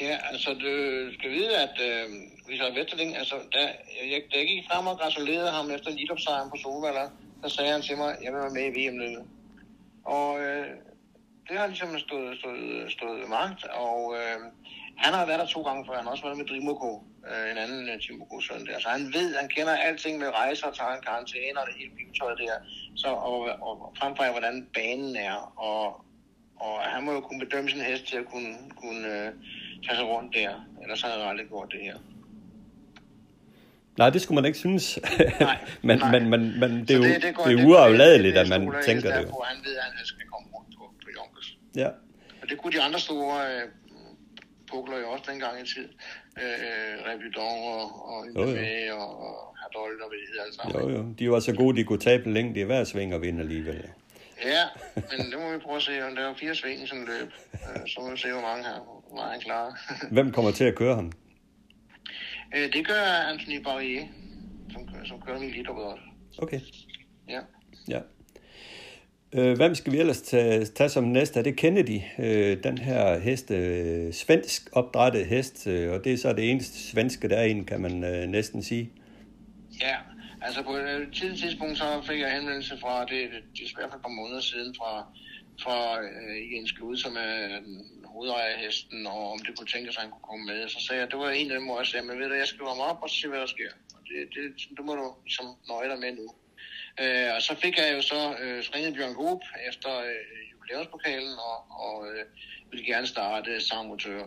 Ja, 0.00 0.18
altså 0.30 0.50
du 0.54 0.72
skal 1.18 1.30
vide, 1.30 1.56
at 1.56 1.76
øh, 1.88 2.06
Richard 2.48 2.74
Vesterling, 2.74 3.16
altså 3.16 3.36
da 3.52 3.62
jeg, 4.12 4.22
da 4.32 4.38
jeg 4.38 4.46
gik 4.46 4.64
frem 4.70 4.86
og 4.86 4.98
gratulerede 4.98 5.50
ham 5.50 5.70
efter 5.70 5.90
Lidopsejren 5.90 6.50
på 6.50 6.56
Solvalder, 6.56 7.08
så 7.44 7.48
sagde 7.56 7.72
han 7.72 7.82
til 7.82 7.96
mig, 7.96 8.16
jeg 8.22 8.32
vil 8.32 8.40
være 8.40 8.56
med 8.58 8.66
i 8.70 8.74
VM-løbet. 8.78 9.24
Og 10.04 10.40
øh, 10.40 10.66
det 11.48 11.58
har 11.58 11.66
ligesom 11.66 11.98
stået, 11.98 12.38
stået, 12.38 12.92
stået 12.92 13.28
magt, 13.28 13.64
og 13.64 14.14
øh, 14.18 14.38
han 14.96 15.12
har 15.14 15.26
været 15.26 15.40
der 15.40 15.46
to 15.46 15.62
gange 15.62 15.86
før, 15.86 15.96
han 15.96 16.04
har 16.04 16.10
også 16.10 16.24
været 16.24 16.38
med 16.38 16.46
Drimoko, 16.46 17.04
øh, 17.30 17.50
en 17.52 17.58
anden 17.58 17.88
øh, 17.88 17.94
uh, 17.94 18.00
Timoko 18.00 18.40
søn 18.40 18.66
der. 18.66 18.78
Så 18.80 18.88
han 18.88 19.04
ved, 19.16 19.36
han 19.40 19.48
kender 19.48 19.74
alting 19.76 20.18
med 20.18 20.28
rejser, 20.28 20.70
tager 20.70 20.94
en 20.94 21.06
karantæne 21.08 21.60
og 21.60 21.66
det 21.66 21.74
hele 21.78 21.90
biltøjet 21.96 22.38
der. 22.38 22.56
Så, 22.96 23.08
og, 23.08 23.38
og 23.68 23.94
fremfor 23.98 24.30
hvordan 24.30 24.68
banen 24.74 25.16
er, 25.16 25.38
og, 25.68 26.04
og 26.56 26.80
han 26.80 27.04
må 27.04 27.12
jo 27.12 27.20
kunne 27.20 27.40
bedømme 27.44 27.70
sin 27.70 27.80
hest 27.80 28.04
til 28.06 28.16
at 28.16 28.26
kunne, 28.32 28.54
kunne 28.80 29.06
øh, 29.14 29.32
tage 29.86 29.96
sig 29.96 30.06
rundt 30.06 30.34
der. 30.34 30.50
Ellers 30.82 31.02
havde 31.02 31.18
jeg 31.20 31.28
aldrig 31.28 31.48
gjort 31.48 31.68
det 31.72 31.80
her. 31.80 31.96
Nej, 33.98 34.10
det 34.10 34.22
skulle 34.22 34.36
man 34.36 34.44
ikke 34.44 34.58
synes. 34.58 34.98
Nej, 35.40 35.58
men, 35.88 35.98
nej. 35.98 36.10
Men, 36.12 36.30
men, 36.30 36.60
men 36.60 36.70
det 36.80 36.90
er 36.90 36.96
jo 36.96 37.02
det, 37.02 37.22
det, 37.22 37.34
går, 37.34 37.44
det 37.44 37.60
er 37.60 37.66
uafladeligt, 37.66 38.36
at 38.36 38.48
man 38.48 38.60
tænker 38.84 39.08
det 39.16 39.22
jo. 39.28 39.42
Han 39.52 39.58
ved, 39.64 39.76
at 39.76 39.82
han 39.82 40.06
skal 40.06 40.26
komme 40.32 40.48
rundt 40.54 40.70
på, 40.78 40.84
på 41.02 41.08
Jonkers. 41.16 41.58
Ja. 41.76 41.88
Og 42.42 42.48
det 42.48 42.58
kunne 42.58 42.72
de 42.72 42.82
andre 42.82 43.00
store 43.00 43.36
øh, 43.52 43.62
pukler 44.70 44.98
jo 44.98 45.10
også 45.10 45.24
dengang 45.30 45.54
i 45.62 45.66
tid. 45.74 45.88
Øh, 46.42 46.94
Rebudon 47.06 47.58
og, 47.80 48.08
og 48.10 48.26
Indemé 48.26 48.92
og, 48.92 49.08
og 49.26 49.56
Herdold 49.60 50.00
og 50.00 50.08
hvad 50.08 50.18
de 50.18 50.26
hedder 50.28 50.42
alle 50.42 50.54
sammen. 50.54 50.90
Jo, 50.90 50.96
jo. 50.96 51.14
De 51.18 51.30
var 51.30 51.40
så 51.40 51.52
gode, 51.52 51.76
de 51.76 51.84
kunne 51.84 51.98
tabe 51.98 52.32
længde 52.32 52.60
i 52.60 52.62
hver 52.62 52.84
sving 52.84 53.14
og 53.14 53.22
vinde 53.22 53.40
alligevel. 53.40 53.82
Ja, 54.44 54.64
men 54.94 55.30
det 55.30 55.38
må 55.40 55.52
vi 55.52 55.58
prøve 55.58 55.76
at 55.76 55.82
se. 55.82 56.06
Om 56.06 56.16
der 56.16 56.22
er 56.22 56.34
fire 56.34 56.54
sving 56.54 56.88
som 56.88 56.98
løb, 56.98 57.32
øh, 57.52 57.88
så 57.88 58.00
må 58.00 58.10
vi 58.10 58.16
se, 58.16 58.32
hvor 58.32 58.40
mange 58.40 58.64
her, 58.64 58.95
meget 59.14 59.32
han 59.32 59.40
klarer. 59.40 59.72
Hvem 60.12 60.32
kommer 60.32 60.50
til 60.50 60.64
at 60.64 60.74
køre 60.74 60.94
ham? 60.94 61.12
Øh, 62.56 62.72
det 62.72 62.86
gør 62.86 63.30
Anthony 63.32 63.62
Barrier, 63.62 64.06
som, 64.72 64.88
som 65.04 65.20
kører 65.20 65.40
min 65.40 65.50
liter 65.50 65.70
også. 65.70 66.02
Okay. 66.38 66.60
Ja. 67.28 67.40
Ja. 67.88 68.00
Øh, 69.32 69.56
hvem 69.56 69.74
skal 69.74 69.92
vi 69.92 69.98
ellers 69.98 70.20
tage, 70.20 70.64
tage 70.64 70.88
som 70.88 71.04
næste? 71.04 71.38
Er 71.38 71.42
det 71.42 71.56
Kennedy, 71.56 72.00
øh, 72.18 72.62
den 72.64 72.78
her 72.78 73.18
hest, 73.18 73.50
øh, 73.50 74.12
svensk 74.12 74.68
opdrettet 74.72 75.26
hest, 75.26 75.66
øh, 75.66 75.92
og 75.92 76.04
det 76.04 76.12
er 76.12 76.16
så 76.16 76.32
det 76.32 76.50
eneste 76.50 76.78
svenske, 76.78 77.28
der 77.28 77.36
er 77.36 77.44
en, 77.44 77.64
kan 77.64 77.80
man 77.80 78.04
øh, 78.04 78.28
næsten 78.28 78.62
sige. 78.62 78.90
Ja, 79.80 79.96
altså 80.42 80.62
på 80.62 80.72
et 80.76 81.08
tidligt 81.12 81.40
tidspunkt, 81.40 81.78
så 81.78 81.84
fik 82.08 82.20
jeg 82.20 82.32
henvendelse 82.32 82.78
fra, 82.80 83.00
det, 83.00 83.10
det, 83.10 83.42
det 83.52 83.64
er 83.64 83.68
svært 83.76 83.90
for 83.90 83.96
et 83.96 84.02
par 84.02 84.16
måneder 84.20 84.40
siden, 84.40 84.74
fra, 84.78 85.06
fra 85.62 86.02
øh, 86.02 86.52
Jens 86.52 86.72
Glud, 86.72 86.96
som 86.96 87.16
er 87.16 87.58
hovedejerhesten, 88.16 89.06
og 89.06 89.22
om 89.32 89.38
det 89.44 89.52
kunne 89.56 89.72
tænke 89.74 89.92
sig, 89.92 90.00
at 90.00 90.04
han 90.04 90.12
kunne 90.14 90.28
komme 90.30 90.44
med. 90.50 90.68
Så 90.68 90.80
sagde 90.86 91.00
jeg, 91.00 91.10
det 91.10 91.18
var 91.18 91.30
en 91.30 91.50
af 91.50 91.56
dem, 91.58 91.66
hvor 91.66 91.78
jeg 91.80 91.86
sagde, 91.86 92.06
men 92.06 92.18
ved 92.18 92.28
du, 92.28 92.34
jeg 92.34 92.52
skriver 92.54 92.74
mig 92.74 92.86
op 92.92 93.02
og 93.02 93.10
se, 93.10 93.28
hvad 93.28 93.40
der 93.44 93.50
sker. 93.56 93.72
Og 93.96 94.00
det, 94.08 94.18
det, 94.34 94.42
det 94.76 94.84
må 94.88 94.92
du 95.00 95.06
ligesom 95.26 95.46
nøje 95.68 95.88
dig 95.92 95.98
med 96.04 96.12
nu. 96.20 96.26
Øh, 97.02 97.30
og 97.36 97.42
så 97.42 97.52
fik 97.62 97.74
jeg 97.78 97.88
jo 97.96 98.02
så 98.12 98.20
øh, 98.42 98.58
ringet 98.74 98.94
Bjørn 98.94 99.14
Goop 99.14 99.42
efter 99.70 99.92
øh, 100.08 100.42
jubilæumspokalen, 100.52 101.34
og, 101.50 101.58
og 101.84 101.96
øh, 102.08 102.24
ville 102.70 102.86
gerne 102.92 103.06
starte 103.06 103.60
samotør. 103.60 104.22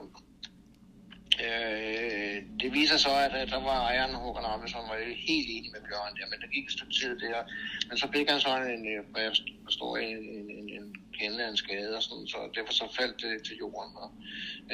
Øh, 1.45 2.37
det 2.61 2.69
viser 2.73 2.97
så, 2.97 3.13
at, 3.25 3.33
at 3.41 3.49
der 3.49 3.61
var 3.69 3.79
ejeren 3.89 4.15
Håkon 4.15 4.45
Arme, 4.45 4.67
som 4.69 4.81
var 4.89 4.97
helt 5.29 5.49
enig 5.55 5.71
med 5.71 5.81
Bjørn 5.87 6.15
der, 6.17 6.27
men 6.31 6.41
der 6.41 6.47
gik 6.47 6.65
et 6.65 6.71
stykke 6.71 6.93
tid 6.93 7.19
der. 7.19 7.39
Men 7.87 7.97
så 7.97 8.07
fik 8.13 8.29
han 8.29 8.39
så 8.39 8.49
en, 8.75 8.83
øh, 8.93 8.99
hvad 9.11 9.21
jeg 9.21 9.33
forstår, 9.63 9.97
en, 9.97 10.17
en, 10.17 10.49
en, 10.57 10.69
en 10.77 10.85
kende 11.19 11.43
af 11.43 11.49
en 11.49 11.57
skade 11.57 11.95
og 11.97 12.03
sådan, 12.03 12.27
så 12.27 12.37
derfor 12.55 12.73
så 12.73 12.95
faldt 12.99 13.21
det 13.21 13.43
til 13.43 13.57
jorden. 13.57 13.93
Og, 14.03 14.11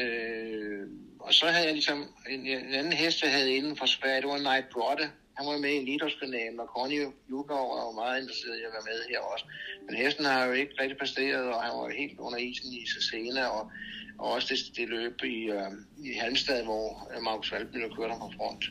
øh, 0.01 0.87
og 1.19 1.33
så 1.33 1.45
havde 1.45 1.65
jeg 1.65 1.73
ligesom 1.73 1.99
en, 2.29 2.47
en 2.47 2.73
anden 2.73 2.93
hest, 2.93 3.23
jeg 3.23 3.31
havde 3.31 3.55
inden 3.55 3.77
for 3.77 3.85
Sverige, 3.85 4.21
det 4.21 4.29
var 4.29 4.37
Night 4.37 4.69
Brotte. 4.73 5.09
Han 5.37 5.47
var 5.47 5.57
med 5.57 5.73
i 5.81 5.85
Lidårskanalen, 5.85 6.59
og 6.59 6.67
Conny 6.67 7.05
Jugård 7.29 7.67
var 7.75 7.81
jo 7.87 7.91
meget 7.91 8.21
interesseret 8.21 8.57
i 8.57 8.63
at 8.67 8.73
være 8.75 8.87
med 8.91 8.99
her 9.09 9.19
også. 9.19 9.45
Men 9.85 9.95
hesten 9.95 10.25
har 10.25 10.45
jo 10.45 10.51
ikke 10.51 10.73
rigtig 10.81 10.97
præsteret, 10.97 11.45
og 11.53 11.63
han 11.63 11.73
var 11.79 11.89
helt 11.89 12.19
under 12.19 12.39
isen 12.39 12.73
i 12.73 12.85
Cesena, 12.93 13.45
og, 13.45 13.71
og 14.19 14.31
også 14.31 14.47
det, 14.49 14.77
det 14.77 14.89
løb 14.89 15.23
i, 15.23 15.39
øh, 15.57 15.71
i 16.09 16.13
Halmstad, 16.13 16.63
hvor 16.63 17.11
øh, 17.15 17.21
Markus 17.21 17.51
Valbmøller 17.51 17.95
kørte 17.95 18.13
ham 18.13 18.19
på 18.19 18.31
front. 18.37 18.63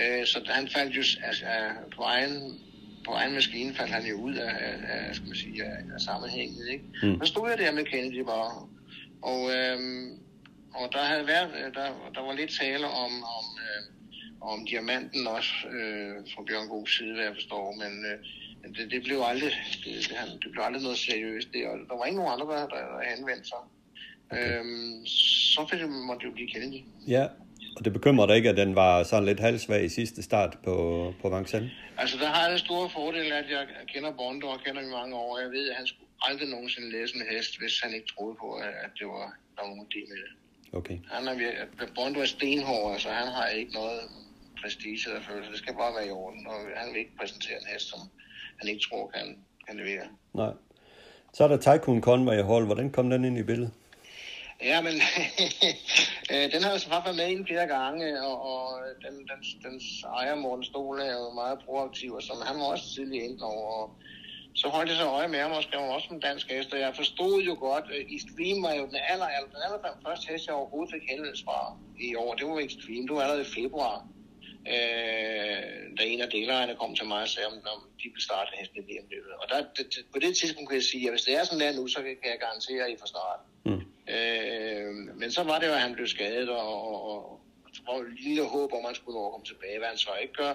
Øh, 0.00 0.26
så 0.26 0.42
han 0.46 0.68
faldt 0.68 0.96
jo 0.96 1.04
altså, 1.26 1.46
på 1.96 2.02
egen 2.02 2.60
på 3.04 3.10
egen 3.12 3.34
maskine 3.34 3.74
faldt 3.74 3.92
han 3.92 4.06
jo 4.06 4.16
ud 4.16 4.34
af, 4.34 4.54
af, 4.88 5.14
skal 5.14 5.28
man 5.28 5.36
sige, 5.36 5.64
af, 5.64 5.76
af 5.94 6.00
sammenhængen. 6.00 6.68
Ikke? 6.72 6.84
Mm. 7.02 7.20
Så 7.20 7.26
stod 7.26 7.48
jeg 7.50 7.58
der 7.58 7.72
med 7.72 7.84
Kennedy 7.84 8.24
bare. 8.24 8.68
Og, 9.22 9.40
øhm, 9.56 10.10
og 10.74 10.88
der 10.92 10.98
havde 10.98 11.26
været, 11.26 11.74
der, 11.74 11.86
der 12.14 12.20
var 12.20 12.32
lidt 12.32 12.50
tale 12.60 12.86
om, 12.86 13.12
om, 13.38 13.46
øh, 13.66 13.82
om 14.40 14.66
diamanten 14.66 15.26
også 15.26 15.52
øh, 15.76 16.14
fra 16.34 16.42
Bjørn 16.46 16.68
Gods 16.68 16.96
side, 16.96 17.14
hvad 17.14 17.24
jeg 17.24 17.34
forstår, 17.34 17.74
men 17.82 17.92
øh, 18.10 18.18
det, 18.76 18.90
det, 18.90 19.02
blev 19.02 19.22
aldrig, 19.24 19.52
det, 19.84 19.92
det, 20.08 20.42
det 20.42 20.50
blev 20.52 20.62
aldrig 20.64 20.82
noget 20.82 20.98
seriøst. 20.98 21.48
Det, 21.52 21.66
og 21.66 21.78
der 21.88 21.96
var 21.98 22.04
ikke 22.04 22.18
nogen 22.20 22.32
andre, 22.32 22.46
der, 22.54 22.66
der 22.66 23.14
henvendte 23.16 23.48
sig. 23.48 23.62
Okay. 24.30 24.60
Øhm, 24.60 25.06
så 25.06 25.60
måtte 25.88 26.20
det 26.20 26.26
jo 26.30 26.34
blive 26.34 26.48
Kennedy. 26.48 26.80
Ja, 27.06 27.26
og 27.76 27.84
det 27.84 27.92
bekymrer 27.92 28.26
dig 28.26 28.36
ikke, 28.36 28.48
at 28.48 28.56
den 28.56 28.74
var 28.74 29.02
sådan 29.02 29.24
lidt 29.24 29.40
halvsvag 29.40 29.84
i 29.84 29.88
sidste 29.88 30.22
start 30.22 30.58
på, 30.64 30.74
på 31.22 31.36
Vincennes? 31.36 31.72
Altså, 31.98 32.16
der 32.18 32.26
har 32.26 32.42
jeg 32.42 32.52
det 32.52 32.60
store 32.60 32.90
fordel, 32.90 33.32
at 33.32 33.50
jeg 33.50 33.66
kender 33.94 34.10
Bondo 34.10 34.46
og 34.48 34.60
kender 34.64 34.82
i 34.82 34.90
mange 34.98 35.16
år. 35.16 35.38
Jeg 35.38 35.50
ved, 35.50 35.70
at 35.70 35.76
han 35.76 35.86
skulle 35.86 36.08
aldrig 36.22 36.48
nogensinde 36.48 36.90
læse 36.90 37.16
en 37.16 37.22
hest, 37.30 37.58
hvis 37.60 37.80
han 37.80 37.94
ikke 37.94 38.06
troede 38.14 38.34
på, 38.40 38.54
at 38.54 38.90
det 38.98 39.06
var, 39.06 39.26
der 39.54 39.60
var 39.62 39.68
nogen 39.68 39.86
idé 39.92 40.00
med 40.10 40.16
det. 40.24 40.32
Okay. 40.78 40.98
Han 41.10 41.28
er, 41.28 41.34
Bondo 41.94 42.20
er 42.20 42.24
stenhård, 42.24 42.92
altså 42.92 43.08
han 43.08 43.28
har 43.28 43.46
ikke 43.46 43.72
noget 43.72 44.00
prestige, 44.62 45.10
der 45.10 45.20
følelse. 45.20 45.50
Det 45.50 45.58
skal 45.58 45.74
bare 45.74 45.94
være 45.94 46.06
i 46.06 46.10
orden, 46.10 46.46
og 46.46 46.56
han 46.76 46.92
vil 46.92 47.00
ikke 47.00 47.16
præsentere 47.20 47.56
en 47.60 47.66
hest, 47.72 47.88
som 47.88 48.00
han 48.58 48.68
ikke 48.68 48.82
tror 48.88 49.10
kan, 49.14 49.36
kan 49.66 49.76
levere. 49.76 50.06
Nej. 50.34 50.52
Så 51.34 51.44
er 51.44 51.48
der 51.48 51.56
Tycoon 51.56 52.00
Conway 52.00 52.44
Hall. 52.44 52.64
Hvordan 52.64 52.90
kom 52.90 53.10
den 53.10 53.24
ind 53.24 53.38
i 53.38 53.42
billedet? 53.42 53.72
Ja, 54.62 54.80
men 54.80 54.92
øh, 56.32 56.52
den 56.52 56.62
har 56.62 56.70
jeg 56.70 56.80
så 56.80 56.88
været 56.88 57.16
med 57.16 57.28
ind 57.28 57.46
flere 57.46 57.66
gange, 57.66 58.22
og, 58.28 58.36
og 58.50 58.64
den, 59.04 59.14
den, 59.30 59.40
dens 59.64 59.84
ejer 60.18 60.34
Morten 60.34 60.64
Stole 60.64 61.02
er 61.04 61.16
jo 61.22 61.30
meget 61.42 61.58
proaktiv, 61.66 62.12
og 62.12 62.22
som 62.22 62.36
han 62.48 62.56
var 62.60 62.64
også 62.64 62.94
tidligere 62.94 63.26
ind 63.26 63.40
over. 63.40 63.68
Og 63.80 63.96
så 64.54 64.68
holdt 64.68 64.90
jeg 64.90 64.98
så 64.98 65.06
øje 65.06 65.28
med 65.28 65.40
ham 65.40 65.52
og 65.52 65.62
skrev 65.62 65.80
også 65.80 66.08
som 66.08 66.20
dansk 66.20 66.50
hest, 66.50 66.72
og 66.72 66.78
jeg 66.78 66.92
forstod 66.96 67.42
jo 67.42 67.54
godt, 67.60 67.84
øh, 67.94 68.00
at 68.00 68.06
Extreme 68.16 68.62
var 68.66 68.74
jo 68.74 68.84
den 68.86 69.00
aller, 69.12 69.26
aller, 69.26 69.50
den 69.54 69.62
aller 69.66 69.80
første 70.06 70.32
hest, 70.32 70.46
jeg 70.46 70.54
overhovedet 70.54 70.94
fik 70.94 71.04
henvendelse 71.10 71.44
fra 71.44 71.76
i 72.00 72.14
år. 72.14 72.34
Det 72.34 72.46
var 72.46 72.58
Extreme, 72.58 73.06
det 73.06 73.14
var 73.16 73.22
allerede 73.22 73.46
i 73.48 73.54
februar, 73.60 73.96
øh, 74.72 75.62
da 75.96 76.02
en 76.12 76.20
af 76.20 76.30
delejerne 76.30 76.74
kom 76.80 76.94
til 76.94 77.06
mig 77.06 77.22
og 77.22 77.28
sagde, 77.28 77.46
om, 77.52 77.56
om 77.74 77.80
de 78.00 78.06
ville 78.14 78.26
starte 78.28 78.50
hesten 78.58 78.78
i 78.78 78.84
vm 78.88 79.12
Og 79.42 79.46
der, 79.50 79.58
det, 79.76 79.86
på 80.12 80.18
det 80.24 80.36
tidspunkt 80.36 80.68
kunne 80.68 80.80
jeg 80.82 80.90
sige, 80.92 81.04
at 81.06 81.12
hvis 81.12 81.22
det 81.28 81.34
er 81.38 81.44
sådan 81.44 81.60
der 81.60 81.72
nu, 81.78 81.86
så 81.86 81.98
kan 82.02 82.30
jeg 82.32 82.40
garantere, 82.46 82.82
at 82.86 82.92
I 82.94 82.96
får 83.00 83.10
starten. 83.14 83.46
Mm. 83.68 83.91
Øh, 84.08 85.16
men 85.16 85.30
så 85.30 85.42
var 85.42 85.58
det 85.58 85.66
jo, 85.66 85.72
at 85.72 85.80
han 85.80 85.94
blev 85.94 86.06
skadet, 86.06 86.48
og, 86.48 86.92
og, 86.92 87.30
og 87.30 87.40
så 87.72 87.82
var 87.86 87.98
et 87.98 88.20
lille 88.20 88.48
håb 88.48 88.72
om, 88.72 88.78
at 88.78 88.84
han 88.84 88.94
skulle 88.94 89.18
nå 89.18 89.26
at 89.26 89.32
komme 89.32 89.46
tilbage, 89.46 89.78
hvad 89.78 89.88
han 89.88 89.98
så 89.98 90.10
ikke 90.22 90.34
gør. 90.34 90.54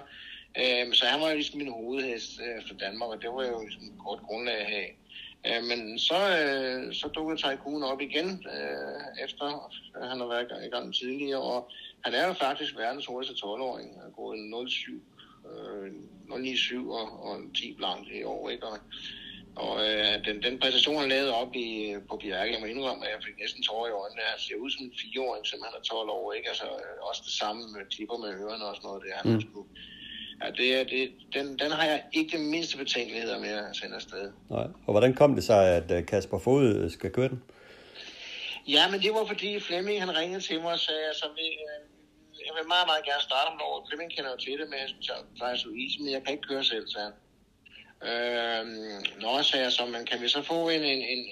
Øh, 0.58 0.94
så 0.94 1.06
han 1.06 1.20
var 1.20 1.28
jo 1.28 1.34
ligesom 1.34 1.58
min 1.58 1.72
hovedhest 1.72 2.40
øh, 2.40 2.66
for 2.68 2.74
Danmark, 2.74 3.10
og 3.10 3.22
det 3.22 3.30
var 3.30 3.44
jo 3.46 3.60
ligesom 3.60 3.82
et 3.82 3.98
kort 4.04 4.20
grundlag 4.22 4.58
at 4.58 4.66
have. 4.66 4.90
Øh, 5.46 5.62
men 5.70 5.98
så, 5.98 6.20
øh, 6.40 6.94
så 6.94 7.08
dukkede 7.08 7.38
Tycoon 7.38 7.82
op 7.82 8.00
igen, 8.00 8.28
øh, 8.54 9.24
efter 9.24 9.46
han 10.08 10.20
har 10.20 10.26
været 10.26 10.66
i 10.66 10.70
gang 10.70 10.94
tidligere, 10.94 11.42
og 11.42 11.70
han 12.04 12.14
er 12.14 12.26
jo 12.26 12.32
faktisk 12.32 12.76
verdens 12.76 13.06
hurtigste 13.06 13.46
12-åring. 13.46 13.88
Han 13.94 14.02
har 14.02 14.10
gået 14.10 14.38
0,7 14.38 14.92
øh, 15.48 15.92
0,97 16.28 16.90
og, 16.90 17.22
og 17.22 17.40
10 17.54 17.74
blank 17.74 18.08
i 18.08 18.22
år, 18.22 18.50
ikke? 18.50 18.66
Og, 18.66 18.78
og 19.64 19.72
øh, 19.88 20.14
den, 20.26 20.36
den 20.46 20.54
præstation, 20.60 21.00
han 21.00 21.08
lavede 21.08 21.32
op 21.42 21.52
i, 21.64 21.68
på 22.08 22.14
Bjerke, 22.22 22.52
jeg 22.54 22.60
må 22.60 22.66
indrømme, 22.66 23.06
at 23.06 23.12
jeg 23.14 23.20
fik 23.26 23.36
næsten 23.42 23.62
tårer 23.62 23.88
i 23.88 23.98
øjnene. 24.02 24.32
Han 24.32 24.40
ser 24.46 24.56
ud 24.64 24.70
som 24.70 24.84
en 24.86 24.98
fireåring, 25.00 25.46
som 25.46 25.58
han 25.64 25.72
er 25.78 25.82
12 25.82 26.10
år, 26.18 26.32
ikke? 26.32 26.48
Altså 26.52 26.66
øh, 26.82 27.08
også 27.08 27.22
det 27.28 27.34
samme 27.40 27.60
med 27.74 27.82
klipper 27.92 28.18
med 28.24 28.30
ørerne 28.42 28.64
og 28.70 28.74
sådan 28.76 28.86
noget, 28.88 29.02
det 29.04 29.12
han 29.20 29.32
mm. 29.32 29.40
skulle. 29.46 29.68
Ja, 30.42 30.48
det, 30.58 30.68
er, 30.76 30.84
det, 30.92 31.02
den, 31.36 31.46
den 31.62 31.70
har 31.78 31.84
jeg 31.92 31.98
ikke 32.18 32.30
det 32.36 32.44
mindste 32.54 32.74
betænkeligheder 32.82 33.38
med 33.46 33.52
at 33.68 33.76
sende 33.76 33.94
afsted. 34.00 34.24
Nej. 34.56 34.66
Og 34.86 34.90
hvordan 34.94 35.14
kom 35.14 35.34
det 35.34 35.44
sig, 35.44 35.62
at 35.78 35.88
øh, 35.96 36.06
Kasper 36.06 36.38
Fod 36.38 36.90
skal 36.90 37.10
køre 37.16 37.28
den? 37.28 37.42
Ja, 38.74 38.82
men 38.90 38.98
det 39.04 39.10
var 39.16 39.24
fordi 39.32 39.60
Flemming 39.60 39.96
han 40.04 40.16
ringede 40.20 40.40
til 40.48 40.60
mig 40.62 40.72
og 40.72 40.82
sagde, 40.88 41.04
altså, 41.12 41.26
vi, 41.38 41.46
øh, 41.68 41.80
jeg 42.46 42.52
vil 42.56 42.68
meget, 42.74 42.86
meget 42.90 43.04
gerne 43.08 43.24
starte 43.30 43.48
om 43.52 43.60
året. 43.68 43.82
Flemming 43.88 44.10
kender 44.14 44.30
jo 44.34 44.38
til 44.44 44.56
det 44.60 44.68
med 44.74 44.82
Thijs 45.38 45.64
Louise, 45.64 45.96
men 46.02 46.10
jeg 46.14 46.20
kan 46.22 46.32
ikke 46.34 46.48
køre 46.50 46.64
selv, 46.64 46.86
sagde 46.88 47.06
han. 47.08 47.16
Øh, 48.02 48.66
nå, 49.20 49.42
sagde 49.42 49.64
jeg 49.64 49.72
så, 49.72 49.86
men 49.86 50.06
kan 50.06 50.20
vi 50.20 50.28
så 50.28 50.42
få 50.42 50.68
en, 50.68 50.82
en, 50.82 50.98
en, 50.98 51.24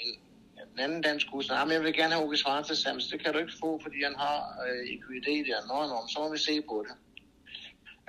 en 0.76 0.78
anden 0.78 1.02
dansk 1.02 1.26
hus? 1.30 1.48
Nej, 1.48 1.64
men 1.64 1.72
jeg 1.72 1.82
vil 1.82 1.94
gerne 1.94 2.14
have 2.14 2.24
Åke 2.24 2.36
Svart 2.36 2.66
til 2.66 2.76
Sams. 2.76 3.06
Det 3.06 3.24
kan 3.24 3.32
du 3.32 3.38
ikke 3.38 3.52
få, 3.60 3.80
fordi 3.82 4.02
han 4.02 4.14
har 4.14 4.36
øh, 4.68 4.80
EQID 4.92 5.44
der. 5.46 5.66
Nå, 5.66 5.86
nå, 5.88 6.06
så 6.08 6.18
må 6.20 6.32
vi 6.32 6.38
se 6.38 6.62
på 6.62 6.84
det. 6.88 6.96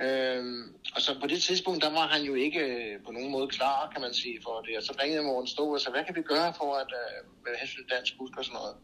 Øhm, 0.05 0.63
og 0.95 1.01
så 1.01 1.19
på 1.21 1.27
det 1.27 1.41
tidspunkt, 1.41 1.83
der 1.83 1.89
var 1.89 2.07
han 2.07 2.21
jo 2.21 2.33
ikke 2.33 2.59
øh, 2.59 3.03
på 3.05 3.11
nogen 3.11 3.31
måde 3.31 3.47
klar, 3.47 3.89
kan 3.93 4.01
man 4.01 4.13
sige, 4.13 4.39
for 4.43 4.61
det. 4.61 4.77
Og 4.77 4.83
så 4.83 4.93
ringede 5.03 5.23
Morten 5.23 5.47
Stå 5.47 5.73
og 5.73 5.81
sagde, 5.81 5.95
hvad 5.95 6.05
kan 6.05 6.15
vi 6.15 6.21
gøre 6.21 6.53
for 6.57 6.75
at 6.75 6.91
øh, 7.01 7.17
med 7.45 7.59
hensyn 7.59 7.83
til 7.83 7.95
dansk 7.95 8.13
husk 8.19 8.37
og 8.37 8.45
sådan 8.45 8.59
noget. 8.61 8.75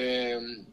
Øhm, 0.00 0.66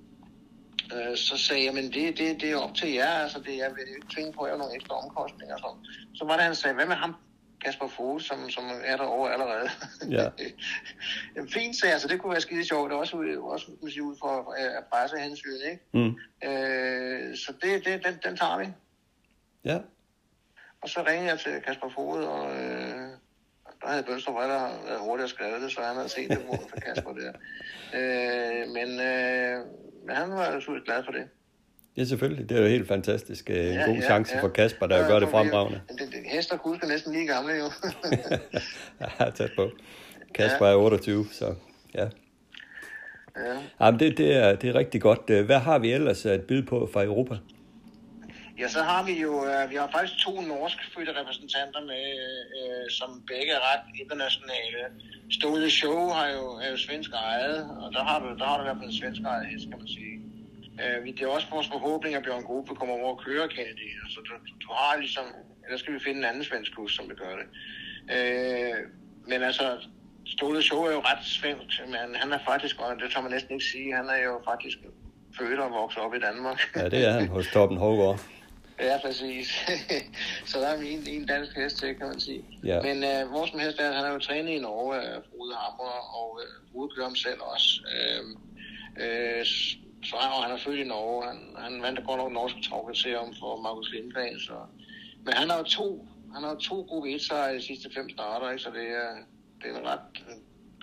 øh, 0.96 1.18
så 1.18 1.38
sagde 1.38 1.66
jeg, 1.66 1.74
men 1.74 1.94
det, 1.94 2.18
det, 2.18 2.42
det 2.42 2.52
er 2.52 2.58
op 2.58 2.76
til 2.76 2.90
jer, 2.90 3.14
altså 3.24 3.40
det, 3.40 3.58
jeg 3.58 3.72
vil 3.76 3.88
ikke 3.96 4.08
tvinge 4.14 4.34
på 4.34 4.42
at 4.42 4.58
nogle 4.58 4.76
ekstra 4.76 4.96
omkostninger. 5.04 5.58
Så, 5.58 5.70
så 6.16 6.26
var 6.26 6.36
det, 6.36 6.44
han 6.44 6.56
sagde, 6.56 6.76
hvad 6.76 6.86
med 6.86 6.96
ham, 6.96 7.16
Kasper 7.64 7.88
Fogh, 7.88 8.22
som, 8.22 8.50
som 8.50 8.64
er 8.84 8.98
der 8.98 9.04
over 9.04 9.30
allerede? 9.30 9.70
Ja. 10.10 10.30
Jamen, 11.36 11.50
fint 11.50 11.76
sagde 11.76 11.94
altså 11.94 12.08
det 12.08 12.22
kunne 12.22 12.32
være 12.32 12.42
skide 12.42 12.66
sjovt, 12.66 12.90
det 12.90 12.96
er 12.96 13.00
også, 13.00 13.18
også 13.42 13.72
sige, 13.90 14.04
ud 14.04 14.16
for 14.20 14.54
at 14.54 14.84
presse 14.92 15.18
hensyn, 15.18 15.50
ikke? 15.72 15.84
Mm. 15.94 16.16
Øh, 16.50 17.38
så 17.38 17.54
det, 17.62 17.86
det, 17.86 18.06
den, 18.06 18.20
den 18.26 18.38
tager 18.38 18.58
vi. 18.58 18.68
Ja. 19.66 19.80
Og 20.82 20.90
så 20.90 21.04
ringede 21.08 21.30
jeg 21.30 21.40
til 21.40 21.62
Kasper 21.66 21.90
Fogh, 21.90 22.30
og 22.30 22.52
øh, 22.52 23.10
der 23.82 23.88
havde 23.88 24.04
Bønstrup 24.04 24.36
været 24.36 25.00
hurtigt 25.00 25.30
skrevet 25.30 25.62
det, 25.62 25.72
så 25.72 25.82
han 25.82 25.96
havde 25.96 26.10
set 26.10 26.30
det 26.30 26.42
for 26.48 26.80
Kasper 26.80 27.14
der. 27.14 27.34
Øh, 27.96 28.70
men, 28.70 28.90
øh, 29.00 29.66
men 30.06 30.16
han 30.16 30.32
var 30.32 30.52
selvfølgelig 30.52 30.86
glad 30.86 31.04
for 31.04 31.12
det. 31.12 31.30
Ja, 31.98 32.04
selvfølgelig. 32.04 32.50
Det 32.50 32.58
er 32.58 32.62
jo 32.62 32.68
helt 32.68 32.88
fantastisk. 32.88 33.50
En 33.50 33.56
ja, 33.56 33.86
god 33.86 33.96
ja, 33.96 34.02
chance 34.02 34.36
ja. 34.36 34.42
for 34.42 34.48
Kasper, 34.48 34.88
der 34.88 34.98
ja, 34.98 35.08
gør 35.08 35.20
det 35.20 35.30
fremragende. 35.30 35.82
Det, 35.90 36.00
det, 36.00 36.24
hester 36.26 36.58
kunne 36.58 36.80
næsten 36.88 37.14
lige 37.14 37.28
gamle, 37.28 37.54
jo. 37.54 37.72
ja, 39.20 39.30
tæt 39.30 39.52
på. 39.56 39.72
Kasper 40.36 40.66
ja. 40.66 40.72
er 40.72 40.78
28, 40.78 41.26
så 41.32 41.56
ja. 41.96 42.08
Ja. 43.38 43.58
Jamen, 43.82 44.00
det, 44.00 44.18
det, 44.18 44.36
er, 44.36 44.56
det 44.56 44.70
er 44.70 44.76
rigtig 44.76 45.02
godt. 45.02 45.46
Hvad 45.46 45.60
har 45.60 45.80
vi 45.80 45.92
ellers 45.92 46.26
at 46.26 46.42
byde 46.42 46.64
på 46.64 46.90
fra 46.94 47.04
Europa? 47.04 47.38
Ja, 48.60 48.68
så 48.68 48.82
har 48.82 49.06
vi 49.06 49.22
jo, 49.22 49.32
uh, 49.32 49.72
vi 49.72 49.76
har 49.76 49.90
faktisk 49.96 50.26
to 50.26 50.42
norskfødte 50.42 51.12
repræsentanter 51.20 51.82
med, 51.82 52.06
som 52.90 53.24
begge 53.28 53.52
er 53.52 53.62
ret 53.74 53.86
internationale. 54.02 54.80
Ståle 55.32 55.70
Show 55.70 56.10
har 56.10 56.28
jo, 56.28 56.46
er 56.64 56.70
jo 56.72 56.78
svensk 56.78 57.12
ejet, 57.14 57.70
og 57.82 57.94
der 57.94 58.04
har 58.04 58.20
du, 58.20 58.38
der 58.40 58.46
har 58.46 58.58
du 58.58 58.64
i 58.64 58.68
hvert 58.68 58.78
fald 58.78 58.90
en 58.90 58.98
svensk 59.02 59.22
ejet 59.22 59.48
hest, 59.48 59.70
kan 59.70 59.80
man 59.80 59.88
sige. 59.88 60.33
Uh, 60.74 61.06
det 61.06 61.22
er 61.22 61.28
også 61.28 61.48
vores 61.52 61.68
forhåbning, 61.68 62.16
at 62.16 62.24
Bjørn 62.24 62.44
Gruppe 62.44 62.76
kommer 62.76 62.96
over 62.96 63.10
og 63.16 63.22
kører 63.26 63.48
Kennedy. 63.48 63.90
Altså, 64.04 64.20
du, 64.20 64.34
du 64.66 64.74
har 64.74 65.00
ligesom, 65.00 65.26
eller 65.66 65.78
skal 65.78 65.94
vi 65.94 66.00
finde 66.00 66.20
en 66.20 66.26
anden 66.26 66.44
svensk 66.44 66.76
hus, 66.76 66.96
som 66.96 67.10
vil 67.10 67.18
gøre 67.18 67.38
det. 67.40 67.48
Uh, 68.16 68.78
men 69.30 69.44
altså, 69.44 69.78
Ståle 70.26 70.62
Show 70.62 70.84
er 70.84 70.92
jo 70.92 71.00
ret 71.00 71.26
svensk, 71.26 71.82
men 71.88 72.16
han 72.16 72.32
er 72.32 72.40
faktisk, 72.48 72.80
og 72.80 72.96
det 73.02 73.12
tør 73.12 73.22
man 73.22 73.32
næsten 73.32 73.54
ikke 73.54 73.66
sige, 73.66 73.96
han 73.96 74.10
er 74.10 74.24
jo 74.24 74.42
faktisk 74.46 74.78
født 75.38 75.60
og 75.60 75.72
vokset 75.72 76.02
op 76.04 76.14
i 76.16 76.20
Danmark. 76.20 76.60
ja, 76.76 76.90
det 76.90 77.06
er 77.08 77.12
han 77.12 77.28
hos 77.28 77.48
Torben 77.54 77.78
Hågaard. 77.78 78.20
Ja, 78.80 78.98
præcis. 79.06 79.48
så 80.50 80.60
der 80.60 80.68
er 80.68 80.82
en, 80.82 81.08
en 81.08 81.26
dansk 81.26 81.56
hest 81.56 81.78
til, 81.78 81.96
kan 81.96 82.08
man 82.08 82.20
sige. 82.20 82.46
Ja. 82.64 82.82
Men 82.82 82.98
uh, 82.98 83.32
vores 83.34 83.52
hest 83.52 83.80
er, 83.80 83.94
han 83.94 84.06
er 84.06 84.14
jo 84.14 84.20
trænet 84.20 84.52
i 84.52 84.60
Norge 84.60 84.98
uh, 84.98 85.24
Frode 85.30 85.56
Hammer, 85.56 85.94
og 86.20 86.40
uh, 86.42 86.72
Frode 86.72 86.90
kører 86.96 87.06
ham 87.06 87.16
selv 87.16 87.42
også. 87.42 87.70
Uh, 87.94 88.30
uh, 89.04 89.46
så 90.04 90.16
og 90.16 90.44
han 90.44 90.52
er 90.52 90.58
født 90.58 90.80
i 90.80 90.84
Norge. 90.84 91.28
Han, 91.28 91.40
han 91.58 91.82
vandt 91.82 92.06
godt 92.06 92.18
nok 92.18 92.32
norske 92.32 92.62
travkriterium 92.62 93.36
for 93.40 93.62
Markus 93.62 93.92
Lindgren. 93.92 94.40
Så. 94.40 94.54
Men 95.26 95.34
han 95.34 95.50
har 95.50 95.58
jo 95.58 95.64
to, 95.64 96.08
han 96.34 96.44
har 96.44 96.56
to 96.56 96.86
gode 96.90 97.12
1 97.12 97.22
i 97.22 97.56
de 97.56 97.62
sidste 97.62 97.90
fem 97.96 98.10
starter, 98.10 98.50
ikke? 98.50 98.64
så 98.64 98.70
det 98.70 98.88
er, 98.90 99.12
det 99.62 99.72
er 99.72 99.80
en 99.80 99.88
ret, 99.88 100.00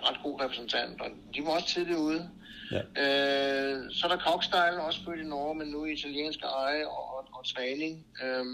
ret 0.03 0.19
god 0.23 0.41
repræsentant. 0.41 1.01
Og 1.01 1.09
de 1.35 1.45
var 1.45 1.51
også 1.51 1.67
tidligt 1.67 1.97
ude. 1.97 2.29
Ja. 2.71 2.79
Øh, 2.79 3.91
så 3.91 4.07
er 4.07 4.15
der 4.15 4.23
Cockstyle, 4.27 4.81
også 4.81 4.99
født 5.05 5.19
i 5.19 5.23
Norge, 5.23 5.55
men 5.55 5.67
nu 5.67 5.85
i 5.85 5.93
italiensk 5.93 6.39
eje 6.43 6.85
og, 6.85 7.17
og, 7.17 7.27
og 7.33 7.45
træning. 7.45 8.05
Øh, 8.23 8.45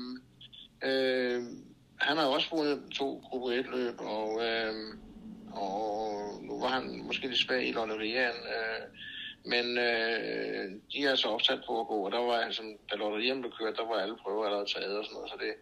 øh, 0.84 1.43
han 1.99 2.18
har 2.18 2.26
også 2.26 2.47
vundet 2.51 2.82
to 2.91 3.22
gruppe 3.24 3.55
1 3.55 3.65
løb, 3.76 3.99
og, 3.99 4.41
øh, 4.45 4.74
og 5.51 6.22
nu 6.41 6.59
var 6.59 6.68
han 6.68 7.01
måske 7.03 7.28
lidt 7.28 7.39
svag 7.39 7.68
i 7.68 7.72
lotterieren. 7.72 8.36
Øh, 8.36 8.88
men 9.53 9.77
øh, 9.77 10.65
de 10.91 10.99
er 11.05 11.15
så 11.15 11.27
opsat 11.27 11.59
på 11.67 11.81
at 11.81 11.87
gå, 11.87 12.05
og 12.05 12.11
der 12.11 12.19
var, 12.19 12.37
altså, 12.47 12.61
da 12.91 12.95
lotterieren 12.95 13.41
blev 13.41 13.51
kørt, 13.59 13.77
der 13.77 13.87
var 13.87 13.95
alle 14.03 14.17
prøver 14.23 14.45
allerede 14.45 14.73
taget 14.73 14.97
og 14.97 15.05
sådan 15.05 15.15
noget, 15.15 15.29
så 15.31 15.37
det, 15.43 15.53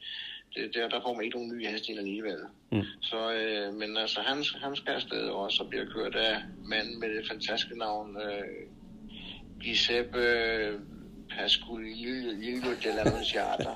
det, 0.55 0.73
der, 0.73 0.89
der 0.89 1.01
får 1.01 1.13
man 1.13 1.23
ikke 1.23 1.37
nogen 1.37 1.57
nye 1.57 1.63
ind 1.89 1.99
alligevel. 1.99 2.39
Mm. 2.71 2.83
Så, 3.01 3.33
øh, 3.33 3.73
men 3.73 3.97
altså, 3.97 4.19
han, 4.21 4.43
han 4.63 4.75
skal 4.75 4.93
afsted 4.93 5.29
også 5.29 5.63
og 5.63 5.69
bliver 5.69 5.85
kørt 5.95 6.15
af 6.15 6.35
manden 6.57 6.99
med 6.99 7.09
det 7.15 7.27
fantastiske 7.27 7.77
navn, 7.77 8.17
øh, 8.21 8.43
Giuseppe 9.63 10.19
øh, 10.19 10.79
Pasquillo 11.29 12.71
de 12.83 12.95
la 12.95 13.03
Nunciata. 13.09 13.69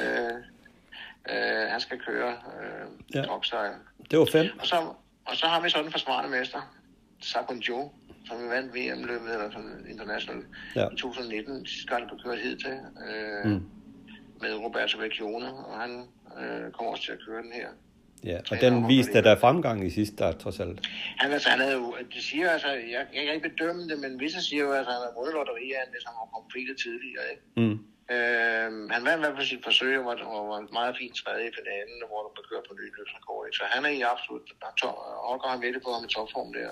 øh, 0.00 0.34
øh, 1.30 1.70
han 1.70 1.80
skal 1.80 1.98
køre 1.98 2.30
øh, 2.30 2.86
ja. 3.14 3.22
Det 4.10 4.18
var 4.18 4.24
fem. 4.24 4.46
Og 4.58 4.66
så, 4.66 4.76
og 5.24 5.36
så 5.36 5.46
har 5.46 5.60
vi 5.60 5.70
sådan 5.70 5.86
en 5.86 5.92
forsvarende 5.92 6.30
mester, 6.38 6.74
Sabon 7.22 7.58
Joe, 7.58 7.90
som 8.26 8.36
vi 8.42 8.48
vandt 8.48 8.74
VM-løbet 8.74 9.32
eller 9.32 9.50
sådan 9.50 9.86
international 9.90 10.42
ja. 10.76 10.86
i 10.92 10.96
2019. 10.96 11.66
Sidste 11.66 11.88
gang, 11.94 12.10
du 12.10 12.16
kørte 12.24 12.40
hid 12.42 12.56
til. 12.56 12.76
Øh, 13.08 13.50
mm 13.50 13.62
med 14.44 14.52
Roberto 14.64 14.98
Vecchione, 14.98 15.48
og 15.68 15.74
han 15.82 15.92
øh, 16.40 16.64
kommer 16.74 16.90
også 16.92 17.04
til 17.04 17.12
at 17.12 17.20
køre 17.26 17.42
den 17.42 17.52
her. 17.60 17.68
Ja, 18.30 18.38
og 18.50 18.56
den 18.66 18.88
viste, 18.88 19.22
der 19.26 19.32
er 19.36 19.40
fremgang 19.46 19.78
i 19.88 19.90
sidste 19.90 20.14
start, 20.16 20.36
trods 20.44 20.60
alt. 20.60 20.78
Han, 21.20 21.32
altså, 21.32 21.48
han 21.54 21.60
havde 21.64 21.76
jo, 21.82 21.96
de 22.14 22.20
siger 22.28 22.50
altså, 22.56 22.70
jeg, 22.94 23.02
jeg 23.16 23.22
kan 23.24 23.34
ikke 23.34 23.48
bedømme 23.50 23.82
det, 23.90 23.98
men 24.04 24.20
visse 24.20 24.40
siger 24.48 24.62
jo, 24.66 24.72
at 24.80 24.84
han 24.92 24.98
har 25.04 25.12
vundet 25.16 25.34
lotterier, 25.38 25.80
hvis 25.92 26.04
han 26.08 26.14
har 26.20 26.26
kommet 26.32 26.68
det 26.70 26.76
tidligere, 26.86 27.26
ikke? 27.32 27.44
Mm. 27.60 27.76
Øh, 28.14 28.68
han 28.94 29.00
vandt 29.06 29.20
i 29.20 29.24
hvert 29.24 29.36
fald 29.38 29.52
sit 29.52 29.64
forsøg, 29.68 29.92
og 30.00 30.04
var, 30.08 30.16
og 30.36 30.42
var 30.52 30.60
meget 30.80 30.94
fint 31.00 31.14
tredje 31.22 31.46
i 31.50 31.56
finalen, 31.58 31.98
hvor 32.10 32.20
der 32.24 32.30
blev 32.34 32.44
kørt 32.50 32.64
på 32.68 32.74
løbsrekord, 32.98 33.42
ikke? 33.46 33.56
Så 33.60 33.64
han 33.74 33.82
er 33.88 33.92
i 33.98 34.02
absolut, 34.12 34.46
Holger 35.28 35.48
har 35.52 35.58
ved 35.64 35.80
på 35.84 35.90
ham 35.94 36.04
i 36.08 36.10
topform 36.14 36.50
der. 36.58 36.70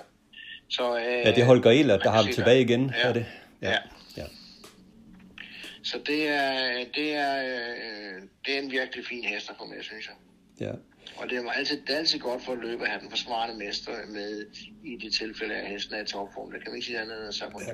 Så, 0.69 0.97
øh, 0.97 1.03
ja, 1.03 1.31
det 1.31 1.37
er 1.37 1.45
Holger 1.45 1.71
Ehlert, 1.71 1.99
der 2.03 2.09
har 2.09 2.23
ham 2.23 2.33
tilbage 2.33 2.61
igen, 2.61 2.91
ja, 2.97 3.07
er 3.07 3.13
det? 3.13 3.25
Ja. 3.61 3.77
ja. 4.17 4.25
så 5.83 5.99
det 6.05 6.27
er, 6.27 6.85
det, 6.95 7.13
er, 7.13 7.35
øh, 7.43 8.21
det 8.45 8.57
er 8.57 8.61
en 8.61 8.71
virkelig 8.71 9.05
fin 9.05 9.23
hest 9.23 9.49
at 9.49 9.55
få 9.59 9.65
med, 9.65 9.83
synes 9.83 10.07
jeg. 10.07 10.15
Ja. 10.67 10.71
Og 11.17 11.29
det 11.29 11.37
er 11.37 11.51
altid, 11.51 11.81
det 11.87 11.95
er 11.95 11.97
altid 11.97 12.19
godt 12.19 12.41
for 12.41 12.51
at 12.51 12.57
løbe 12.61 12.83
at 12.83 12.89
have 12.89 13.01
den 13.01 13.09
forsvarende 13.09 13.65
mester 13.65 13.91
med 14.09 14.45
i 14.83 14.95
de 14.95 15.09
tilfælde, 15.09 15.53
at 15.55 15.69
hesten 15.69 15.95
er 15.95 16.01
i 16.01 16.05
topform. 16.05 16.51
Det 16.51 16.61
kan 16.61 16.71
man 16.71 16.75
ikke 16.75 16.85
sige 16.85 16.99
andet 16.99 17.25
end 17.25 17.33
Samuel 17.33 17.65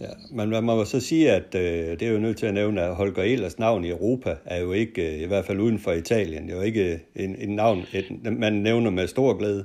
ja. 0.00 0.06
ja. 0.06 0.12
Men 0.30 0.48
man 0.48 0.64
må 0.64 0.84
så 0.84 1.00
sige, 1.00 1.30
at 1.30 1.54
øh, 1.54 2.00
det 2.00 2.02
er 2.02 2.12
jo 2.12 2.18
nødt 2.18 2.38
til 2.38 2.46
at 2.46 2.54
nævne, 2.54 2.82
at 2.82 2.94
Holger 2.94 3.22
Ehlers 3.22 3.58
navn 3.58 3.84
i 3.84 3.90
Europa 3.90 4.36
er 4.44 4.60
jo 4.60 4.72
ikke, 4.72 5.14
øh, 5.14 5.22
i 5.22 5.26
hvert 5.26 5.44
fald 5.44 5.60
uden 5.60 5.78
for 5.78 5.92
Italien, 5.92 6.42
det 6.42 6.52
er 6.52 6.56
jo 6.56 6.62
ikke 6.62 7.00
en, 7.14 7.36
en 7.36 7.56
navn, 7.56 7.86
et, 7.92 8.32
man 8.32 8.52
nævner 8.52 8.90
med 8.90 9.06
stor 9.06 9.38
glæde. 9.38 9.64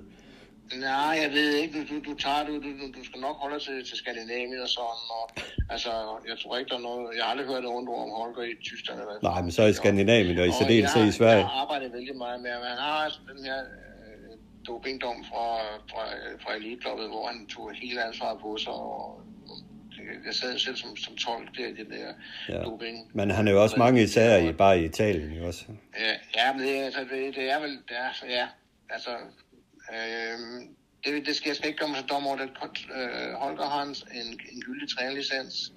Nej, 0.75 1.19
jeg 1.23 1.31
ved 1.31 1.53
ikke. 1.53 1.73
Du, 1.79 1.95
du, 1.95 1.95
du, 2.09 2.13
tager, 2.17 2.45
du, 2.47 2.53
du, 2.55 2.71
du 2.97 3.03
skal 3.03 3.21
nok 3.21 3.35
holde 3.35 3.59
til, 3.59 3.85
til 3.85 3.97
Skandinavien 3.97 4.61
og 4.61 4.69
sådan. 4.69 5.03
Og, 5.17 5.25
altså, 5.69 5.91
jeg 6.27 6.37
tror 6.39 6.57
ikke, 6.57 6.69
der 6.69 6.75
er 6.75 6.85
noget... 6.89 7.15
Jeg 7.17 7.23
har 7.23 7.31
aldrig 7.31 7.47
hørt 7.47 7.63
noget 7.63 7.89
om 7.89 8.09
Holger 8.19 8.43
i 8.43 8.55
Tyskland. 8.63 8.99
Eller 8.99 9.19
Nej, 9.23 9.41
men 9.41 9.51
så 9.51 9.63
i 9.63 9.73
Skandinavien 9.73 10.39
og 10.39 10.47
i 10.47 10.51
særdeleshed 10.59 11.05
i 11.07 11.11
Sverige. 11.11 11.37
Jeg 11.37 11.47
har 11.47 11.61
arbejdet 11.61 11.93
vældig 11.93 12.15
meget 12.15 12.39
med, 12.41 12.51
men 12.61 12.67
han 12.73 12.77
har 12.77 12.99
altså 13.07 13.19
den 13.31 13.45
her 13.45 13.59
øh, 13.59 14.37
dopingdom 14.67 15.25
fra, 15.29 15.45
fra, 15.91 16.03
fra 16.43 16.55
Elite 16.55 16.89
hvor 17.13 17.27
han 17.27 17.47
tog 17.47 17.71
hele 17.73 18.03
ansvaret 18.03 18.39
på 18.41 18.57
sig, 18.57 18.73
og 18.73 19.21
jeg 20.25 20.33
sad 20.33 20.59
selv 20.59 20.75
som, 20.75 20.95
som 20.95 21.15
tolk 21.15 21.57
der 21.57 21.67
i 21.67 21.73
det 21.73 21.87
der 21.89 22.13
ja. 22.49 22.63
doping. 22.63 23.11
Men 23.13 23.31
han 23.31 23.47
er 23.47 23.51
jo 23.51 23.61
også 23.63 23.77
mange 23.77 24.03
især 24.03 24.37
i, 24.37 24.53
bare 24.53 24.79
i 24.79 24.85
Italien 24.85 25.31
jo 25.31 25.47
også. 25.47 25.63
Ja, 25.99 26.13
ja 26.35 26.53
men 26.53 26.61
det, 26.67 26.75
altså, 26.83 26.99
det, 26.99 27.35
det 27.35 27.51
er 27.51 27.59
vel, 27.59 27.71
det 27.71 27.97
er, 27.97 28.25
ja, 28.29 28.47
altså, 28.89 29.09
Øh, 29.95 30.37
det, 31.03 31.25
det 31.27 31.35
skal 31.35 31.49
jeg 31.49 31.55
skal 31.55 31.67
ikke 31.69 31.79
gøre 31.79 31.89
mig 31.89 31.97
så 31.97 32.05
dom 32.13 32.27
over. 32.27 32.37
Øh, 32.41 33.33
Holger 33.43 33.69
har 33.75 33.83
en, 33.83 33.95
en 34.53 34.61
gyldig 34.61 34.89
trænerlicens. 34.95 35.73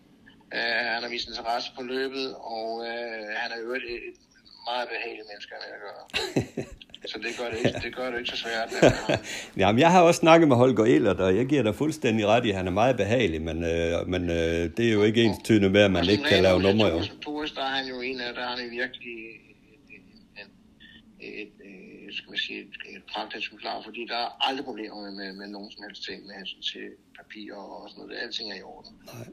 Øh, 0.55 0.81
han 0.95 1.03
har 1.03 1.11
vist 1.11 1.29
interesse 1.29 1.71
på 1.77 1.83
løbet, 1.83 2.27
og 2.35 2.69
øh, 2.89 3.27
han 3.43 3.49
er 3.55 3.61
jo 3.65 3.71
et, 3.75 3.87
et 4.09 4.19
meget 4.69 4.89
behageligt 4.93 5.27
menneske 5.31 5.53
at 5.55 5.81
gøre. 5.87 6.03
så 7.13 7.19
det 7.25 7.33
gør 7.39 7.49
det 7.53 7.59
ikke, 7.59 7.81
det 7.87 7.97
gør 7.97 8.11
det 8.11 8.19
ikke 8.19 8.31
så 8.31 8.37
svært. 8.37 8.71
Jamen, 9.61 9.79
jeg 9.79 9.91
har 9.91 10.03
også 10.03 10.19
snakket 10.19 10.49
med 10.49 10.57
Holger 10.57 10.85
Ehlert, 10.85 11.21
og 11.21 11.37
jeg 11.37 11.47
giver 11.47 11.63
dig 11.63 11.75
fuldstændig 11.75 12.27
ret 12.27 12.45
i, 12.45 12.51
at 12.51 12.57
han 12.57 12.67
er 12.67 12.71
meget 12.71 12.97
behagelig, 12.97 13.43
men, 13.43 13.65
øh, 13.65 14.09
men 14.09 14.31
øh, 14.31 14.63
det 14.77 14.89
er 14.89 14.93
jo 14.93 15.03
ikke 15.03 15.23
ens 15.23 15.37
tydende 15.45 15.71
med, 15.71 15.81
at 15.81 15.91
man 15.91 16.09
ikke 16.09 16.25
kan 16.25 16.43
lave 16.43 16.63
numre. 16.63 16.87
Jo. 16.89 17.03
Tours, 17.23 17.53
der 17.53 17.63
er 17.63 17.75
han 17.79 17.87
jo 17.87 18.01
en 18.01 18.21
af, 18.21 18.35
der 18.35 18.43
er 18.43 18.57
han 18.57 18.71
virkelig 18.71 19.17
et, 21.21 21.43
et, 21.43 21.53
skal 22.13 22.31
man 22.31 22.39
sige, 22.39 22.61
et, 22.61 22.97
et 22.97 23.03
pragteksemplar, 23.13 23.83
fordi 23.85 24.07
der 24.09 24.17
er 24.17 24.49
aldrig 24.49 24.65
problemer 24.65 24.97
med, 25.03 25.13
med, 25.13 25.33
med 25.33 25.47
nogen 25.47 25.71
som 25.71 25.83
helst 25.87 26.03
ting 26.05 26.27
med 26.27 26.35
hensyn 26.35 26.63
til 26.63 26.87
papir 27.19 27.55
og 27.55 27.91
sådan 27.91 28.05
noget. 28.05 28.19
Alting 28.23 28.53
er 28.53 28.57
i 28.57 28.63
orden. 28.63 28.93
Nej. 29.15 29.27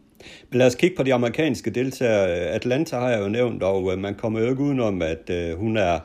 Men 0.49 0.57
lad 0.57 0.67
os 0.67 0.75
kigge 0.75 0.95
på 0.95 1.03
de 1.03 1.13
amerikanske 1.13 1.69
deltagere. 1.69 2.27
Atlanta 2.29 2.99
har 2.99 3.09
jeg 3.09 3.19
jo 3.19 3.29
nævnt, 3.29 3.63
og 3.63 3.91
øh, 3.91 3.97
man 3.99 4.15
kommer 4.15 4.39
jo 4.39 4.49
ikke 4.49 4.61
udenom, 4.61 5.01
at 5.01 5.29
øh, 5.29 5.57
hun 5.57 5.77
er 5.77 5.99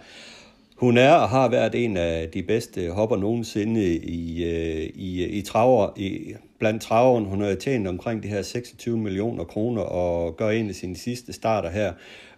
hun 0.76 0.96
er 0.96 1.12
og 1.12 1.28
har 1.28 1.48
været 1.48 1.74
en 1.74 1.96
af 1.96 2.28
de 2.28 2.42
bedste 2.42 2.90
hopper 2.90 3.16
nogensinde 3.16 3.96
i, 3.96 4.44
øh, 4.44 4.90
i, 4.94 5.24
i 5.24 5.42
traver, 5.42 5.90
i, 5.96 6.34
blandt 6.58 6.82
traveren. 6.82 7.24
Hun 7.24 7.40
har 7.40 7.54
tjent 7.54 7.88
omkring 7.88 8.22
de 8.22 8.28
her 8.28 8.42
26 8.42 8.98
millioner 8.98 9.44
kroner 9.44 9.82
og 9.82 10.36
gør 10.36 10.50
en 10.50 10.68
af 10.68 10.74
sine 10.74 10.96
sidste 10.96 11.32
starter 11.32 11.70
her. 11.70 11.92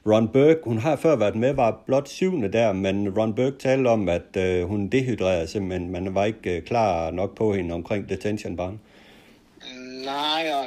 Ron 0.07 0.29
Burke, 0.33 0.61
hun 0.65 0.79
har 0.79 0.97
før 0.97 1.17
været 1.17 1.35
med, 1.35 1.55
var 1.55 1.83
blot 1.87 2.09
syvende 2.09 2.53
der, 2.53 2.73
men 2.73 3.19
Ron 3.19 3.35
Burke 3.35 3.59
talte 3.59 3.89
om, 3.89 4.09
at 4.09 4.37
øh, 4.37 4.65
hun 4.69 4.89
dehydrerede 4.89 5.47
simpelthen. 5.47 5.91
Man 5.91 6.15
var 6.15 6.25
ikke 6.25 6.57
øh, 6.57 6.63
klar 6.63 7.11
nok 7.11 7.37
på 7.37 7.55
hende 7.55 7.75
omkring 7.75 8.09
detention 8.09 8.57
barn. 8.57 8.81
Nej, 10.05 10.43
og 10.59 10.65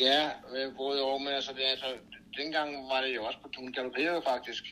ja, 0.00 0.20
øh, 0.56 0.76
både 0.76 1.02
og 1.02 1.20
men 1.20 1.28
altså, 1.28 1.52
det, 1.52 1.62
altså, 1.74 1.86
dengang 2.36 2.68
var 2.92 3.00
det 3.00 3.14
jo 3.16 3.24
også 3.24 3.38
på, 3.42 3.48
hun 3.58 3.72
galopperede 3.72 4.22
faktisk, 4.32 4.64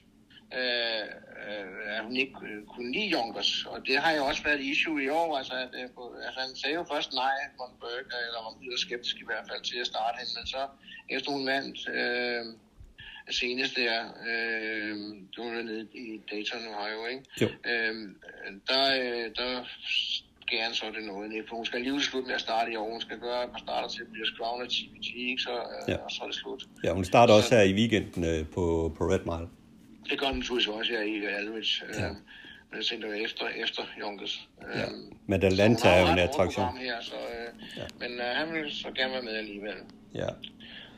øh, 0.59 1.05
øh, 1.49 1.97
at 1.97 2.05
hun 2.05 2.17
ikke 2.17 2.37
øh, 2.49 2.67
kunne 2.73 2.93
lide 2.93 3.09
Junkers, 3.15 3.67
og 3.73 3.79
det 3.87 3.97
har 3.99 4.13
jo 4.17 4.25
også 4.25 4.43
været 4.45 4.61
et 4.61 4.67
issue 4.73 5.05
i 5.05 5.09
år, 5.09 5.39
altså, 5.39 5.55
at, 5.65 5.73
øh, 5.81 5.89
altså 6.27 6.41
han 6.41 6.57
sagde 6.57 6.75
jo 6.75 6.85
først 6.93 7.11
nej, 7.15 7.37
Ron 7.61 7.75
Burke, 7.81 8.13
eller 8.27 8.41
var 8.45 8.77
skeptisk 8.77 9.17
i 9.17 9.27
hvert 9.31 9.47
fald 9.51 9.63
til 9.63 9.79
at 9.81 9.87
starte 9.87 10.17
hende, 10.21 10.33
men 10.39 10.47
så 10.47 10.63
efter 11.15 11.31
hun 11.33 11.47
vandt, 11.47 11.79
øh, 11.99 12.45
senest 13.31 13.77
der, 13.77 14.01
øh, 14.29 14.97
du 15.37 15.43
var 15.43 15.63
nede 15.63 15.89
i 15.95 16.21
Dayton, 16.31 16.61
Ohio, 16.61 17.07
ikke? 17.07 17.25
Jo. 17.41 17.49
Øh, 17.71 17.95
der, 18.69 18.85
øh, 19.01 19.31
der 19.37 19.65
gerne 20.51 20.75
så 20.75 20.87
det 20.97 21.05
noget, 21.05 21.45
for 21.49 21.57
hun 21.57 21.67
skal 21.67 21.77
alligevel 21.77 22.03
slutte 22.03 22.27
med 22.27 22.35
at 22.35 22.41
starte 22.41 22.73
i 22.73 22.77
år. 22.77 22.91
Hun 22.91 23.01
skal 23.01 23.19
gøre 23.19 23.45
et 23.45 23.51
par 23.51 23.63
starter 23.67 23.89
til, 23.89 24.05
bliver 24.13 24.29
Crown 24.37 24.63
af 24.63 24.69
TBT, 24.69 25.09
ikke? 25.17 25.43
Så, 25.43 25.55
øh, 25.75 25.83
ja. 25.89 25.97
og 25.97 26.11
så 26.11 26.19
er 26.23 26.27
det 26.27 26.37
slut. 26.37 26.63
Ja, 26.85 26.93
hun 26.93 27.05
starter 27.05 27.33
så, 27.33 27.37
også 27.39 27.55
her 27.57 27.63
i 27.63 27.75
weekenden 27.81 28.25
øh, 28.25 28.47
på, 28.55 28.95
på 28.97 29.03
Red 29.13 29.25
Mile. 29.31 29.49
Det 30.11 30.21
gør 30.21 30.27
hun 30.27 30.37
naturligvis 30.39 30.69
også 30.69 30.93
her 30.93 31.03
i 31.03 31.15
Aldrich. 31.41 31.83
Øh, 31.89 31.95
ja. 32.01 32.09
Men 32.69 32.77
jeg 32.81 32.85
tænker 32.85 33.13
efter, 33.13 33.45
efter 33.65 33.83
Junkers. 34.01 34.49
Ja. 34.75 34.87
Men 35.27 35.43
Atlanta 35.43 35.89
er 35.89 36.01
jo 36.01 36.13
en 36.13 36.19
attraktion. 36.19 36.77
Her, 36.77 36.97
så, 37.01 37.15
øh, 37.15 37.49
ja. 37.77 37.87
Men 38.01 38.11
øh, 38.21 38.27
han 38.27 38.55
vil 38.55 38.73
så 38.73 38.89
gerne 38.97 39.13
være 39.13 39.23
med 39.23 39.33
alligevel. 39.33 39.75
Ja. 40.15 40.29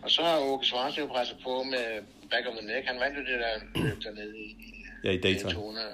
Og 0.05 0.11
så 0.11 0.23
har 0.23 0.39
Åke 0.39 0.67
Svarens 0.67 0.99
jo 0.99 1.07
presset 1.07 1.39
på 1.45 1.63
med 1.63 1.87
back 2.31 2.47
of 2.47 2.55
the 2.59 2.67
neck. 2.67 2.87
Han 2.87 3.01
vandt 3.01 3.19
jo 3.19 3.25
det 3.31 3.39
der 3.45 3.55
løb 3.85 4.03
dernede 4.05 4.39
i, 4.39 4.49
ja, 5.05 5.11
i 5.11 5.19
Dayton. 5.19 5.51
Daytona, 5.51 5.87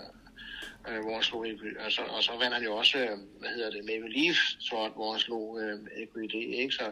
øh, 0.88 1.00
hvor 1.04 1.14
han 1.14 1.22
slog 1.22 1.46
og 1.84 1.92
så, 1.92 2.02
og 2.16 2.22
så 2.22 2.32
vandt 2.40 2.54
han 2.54 2.64
jo 2.64 2.72
også, 2.76 2.98
øh, 2.98 3.16
hvad 3.40 3.50
hedder 3.56 3.70
det, 3.70 3.82
Maple 3.90 4.12
Leaf, 4.16 4.38
så, 4.68 4.76
hvor 4.96 5.10
han 5.12 5.20
slog 5.20 5.60
øh, 5.60 5.76
EQID, 6.02 6.34
ikke? 6.62 6.74
Så 6.74 6.86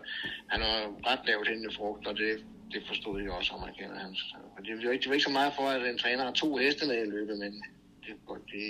han 0.53 0.61
har 0.63 0.79
ret 1.11 1.21
lavt 1.27 1.49
hændende 1.49 1.75
frugt, 1.75 2.07
og 2.07 2.17
det, 2.17 2.45
det 2.73 2.83
forstod 2.87 3.23
jeg 3.23 3.31
også, 3.31 3.53
amerikaner 3.53 3.99
hans. 3.99 4.35
Og 4.57 4.65
det, 4.65 4.87
var 4.87 4.93
ikke, 4.93 5.03
det 5.03 5.09
var 5.09 5.15
ikke 5.15 5.31
så 5.31 5.39
meget 5.41 5.53
for, 5.59 5.63
at 5.63 5.91
en 5.91 5.99
træner 5.99 6.25
har 6.25 6.33
to 6.33 6.57
heste 6.57 6.87
med 6.87 7.07
i 7.07 7.11
løbet, 7.11 7.39
men 7.39 7.53
det, 8.05 8.15
det, 8.29 8.39
det, 8.53 8.69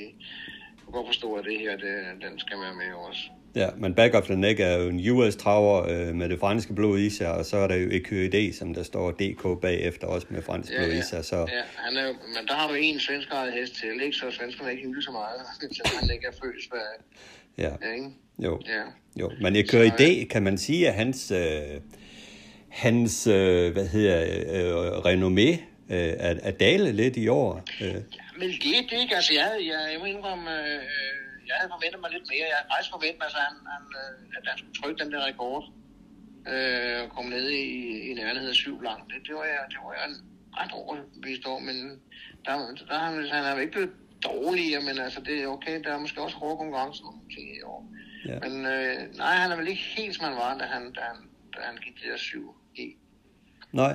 jeg 0.77 0.85
kan 0.85 0.93
godt 0.93 1.07
forstå, 1.07 1.35
at 1.35 1.45
det 1.45 1.59
her, 1.59 1.77
det, 1.77 1.95
den 2.23 2.39
skal 2.39 2.61
være 2.61 2.75
med 2.75 2.93
også. 2.93 3.23
Ja, 3.55 3.69
men 3.77 3.95
Back 3.95 4.15
of 4.15 4.25
the 4.25 4.37
Neck 4.37 4.61
er 4.61 4.77
jo 4.77 4.89
en 4.89 5.11
US-traver 5.11 5.87
øh, 5.89 6.15
med 6.15 6.29
det 6.29 6.41
franske 6.41 6.73
blod 6.75 6.99
i 6.99 7.11
sig, 7.11 7.33
og 7.33 7.45
så 7.45 7.57
er 7.57 7.69
der 7.69 7.77
jo 7.77 7.89
EQED, 7.91 8.53
som 8.53 8.75
der 8.75 8.83
står 8.83 9.11
DK 9.11 9.61
bagefter, 9.63 10.07
også 10.07 10.27
med 10.31 10.43
fransk 10.43 10.73
ja, 10.73 10.79
blod 10.79 10.91
ja. 10.91 10.99
i 10.99 11.03
sig. 11.03 11.25
Så... 11.25 11.37
Ja, 11.37 11.63
han 11.77 11.97
er 11.97 12.07
jo, 12.07 12.13
men 12.13 12.47
der 12.49 12.55
har 12.55 12.69
du 12.69 12.75
en 12.75 13.01
svensk 13.01 13.29
hest 13.55 13.75
til, 13.75 14.03
ikke? 14.03 14.17
så 14.17 14.31
svenskerne 14.31 14.73
ikke 14.73 14.89
hylde 14.89 15.03
så 15.03 15.11
meget, 15.11 15.41
så 15.77 15.99
han 16.01 16.11
ikke 16.11 16.27
er 16.27 16.33
født 16.33 16.73
med... 16.73 16.81
Ja. 17.65 17.71
ja 17.83 17.93
ikke? 17.95 18.11
Jo. 18.39 18.61
Ja. 18.67 18.83
jo, 19.21 19.33
men 19.41 19.57
EQED, 19.57 20.29
kan 20.29 20.43
man 20.43 20.59
sige, 20.59 20.89
at 20.89 20.95
hans, 20.95 21.31
øh, 21.31 21.81
hans 22.69 23.27
øh, 23.27 23.73
hvad 23.73 23.87
hedder, 23.87 24.21
øh, 24.53 24.99
renommé 24.99 25.51
øh, 25.91 26.15
er, 26.19 26.35
er 26.43 26.51
dalet 26.51 26.95
lidt 26.95 27.17
i 27.17 27.29
år. 27.29 27.63
Øh. 27.81 27.87
Ja, 27.87 28.01
men 28.39 28.49
det, 28.49 28.91
det 28.91 29.01
ikke, 29.01 29.17
altså 29.17 29.35
jeg, 29.35 29.51
jeg, 29.61 29.93
jeg 29.93 29.99
må 30.01 30.05
indrømme... 30.05 30.51
Øh, 30.51 30.81
jeg 31.49 31.57
havde 31.59 31.73
forventet 31.75 32.01
mig 32.03 32.11
lidt 32.17 32.27
mere. 32.31 32.47
Jeg 32.51 32.59
havde 32.59 32.71
faktisk 32.73 32.93
forventet 32.97 33.21
mig, 33.23 33.29
at 33.33 33.39
han, 33.47 33.57
han, 33.75 33.85
øh, 34.01 34.37
at 34.37 34.45
han 34.51 34.57
skulle 34.59 34.79
trykke 34.81 35.01
den 35.03 35.13
der 35.13 35.21
rekord 35.31 35.65
øh, 36.53 36.97
og 37.03 37.09
komme 37.15 37.31
ned 37.37 37.47
i, 37.65 37.67
i 38.09 38.11
nærheden 38.21 38.53
af 38.55 38.59
syv 38.63 38.77
langt. 38.89 39.07
Det, 39.11 39.19
det, 39.27 39.35
var 39.39 39.47
jeg, 39.53 39.63
det 39.73 39.79
var 39.85 39.93
jeg 40.01 40.09
ret 40.59 40.73
overbevist 40.81 41.45
over, 41.51 41.61
men 41.69 41.77
der, 42.45 42.53
der, 42.89 42.99
han, 43.07 43.15
han 43.37 43.43
er 43.45 43.53
jo 43.55 43.61
ikke 43.65 43.77
blevet 43.77 43.95
dårligere, 44.25 44.83
men 44.89 44.99
altså, 44.99 45.21
det 45.21 45.43
er 45.43 45.47
okay. 45.47 45.85
Der 45.85 45.91
er 45.95 45.99
måske 45.99 46.23
også 46.23 46.37
hårde 46.37 46.57
konkurrence 46.57 47.03
nogle 47.03 47.21
ting 47.35 47.57
i 47.57 47.63
år. 47.63 47.81
Ja. 48.29 48.39
Men 48.45 48.67
øh, 48.67 49.17
nej, 49.17 49.35
han 49.35 49.51
er 49.53 49.57
vel 49.57 49.69
ikke 49.69 49.83
helt, 49.97 50.15
som 50.15 50.25
han 50.25 50.37
var, 50.37 50.59
da 50.59 50.65
han, 50.65 50.93
da 50.93 51.01
han, 51.01 51.17
da 51.55 51.59
han 51.63 51.77
gik 51.77 51.95
det 51.95 52.11
der 52.11 52.17
7 52.17 52.57
i. 52.75 52.97
Nej, 53.73 53.95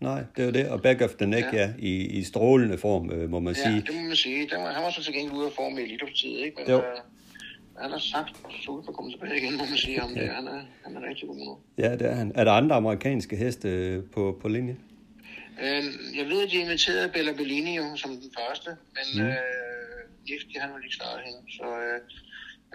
Nej, 0.00 0.24
det 0.36 0.42
er 0.42 0.46
jo 0.46 0.52
det. 0.52 0.68
Og 0.68 0.82
back 0.82 1.00
of 1.00 1.10
the 1.10 1.26
neck, 1.26 1.46
ja, 1.52 1.58
ja 1.58 1.72
i, 1.78 2.06
i 2.18 2.22
strålende 2.22 2.78
form, 2.78 3.10
øh, 3.10 3.30
må 3.30 3.40
man 3.40 3.54
ja, 3.54 3.62
sige. 3.62 3.74
Ja, 3.74 3.80
det 3.80 3.94
må 3.94 4.02
man 4.02 4.16
sige. 4.16 4.50
var, 4.52 4.72
han 4.72 4.82
var 4.82 4.90
så 4.90 5.02
til 5.02 5.14
gengæld 5.14 5.38
ude 5.38 5.46
af 5.46 5.52
form 5.52 5.78
i 5.78 5.82
elitepartiet, 5.82 6.38
ikke? 6.38 6.56
Men, 6.60 6.70
jo. 6.70 6.78
Øh, 6.78 6.84
han 7.78 7.90
har 7.90 7.98
sagt, 7.98 8.36
så 8.64 8.84
at 8.88 8.94
komme 8.94 9.10
tilbage 9.10 9.36
igen, 9.36 9.56
må 9.56 9.64
man 9.64 9.76
sige 9.76 10.02
om 10.02 10.14
det. 10.18 10.28
Han 10.28 10.46
er, 10.46 10.60
han 10.84 10.96
er 10.96 11.08
rigtig 11.08 11.28
god 11.28 11.36
nu. 11.36 11.58
Ja, 11.78 11.92
det 11.92 12.06
er 12.10 12.14
han. 12.14 12.32
Er 12.34 12.44
der 12.44 12.52
andre 12.52 12.76
amerikanske 12.76 13.36
heste 13.36 13.68
øh, 13.68 14.02
på, 14.12 14.38
på 14.42 14.48
linje? 14.48 14.76
Øh, 15.62 15.84
jeg 16.18 16.26
ved, 16.26 16.42
at 16.42 16.50
de 16.50 16.56
inviterede 16.56 17.08
Bella 17.08 17.32
Bellini 17.32 17.76
jo, 17.76 17.96
som 17.96 18.10
den 18.10 18.32
første, 18.38 18.70
men 18.70 19.24
mm. 19.24 19.28
øh, 19.28 19.34
Nifty, 20.28 20.58
han 20.58 20.70
vil 20.74 20.84
ikke 20.84 20.96
starte 20.96 21.22
hende. 21.24 21.40
Så, 21.58 21.66
øh, 21.86 22.00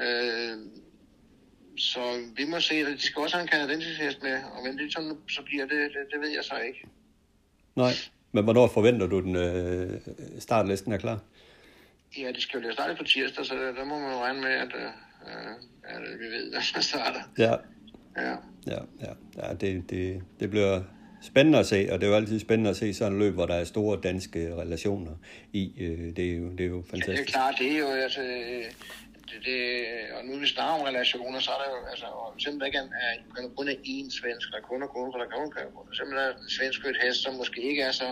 øh, 0.04 0.58
så 1.78 2.00
vi 2.36 2.46
må 2.46 2.60
se, 2.60 2.76
at 2.76 2.88
de 2.88 3.02
skal 3.02 3.22
også 3.22 3.36
have 3.36 3.42
en 3.42 3.48
kanadensisk 3.48 4.00
hest 4.02 4.24
med, 4.24 4.44
og 4.54 4.62
hvem 4.64 4.78
det 4.78 4.94
sådan, 4.94 5.18
så 5.30 5.42
bliver 5.44 5.66
det, 5.66 5.80
det, 5.94 6.02
det 6.12 6.22
ved 6.22 6.30
jeg 6.30 6.44
så 6.44 6.58
ikke. 6.68 6.88
Nej, 7.80 7.94
men 8.32 8.44
hvornår 8.44 8.68
forventer 8.68 9.08
du, 9.08 9.20
den 9.20 9.36
øh, 9.36 10.00
startlisten 10.40 10.92
er 10.92 10.98
klar? 10.98 11.20
Ja, 12.18 12.32
de 12.32 12.42
skal 12.42 12.64
jo 12.64 12.74
starte 12.74 12.96
på 12.96 13.04
tirsdag, 13.04 13.46
så 13.46 13.54
der 13.54 13.86
må 13.86 14.00
man 14.00 14.12
jo 14.12 14.20
regne 14.20 14.42
med, 14.42 14.50
at, 14.50 14.72
øh, 14.76 14.92
at 15.84 16.02
vi 16.20 16.26
ved, 16.26 16.54
at 16.54 16.72
man 16.76 16.84
starter. 16.84 17.20
Ja. 17.38 17.56
Ja. 18.18 18.36
Ja, 18.68 18.80
ja. 19.02 19.14
ja 19.38 19.54
det, 19.54 19.90
det, 19.90 20.24
det 20.40 20.50
bliver 20.50 20.82
spændende 21.22 21.60
at 21.60 21.66
se, 21.66 21.88
og 21.92 22.02
det 22.02 22.08
er 22.08 22.12
jo 22.12 22.16
altid 22.16 22.40
spændende 22.40 22.70
at 22.70 22.78
se 22.78 22.94
sådan 22.94 23.14
en 23.14 23.20
løb, 23.20 23.34
hvor 23.34 23.46
der 23.46 23.56
er 23.56 23.64
store 23.64 24.00
danske 24.04 24.56
relationer 24.56 25.12
i. 25.54 25.74
Øh, 25.80 26.16
det, 26.16 26.32
er 26.32 26.38
jo, 26.38 26.50
det 26.52 26.62
er 26.62 26.70
jo 26.70 26.84
fantastisk. 26.90 27.10
Ja, 27.10 27.14
det 27.14 27.28
er 27.28 27.32
klart, 27.32 27.56
det 27.60 27.72
er 27.72 27.78
jo, 27.78 27.88
altså, 27.88 28.22
det, 29.30 29.40
det, 29.46 29.62
og 30.16 30.26
nu 30.26 30.40
vi 30.40 30.48
snakker 30.48 30.74
om 30.74 30.88
relationer, 30.92 31.40
så 31.40 31.52
er 31.52 31.60
der 31.64 31.70
jo, 31.74 31.80
altså, 31.92 32.08
simpelthen 32.44 32.68
ikke 32.68 32.78
er, 32.78 33.14
kan 33.36 33.56
kun 33.58 33.68
er 33.68 33.78
én 33.94 34.08
svensk, 34.20 34.48
der 34.54 34.68
kun 34.70 34.84
er 34.84 34.88
kun, 34.88 35.12
for 35.12 35.20
der 35.20 35.30
kun 35.38 35.52
kan 35.52 35.66
simpelthen 35.98 36.30
er 36.30 36.34
en 36.44 36.50
svensk 36.58 36.80
hest, 37.04 37.20
som 37.24 37.34
måske 37.34 37.62
ikke 37.62 37.82
er 37.82 37.92
så 37.92 38.10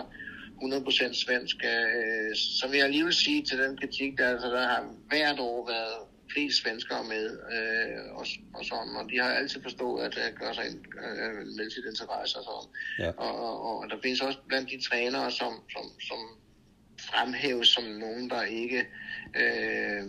100% 0.62 1.24
svensk, 1.24 1.56
øh, 1.64 2.36
så 2.58 2.64
vil 2.68 2.76
jeg 2.76 2.86
alligevel 2.86 3.14
sige 3.14 3.42
til 3.42 3.58
den 3.58 3.76
kritik, 3.76 4.18
der, 4.18 4.28
altså, 4.28 4.48
der 4.48 4.66
har 4.72 4.82
hvert 5.08 5.38
år 5.40 5.66
været 5.66 5.98
flest 6.32 6.62
svenskere 6.62 7.04
med, 7.04 7.26
øh, 7.54 8.16
og, 8.18 8.26
og 8.54 8.64
sådan, 8.64 8.96
og 8.96 9.04
de 9.10 9.16
har 9.18 9.30
altid 9.30 9.62
forstået 9.62 10.04
at 10.06 10.14
uh, 10.16 10.38
gøre 10.40 10.54
sig 10.54 10.64
øh, 10.64 11.46
med 11.56 11.70
sit 11.70 11.84
interesse 11.92 12.38
og 12.38 12.44
sådan. 12.48 12.68
Ja. 12.98 13.10
Og, 13.24 13.32
og, 13.46 13.54
og, 13.68 13.90
der 13.90 13.96
findes 14.02 14.20
også 14.20 14.38
blandt 14.48 14.70
de 14.70 14.80
trænere, 14.88 15.30
som, 15.30 15.52
som, 15.72 15.84
som 16.08 16.18
fremhæves 17.00 17.68
som 17.68 17.84
nogen, 17.84 18.30
der 18.30 18.42
ikke 18.42 18.86
øh, 19.36 20.04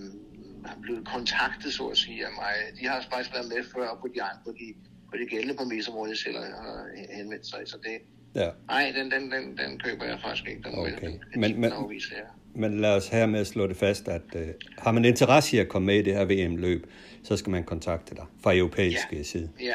har 0.65 0.77
blevet 0.81 1.07
kontaktet, 1.07 1.73
så 1.73 1.87
at 1.87 1.97
sige, 1.97 2.25
af 2.25 2.31
mig. 2.31 2.53
De 2.79 2.87
har 2.87 3.05
faktisk 3.11 3.33
været 3.33 3.47
med 3.47 3.63
før 3.73 3.97
på 4.01 4.07
de, 4.07 4.19
på 4.45 4.51
de, 4.59 4.73
på 5.11 5.17
de 5.17 5.25
gældende 5.25 5.55
præmisser, 5.55 5.91
hvor 5.91 6.05
de 6.05 6.15
selv 6.15 6.37
har 6.37 6.87
henvendt 7.17 7.47
sig. 7.47 7.61
Så 7.65 7.77
det, 7.83 7.97
Ja. 8.35 8.49
Nej, 8.67 8.93
den, 8.95 9.11
den, 9.11 9.31
den, 9.31 9.57
den 9.57 9.79
køber 9.79 10.05
jeg 10.05 10.19
faktisk 10.21 10.47
ikke. 10.47 10.61
Den 10.63 10.79
okay. 10.79 10.91
Den, 11.01 11.23
den 11.33 11.41
men, 11.41 11.61
men, 11.61 11.71
afvise, 11.71 12.15
ja. 12.17 12.23
men 12.55 12.81
lad 12.81 12.95
os 12.95 13.07
her 13.07 13.25
med 13.25 13.39
at 13.39 13.47
slå 13.47 13.67
det 13.67 13.77
fast, 13.77 14.07
at 14.07 14.21
uh, 14.35 14.41
har 14.77 14.91
man 14.91 15.05
interesse 15.05 15.57
i 15.57 15.59
at 15.59 15.69
komme 15.69 15.85
med 15.85 15.95
i 15.95 16.01
det 16.01 16.13
her 16.13 16.25
VM-løb, 16.25 16.91
så 17.23 17.37
skal 17.37 17.51
man 17.51 17.63
kontakte 17.63 18.15
dig 18.15 18.25
fra 18.43 18.55
europæisk 18.55 19.13
ja. 19.13 19.23
side. 19.23 19.49
Ja, 19.59 19.65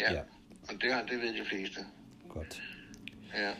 ja. 0.00 0.12
ja. 0.12 0.20
Og 0.68 0.74
det, 0.74 0.90
det 1.10 1.20
ved 1.20 1.28
de 1.28 1.48
fleste. 1.50 1.80
Godt. 2.28 2.62
Ja. 3.34 3.50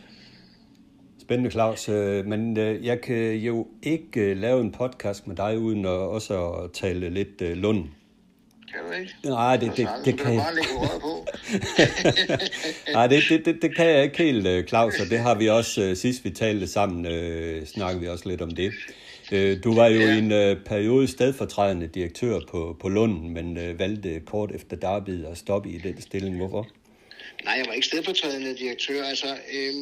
Spændende, 1.23 1.51
Claus. 1.51 1.89
Øh, 1.89 2.25
men 2.25 2.57
øh, 2.57 2.85
jeg 2.85 3.01
kan 3.01 3.33
jo 3.35 3.67
ikke 3.83 4.33
lave 4.33 4.61
en 4.61 4.71
podcast 4.71 5.27
med 5.27 5.35
dig, 5.35 5.59
uden 5.59 5.85
at 5.85 5.91
også 5.91 6.51
at 6.51 6.71
tale 6.71 7.09
lidt 7.09 7.41
Lund 7.41 7.85
kan 8.67 8.81
du 8.87 8.91
ikke? 8.91 9.13
Nej, 9.23 9.57
det, 9.57 9.77
det, 9.77 9.77
det, 9.77 10.05
det 10.05 10.19
kan 10.19 10.33
jeg. 10.33 10.45
På. 11.01 11.25
Nej, 12.93 13.07
det, 13.07 13.23
det, 13.29 13.45
det, 13.45 13.61
det 13.61 13.75
kan 13.75 13.85
jeg 13.85 14.03
ikke 14.03 14.17
helt, 14.17 14.47
øh, 14.47 14.67
Claus, 14.67 14.99
og 14.99 15.09
det 15.09 15.19
har 15.19 15.35
vi 15.35 15.49
også, 15.49 15.95
sidst 15.95 16.25
vi 16.25 16.29
talte 16.29 16.67
sammen, 16.67 17.05
snakkede 17.65 18.01
vi 18.01 18.07
også 18.07 18.29
lidt 18.29 18.41
om 18.41 18.51
det. 18.51 18.71
Du 19.63 19.75
var 19.75 19.87
jo 19.87 19.99
ja. 19.99 20.15
i 20.15 20.17
en 20.17 20.57
periode 20.65 21.07
stedfortrædende 21.07 21.87
direktør 21.87 22.39
på, 22.51 22.77
på 22.81 22.89
Lunden, 22.89 23.33
men 23.33 23.79
valgte 23.79 24.19
kort 24.19 24.51
efter 24.55 24.77
Darby 24.77 25.25
at 25.25 25.37
stoppe 25.37 25.69
i 25.69 25.77
den 25.77 26.01
stilling. 26.01 26.37
Hvorfor? 26.37 26.67
Nej, 27.43 27.53
jeg 27.57 27.65
var 27.67 27.73
ikke 27.73 27.87
stedfortrædende 27.87 28.55
direktør. 28.57 29.03
Altså, 29.03 29.27
øh, 29.27 29.73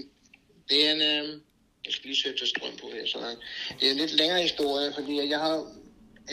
det 0.69 0.87
er 0.87 0.91
en... 0.91 1.01
Øh, 1.01 1.39
jeg 1.85 1.93
skal 1.93 2.05
lige 2.09 2.21
sætte 2.21 2.47
strøm 2.47 2.77
på 2.81 2.87
her. 2.93 3.07
Sådan. 3.07 3.37
Det 3.79 3.87
er 3.87 3.91
en 3.91 3.97
lidt 3.97 4.13
længere 4.13 4.41
historie, 4.41 4.93
fordi 4.93 5.29
jeg 5.29 5.39
har 5.39 5.65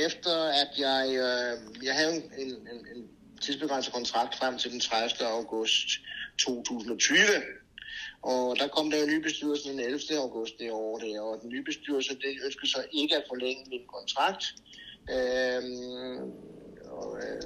efter 0.06 0.34
at 0.62 0.68
jeg, 0.78 1.04
øh, 1.08 1.84
jeg 1.86 1.94
havde 1.94 2.14
en, 2.16 2.22
en, 2.38 2.86
en 2.96 3.08
tidsbegrænset 3.40 3.92
kontrakt 3.92 4.34
frem 4.34 4.58
til 4.58 4.70
den 4.72 4.80
30. 4.80 5.28
august 5.28 5.88
2020. 6.38 7.18
Og 8.22 8.56
der 8.58 8.68
kom 8.68 8.90
der 8.90 9.02
en 9.02 9.08
ny 9.08 9.22
bestyrelse 9.22 9.70
den 9.70 9.80
11. 9.80 10.00
august 10.18 10.58
det 10.58 10.70
år, 10.70 10.98
der, 10.98 11.20
og 11.20 11.38
den 11.42 11.48
nye 11.48 11.62
bestyrelse 11.62 12.14
det 12.14 12.38
ønskede 12.44 12.70
sig 12.70 12.84
ikke 12.92 13.16
at 13.16 13.24
forlænge 13.28 13.64
min 13.70 13.86
kontrakt. 13.96 14.44
Øhm, 15.10 16.32
og, 16.90 17.18
øh, 17.22 17.42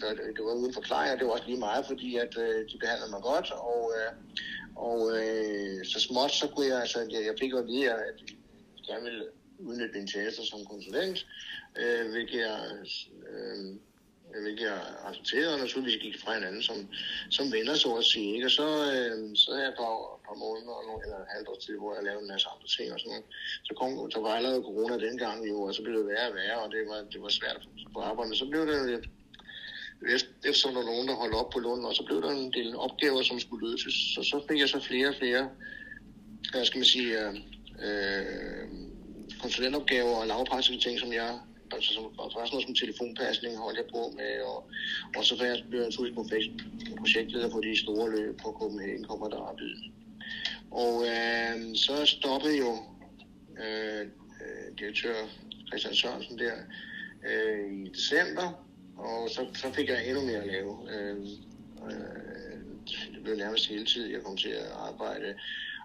det, 0.00 0.36
det 0.36 0.44
var 0.44 0.54
uden 0.54 0.74
forklaring, 0.74 1.12
og 1.12 1.18
det 1.18 1.26
var 1.26 1.32
også 1.32 1.46
lige 1.46 1.58
meget, 1.58 1.86
fordi 1.86 2.16
at 2.16 2.38
øh, 2.38 2.68
de 2.70 2.78
behandlede 2.78 3.10
mig 3.10 3.22
godt, 3.22 3.50
og, 3.50 3.92
øh, 3.96 4.12
og 4.76 5.00
øh, 5.18 5.84
så 5.84 6.00
småt 6.00 6.30
så 6.30 6.48
kunne 6.48 6.66
jeg, 6.66 6.80
altså 6.80 6.98
jeg, 7.00 7.22
jeg 7.26 7.34
fik 7.40 7.52
at 7.52 7.66
vide, 7.66 7.90
at 7.90 8.18
jeg 8.88 8.98
ville 9.02 9.24
udnytte 9.58 9.98
min 9.98 10.06
tjeneste 10.06 10.46
som 10.46 10.64
konsulent, 10.64 11.26
øh, 11.80 12.10
hvilket 12.10 12.38
jeg, 12.38 12.58
øh, 13.30 13.76
hvilket 14.42 14.64
jeg 14.64 14.80
accepterede, 15.08 15.54
og 15.54 15.60
naturligvis 15.60 16.02
gik 16.02 16.20
fra 16.22 16.34
hinanden 16.34 16.62
som, 16.62 16.78
som 17.30 17.52
venner, 17.52 17.74
så 17.74 17.90
at 17.94 18.04
sige. 18.04 18.34
Ikke? 18.34 18.46
Og 18.46 18.50
så, 18.50 18.68
øh, 18.94 19.36
så 19.36 19.46
havde 19.50 19.64
jeg 19.64 19.72
et 19.72 19.80
par, 19.82 19.94
par 20.26 20.36
måneder, 20.44 20.76
eller 20.82 21.18
et 21.24 21.32
halvt 21.34 21.48
år 21.48 21.58
til, 21.64 21.74
hvor 21.78 21.94
jeg 21.94 22.04
lavede 22.04 22.22
en 22.22 22.32
masse 22.32 22.48
andre 22.52 22.68
ting 22.76 22.92
og 22.92 23.00
sådan 23.00 23.10
noget. 23.12 23.26
Så 23.66 23.72
kom, 23.78 23.90
der 24.14 24.20
var 24.26 24.34
allerede 24.38 24.66
corona 24.68 24.96
dengang 25.06 25.48
jo, 25.50 25.56
og 25.62 25.74
så 25.74 25.82
blev 25.82 25.94
det 25.98 26.06
værre 26.12 26.28
og 26.30 26.34
værre, 26.34 26.58
og 26.64 26.70
det 26.74 26.82
var, 26.90 27.00
det 27.12 27.22
var 27.22 27.28
svært 27.28 27.60
på 27.94 28.00
arbejde. 28.00 28.28
Men 28.28 28.38
så 28.42 28.46
blev 28.50 28.62
det 28.72 29.10
efter 30.14 30.32
efter 30.50 30.70
der 30.70 30.84
nogen, 30.84 31.08
der 31.08 31.14
holdt 31.14 31.34
op 31.34 31.50
på 31.50 31.58
Lund, 31.58 31.84
og 31.84 31.94
så 31.94 32.04
blev 32.04 32.22
der 32.22 32.30
en 32.30 32.52
del 32.52 32.76
opgaver, 32.76 33.22
som 33.22 33.40
skulle 33.40 33.70
løses. 33.70 33.94
Så 34.14 34.22
så 34.22 34.42
fik 34.48 34.58
jeg 34.60 34.68
så 34.68 34.80
flere 34.80 35.08
og 35.08 35.14
flere, 35.18 35.48
hvad 36.52 36.64
skal 36.64 36.78
man 36.78 36.84
sige, 36.84 37.20
øh, 37.20 37.34
øh 37.86 38.68
konsulentopgaver 39.42 40.16
og 40.16 40.26
lavpraktiske 40.26 40.82
ting, 40.82 41.00
som 41.00 41.12
jeg 41.12 41.38
altså 41.74 41.92
som, 41.94 42.04
faktisk 42.34 42.52
noget 42.52 42.66
som 42.66 42.74
telefonpasning 42.74 43.58
holdt 43.58 43.78
jeg 43.78 43.88
på 43.96 44.02
med, 44.18 44.32
og, 44.50 44.58
og 45.16 45.24
så 45.24 45.34
blev 45.68 45.80
jeg 45.80 45.88
naturligvis 45.88 46.16
på 46.16 46.26
Facebook 46.32 46.62
projektleder 46.98 47.50
på 47.50 47.60
de 47.60 47.82
store 47.84 48.10
løb 48.16 48.40
på 48.42 48.48
Copenhagen 48.58 49.04
kommer 49.04 49.28
der 49.28 49.38
Derby. 49.44 49.70
Og 50.70 50.94
øh, 51.12 51.76
så 51.76 51.94
stoppede 52.06 52.56
jo 52.64 52.72
øh, 53.64 54.00
øh, 54.42 54.78
direktør 54.78 55.16
Christian 55.66 55.94
Sørensen 55.94 56.38
der 56.38 56.56
øh, 57.28 57.72
i 57.72 57.88
december, 57.88 58.46
og 59.08 59.30
så, 59.30 59.46
så 59.54 59.72
fik 59.72 59.88
jeg 59.88 60.08
endnu 60.08 60.22
mere 60.24 60.42
at 60.44 60.46
lave. 60.46 60.72
Øh, 60.94 61.16
øh, 61.86 62.58
det 63.14 63.20
blev 63.22 63.36
nærmest 63.36 63.68
hele 63.68 63.86
tiden, 63.86 64.12
jeg 64.12 64.22
kom 64.22 64.36
til 64.36 64.48
at 64.48 64.70
arbejde 64.88 65.34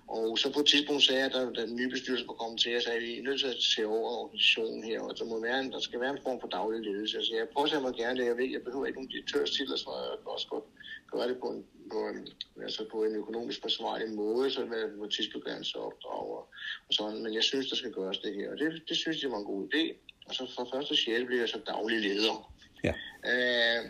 og 0.07 0.38
så 0.38 0.53
på 0.53 0.59
et 0.59 0.65
tidspunkt 0.65 1.03
sagde 1.03 1.22
jeg, 1.22 1.32
at 1.36 1.55
den 1.55 1.76
nye 1.76 1.89
bestyrelse 1.89 2.28
var 2.28 2.34
kommet 2.34 2.59
til, 2.59 2.70
at 2.70 2.84
sagde, 2.84 2.97
at 2.97 3.03
vi 3.03 3.18
er 3.18 3.24
nødt 3.24 3.39
til 3.39 3.47
at 3.47 3.61
se 3.61 3.86
over 3.86 4.09
organisationen 4.24 4.84
her, 4.84 4.99
og 5.01 5.18
der, 5.20 5.26
må 5.26 5.41
være 5.41 5.59
en, 5.59 5.72
der 5.72 5.80
skal 5.80 5.99
være 5.99 6.11
en 6.11 6.24
form 6.24 6.39
for 6.41 6.47
daglig 6.47 6.82
ledelse. 6.82 7.26
Så 7.26 7.36
jeg 7.36 7.47
påtager 7.57 7.82
mig 7.82 7.93
gerne 7.93 8.20
det. 8.20 8.26
Jeg 8.26 8.38
ved, 8.38 8.49
jeg 8.51 8.63
behøver 8.63 8.86
ikke 8.86 8.99
nogen 8.99 9.13
direktørstitler, 9.15 9.78
så 9.78 9.89
jeg 10.11 10.18
kan 10.22 10.32
også 10.36 10.47
godt 10.47 10.63
gøre 11.11 11.28
det 11.28 11.38
på 11.43 11.47
en, 11.53 11.65
på 11.91 11.99
en, 12.09 12.28
altså 12.63 12.82
på 12.91 13.03
en 13.03 13.15
økonomisk 13.15 13.61
forsvarlig 13.61 14.09
måde, 14.09 14.51
så 14.51 14.61
det 14.61 14.99
på 14.99 15.07
tidsbegrænsede 15.07 15.84
opdrag 15.84 16.24
og, 16.38 16.43
og 16.88 16.91
sådan. 16.91 17.24
Men 17.24 17.34
jeg 17.34 17.43
synes, 17.43 17.70
der 17.70 17.76
skal 17.76 17.91
gøres 17.91 18.18
det 18.18 18.36
her, 18.36 18.51
og 18.51 18.57
det, 18.57 18.84
det 18.89 18.97
synes 18.97 19.24
jeg 19.24 19.32
var 19.32 19.38
en 19.38 19.51
god 19.53 19.68
idé. 19.68 19.84
Og 20.28 20.36
så 20.36 20.43
fra 20.55 20.65
første 20.74 20.95
sjæl 20.95 21.26
blev 21.26 21.39
jeg 21.39 21.49
så 21.49 21.59
daglig 21.68 21.99
leder. 22.01 22.53
Ja. 22.88 22.93
Øh, 23.31 23.83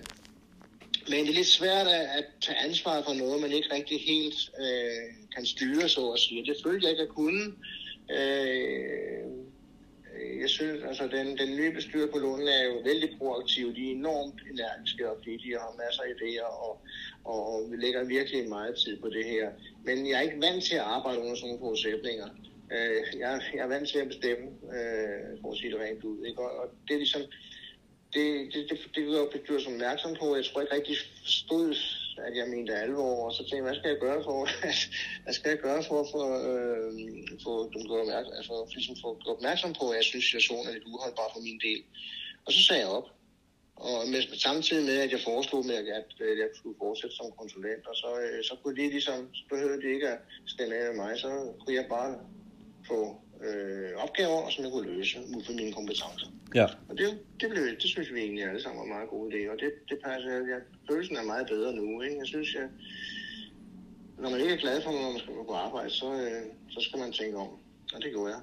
men 1.09 1.19
det 1.25 1.29
er 1.29 1.33
lidt 1.33 1.47
svært 1.47 1.87
at, 1.87 2.05
at 2.17 2.25
tage 2.41 2.57
ansvar 2.57 3.03
for 3.03 3.13
noget, 3.13 3.41
man 3.41 3.51
ikke 3.51 3.73
rigtig 3.73 3.99
helt 4.01 4.39
øh, 4.59 5.27
kan 5.35 5.45
styre, 5.45 5.89
så 5.89 6.09
at 6.09 6.19
sige. 6.19 6.45
Det 6.45 6.55
følte 6.63 6.83
jeg 6.85 6.91
ikke 6.91 7.03
at 7.03 7.09
kunne. 7.09 7.45
Øh, 8.17 9.27
jeg 10.41 10.49
synes, 10.49 10.83
altså 10.83 11.07
den, 11.07 11.37
den 11.37 11.55
nye 11.55 11.71
bestyrer 11.71 12.11
på 12.11 12.17
Lunden 12.17 12.47
er 12.47 12.63
jo 12.63 12.81
vældig 12.85 13.09
proaktiv. 13.17 13.75
De 13.75 13.87
er 13.87 13.91
enormt 13.91 14.41
energiske 14.51 15.11
og 15.11 15.17
flittige 15.23 15.59
og 15.59 15.63
har 15.63 15.75
masser 15.83 16.01
af 16.03 16.09
idéer, 16.15 16.49
og, 16.65 16.81
og 17.23 17.71
vi 17.71 17.75
lægger 17.77 18.03
virkelig 18.03 18.49
meget 18.49 18.75
tid 18.75 19.01
på 19.01 19.09
det 19.09 19.25
her. 19.25 19.49
Men 19.83 20.09
jeg 20.09 20.17
er 20.17 20.21
ikke 20.21 20.41
vant 20.41 20.63
til 20.63 20.75
at 20.75 20.87
arbejde 20.95 21.19
under 21.19 21.35
sådan 21.35 21.47
nogle 21.47 21.63
forudsætninger. 21.65 22.27
Øh, 22.75 23.19
jeg, 23.19 23.41
jeg 23.53 23.63
er 23.63 23.67
vant 23.75 23.89
til 23.89 23.99
at 23.99 24.07
bestemme, 24.07 24.45
øh, 24.75 25.41
for 25.41 25.51
at 25.51 25.57
sige 25.57 25.71
det 25.71 25.79
rent 25.79 26.03
ud. 26.03 26.25
Ikke? 26.25 26.41
Og, 26.41 26.51
og 26.61 26.65
det 26.87 26.93
er 26.93 26.97
ligesom, 26.97 27.21
øh, 27.21 27.56
det, 28.13 28.53
det, 28.53 28.69
det, 28.69 28.77
det 28.95 29.07
var 29.07 29.29
bestyrelsen 29.33 29.73
opmærksom 29.73 30.15
på. 30.19 30.35
Jeg 30.35 30.45
tror 30.45 30.61
ikke 30.61 30.75
rigtig 30.75 30.95
forstod, 31.23 31.75
at 32.27 32.33
jeg 32.37 32.47
mente 32.53 32.73
alvor. 32.75 33.25
Og 33.25 33.31
så 33.33 33.41
tænkte 33.41 33.55
jeg, 33.55 33.63
hvad 33.67 33.75
skal 33.75 33.89
jeg 33.89 33.99
gøre 33.99 34.23
for, 34.23 34.37
hvad 35.23 35.33
skal 35.33 35.49
jeg 35.49 35.59
gøre 35.67 35.83
for, 35.89 35.99
for, 36.11 36.25
øh, 36.49 36.91
for 37.43 37.55
dem 37.73 37.81
gå 37.87 37.95
opmærksom, 38.03 38.33
altså, 38.39 38.53
ligesom 38.75 38.95
for 39.01 39.09
at 39.11 39.27
opmærksom 39.35 39.73
på, 39.79 39.85
at 39.89 39.95
jeg 39.99 40.03
synes, 40.03 40.25
situationen 40.25 40.67
er 40.67 40.73
lidt 40.73 40.89
uholdbar 40.91 41.29
for 41.33 41.41
min 41.47 41.59
del. 41.67 41.81
Og 42.45 42.51
så 42.53 42.61
sagde 42.63 42.81
jeg 42.81 42.91
op. 42.99 43.07
Og 43.75 44.07
med, 44.11 44.21
samtidig 44.47 44.85
med, 44.85 44.97
at 45.05 45.11
jeg 45.11 45.21
foreslog 45.29 45.65
med, 45.65 45.75
at 45.75 45.87
jeg, 45.91 45.95
at 46.31 46.37
jeg 46.43 46.49
skulle 46.55 46.77
fortsætte 46.83 47.15
som 47.15 47.31
konsulent, 47.41 47.87
og 47.91 47.95
så, 47.95 48.09
øh, 48.25 48.43
så 48.43 48.53
kunne 48.61 48.75
de 48.81 48.89
ligesom, 48.89 49.19
så 49.33 49.43
behøvede 49.49 49.81
de 49.81 49.93
ikke 49.95 50.09
at 50.09 50.19
stemme 50.47 50.75
af 50.75 50.85
med 50.87 50.95
mig, 51.03 51.19
så 51.19 51.29
kunne 51.59 51.75
jeg 51.75 51.85
bare 51.89 52.11
få 52.87 52.99
øh, 53.45 53.89
opgaver, 54.03 54.49
som 54.49 54.63
jeg 54.63 54.71
kunne 54.71 54.89
løse 54.93 55.19
ud 55.35 55.43
fra 55.45 55.53
mine 55.53 55.73
kompetencer. 55.73 56.27
Ja. 56.55 56.65
Og 56.89 56.97
det, 56.97 57.07
det, 57.41 57.49
blev, 57.49 57.63
det 57.81 57.89
synes 57.93 58.13
vi 58.13 58.19
egentlig 58.19 58.43
alle 58.43 58.61
sammen 58.61 58.79
var 58.79 58.83
en 58.83 58.93
meget 58.97 59.09
god 59.09 59.31
idé, 59.31 59.51
og 59.51 59.57
det, 59.59 59.71
det 59.89 59.97
passer, 60.05 60.31
jeg, 60.31 60.61
følelsen 60.89 61.15
er 61.15 61.23
meget 61.23 61.47
bedre 61.47 61.75
nu. 61.75 62.01
Ikke? 62.01 62.17
Jeg 62.17 62.27
synes, 62.27 62.53
jeg, 62.53 62.67
når 64.21 64.29
man 64.29 64.39
ikke 64.39 64.53
er 64.53 64.57
glad 64.65 64.81
for, 64.81 64.91
når 64.91 65.11
man 65.11 65.19
skal 65.19 65.33
gå 65.33 65.43
på 65.43 65.53
arbejde, 65.53 65.89
så, 65.89 66.13
øh, 66.13 66.43
så 66.69 66.79
skal 66.81 66.99
man 66.99 67.11
tænke 67.11 67.37
om, 67.37 67.49
og 67.93 68.01
det 68.03 68.11
gjorde 68.11 68.33
jeg. 68.33 68.41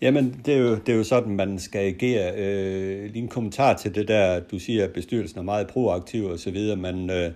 Jamen, 0.00 0.40
det 0.46 0.54
er, 0.54 0.58
jo, 0.58 0.74
det 0.74 0.88
er 0.88 0.96
jo 0.96 1.04
sådan, 1.04 1.36
man 1.36 1.58
skal 1.58 1.78
agere. 1.78 2.34
Øh, 2.36 3.04
lige 3.04 3.22
en 3.22 3.28
kommentar 3.28 3.76
til 3.76 3.94
det 3.94 4.08
der, 4.08 4.40
du 4.40 4.58
siger, 4.58 4.84
at 4.84 4.92
bestyrelsen 4.92 5.38
er 5.38 5.42
meget 5.42 5.66
proaktiv 5.66 6.24
og 6.24 6.38
så 6.38 6.50
videre, 6.50 6.76
men 6.76 7.10
øh, 7.10 7.32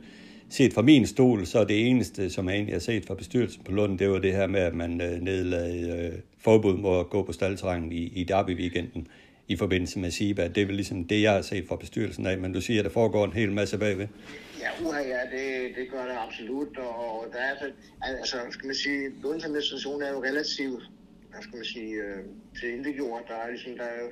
set 0.51 0.73
fra 0.73 0.83
min 0.83 1.07
stol, 1.07 1.47
så 1.47 1.59
er 1.59 1.65
det 1.65 1.89
eneste, 1.89 2.31
som 2.31 2.49
jeg 2.49 2.55
egentlig 2.55 2.75
har 2.75 2.81
set 2.81 3.07
fra 3.07 3.15
bestyrelsen 3.15 3.63
på 3.65 3.73
Lund, 3.73 3.99
det 3.99 4.11
var 4.11 4.19
det 4.19 4.33
her 4.33 4.47
med, 4.47 4.61
at 4.61 4.75
man 4.75 5.01
øh, 5.01 5.21
nedlagde 5.21 6.07
øh, 6.07 6.19
forbud 6.39 6.77
mod 6.77 7.01
at 7.01 7.11
gå 7.11 7.23
på 7.23 7.33
staldterrænen 7.33 7.93
i, 7.93 8.03
i 8.21 8.25
Derby-weekenden 8.25 9.07
i 9.49 9.57
forbindelse 9.57 9.99
med 9.99 10.11
SIBA. 10.11 10.49
Det 10.49 10.63
er 10.63 10.67
vel 10.67 10.75
ligesom 10.75 11.05
det, 11.05 11.23
jeg 11.23 11.33
har 11.33 11.43
set 11.43 11.69
fra 11.69 11.77
bestyrelsen 11.77 12.27
af, 12.27 12.39
men 12.39 12.53
du 12.53 12.61
siger, 12.61 12.81
at 12.81 12.85
der 12.85 12.91
foregår 12.91 13.25
en 13.25 13.33
hel 13.33 13.53
masse 13.53 13.79
bagved. 13.79 14.07
Ja, 14.61 14.71
uha, 14.85 15.01
ja, 15.01 15.23
det, 15.37 15.77
det 15.77 15.91
gør 15.91 16.05
det 16.11 16.17
absolut, 16.27 16.79
og 16.79 17.27
der 17.33 17.39
er 17.39 17.55
så, 17.61 17.67
altså, 18.03 18.37
skal 18.51 18.67
man 18.67 18.75
sige, 18.75 19.11
Lunds 19.23 19.45
administration 19.45 20.03
er 20.03 20.11
jo 20.11 20.23
relativt, 20.23 20.83
hvad 21.31 21.43
skal 21.43 21.57
man 21.57 21.65
sige, 21.65 21.93
øh, 21.95 22.21
til 22.61 22.69
indgjort. 22.75 23.23
Der 23.29 23.35
er 23.35 23.49
ligesom, 23.51 23.73
der 23.77 23.85
er 23.85 24.01
jo, 24.05 24.11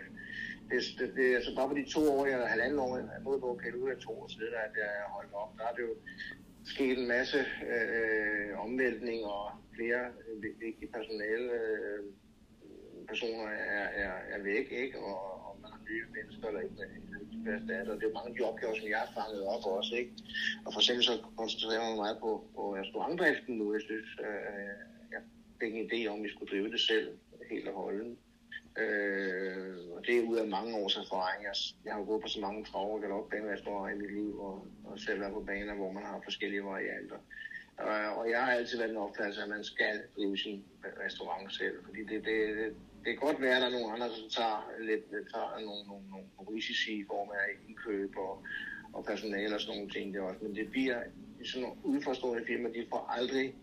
det, 0.70 0.80
det, 0.98 1.16
det, 1.16 1.34
altså 1.34 1.54
bare 1.56 1.68
på 1.68 1.74
de 1.74 1.92
to 1.94 2.02
år, 2.12 2.26
eller 2.26 2.46
halvanden 2.46 2.78
år, 2.78 2.96
jeg 2.96 3.24
både 3.24 3.40
på 3.40 3.60
Kæld 3.62 3.74
ud 3.74 3.90
af 3.90 3.96
to 3.96 4.12
år 4.20 4.28
siden, 4.28 4.54
at 4.66 4.74
jeg 4.84 4.92
holdt 5.16 5.32
op, 5.34 5.52
der 5.58 5.64
er 5.64 5.74
det 5.76 5.82
jo 5.82 5.94
sket 6.64 6.98
en 6.98 7.08
masse 7.08 7.38
øh, 7.72 8.58
omvæltning 8.64 9.24
og 9.24 9.44
flere 9.76 10.02
øh, 10.06 10.42
vigtige 10.66 10.92
personale 10.96 11.52
øh, 11.52 12.00
personer 13.08 13.48
er, 13.78 13.86
er, 14.04 14.12
er 14.34 14.42
væk, 14.42 14.66
ikke? 14.82 14.98
Og, 14.98 15.18
og 15.46 15.52
man 15.62 15.70
har 15.70 15.80
nye 15.90 16.06
mennesker, 16.16 16.50
der 16.50 16.60
ikke 16.60 16.82
er 17.46 17.52
erstattet. 17.58 17.88
Og 17.94 18.00
det 18.00 18.06
er 18.06 18.16
mange 18.18 18.30
af 18.30 18.36
de 18.36 18.48
opgaver, 18.50 18.74
som 18.74 18.88
jeg 18.88 19.00
har 19.04 19.12
fanget 19.18 19.42
op 19.54 19.64
også, 19.76 19.94
ikke? 20.00 20.12
Og 20.64 20.70
for 20.72 20.80
eksempel 20.80 21.04
så 21.04 21.14
koncentrerer 21.36 21.80
jeg 21.80 21.88
mig 21.90 22.02
meget 22.04 22.18
på, 22.24 22.30
på 22.56 22.62
restaurantdriften 22.80 23.54
nu. 23.58 23.66
Jeg 23.76 23.82
synes, 23.88 24.08
øh, 24.28 24.72
jeg 25.14 25.20
fik 25.60 25.72
en 25.74 25.86
idé 25.88 25.98
om, 26.10 26.18
at 26.18 26.24
vi 26.24 26.30
skulle 26.32 26.50
drive 26.52 26.70
det 26.74 26.80
selv 26.80 27.08
helt 27.50 27.68
og 27.68 27.74
holden. 27.82 28.18
Øh, 28.82 29.74
og 29.96 30.06
det 30.06 30.16
er 30.16 30.28
ud 30.30 30.36
af 30.36 30.48
mange 30.48 30.76
års 30.76 30.96
erfaring. 30.96 31.42
Jeg, 31.44 31.54
jeg 31.84 31.94
har 31.94 32.04
gået 32.04 32.22
på 32.22 32.28
så 32.28 32.40
mange 32.40 32.64
trav 32.64 32.94
og 32.94 33.00
galopbanerestauranter 33.00 33.96
i 33.96 33.98
mit 33.98 34.12
liv, 34.12 34.40
og, 34.40 34.66
og 34.84 34.98
selv 34.98 35.20
været 35.20 35.32
på 35.32 35.40
baner, 35.40 35.74
hvor 35.74 35.92
man 35.92 36.02
har 36.02 36.20
forskellige 36.24 36.64
varianter. 36.64 37.18
Øh, 37.80 38.18
og 38.18 38.30
jeg 38.30 38.40
har 38.44 38.52
altid 38.52 38.78
været 38.78 38.90
en 38.90 39.04
opfattelse, 39.06 39.42
at 39.42 39.48
man 39.48 39.64
skal 39.64 40.02
drive 40.16 40.38
sin 40.38 40.64
restaurant 41.04 41.54
selv, 41.54 41.76
fordi 41.84 42.00
det, 42.00 42.24
det, 42.24 42.56
det, 42.58 42.76
det 43.04 43.10
kan 43.12 43.26
godt 43.28 43.40
være, 43.40 43.56
at 43.56 43.62
der 43.62 43.68
er 43.68 43.76
nogle 43.78 43.92
andre, 43.94 44.08
som 44.16 44.28
tager, 44.30 44.72
lidt, 44.80 45.04
tager 45.10 45.60
nogle, 45.66 45.82
nogle, 45.90 46.04
nogle, 46.10 46.50
risici 46.50 46.92
i 47.00 47.04
form 47.06 47.30
af 47.30 47.46
indkøb 47.68 48.16
og, 48.16 48.42
og 48.92 49.04
personale 49.04 49.54
og 49.54 49.60
sådan 49.60 49.76
nogle 49.76 49.90
ting. 49.90 50.14
Det 50.14 50.20
også. 50.20 50.40
Men 50.42 50.54
det 50.54 50.70
bliver 50.70 51.00
sådan 51.44 51.62
nogle 51.62 51.78
udforstående 51.84 52.46
firmaer, 52.46 52.72
de 52.72 52.86
får 52.90 53.06
aldrig 53.18 53.54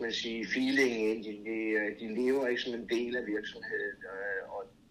man 0.00 0.12
siger, 0.12 0.46
feeling 0.54 0.92
ind. 1.10 1.24
De, 1.24 1.32
de, 1.48 1.56
de 2.00 2.14
lever 2.14 2.46
ikke 2.46 2.62
som 2.62 2.74
en 2.74 2.88
del 2.88 3.16
af 3.16 3.26
virksomheden. 3.26 3.98
Øh, 4.12 4.37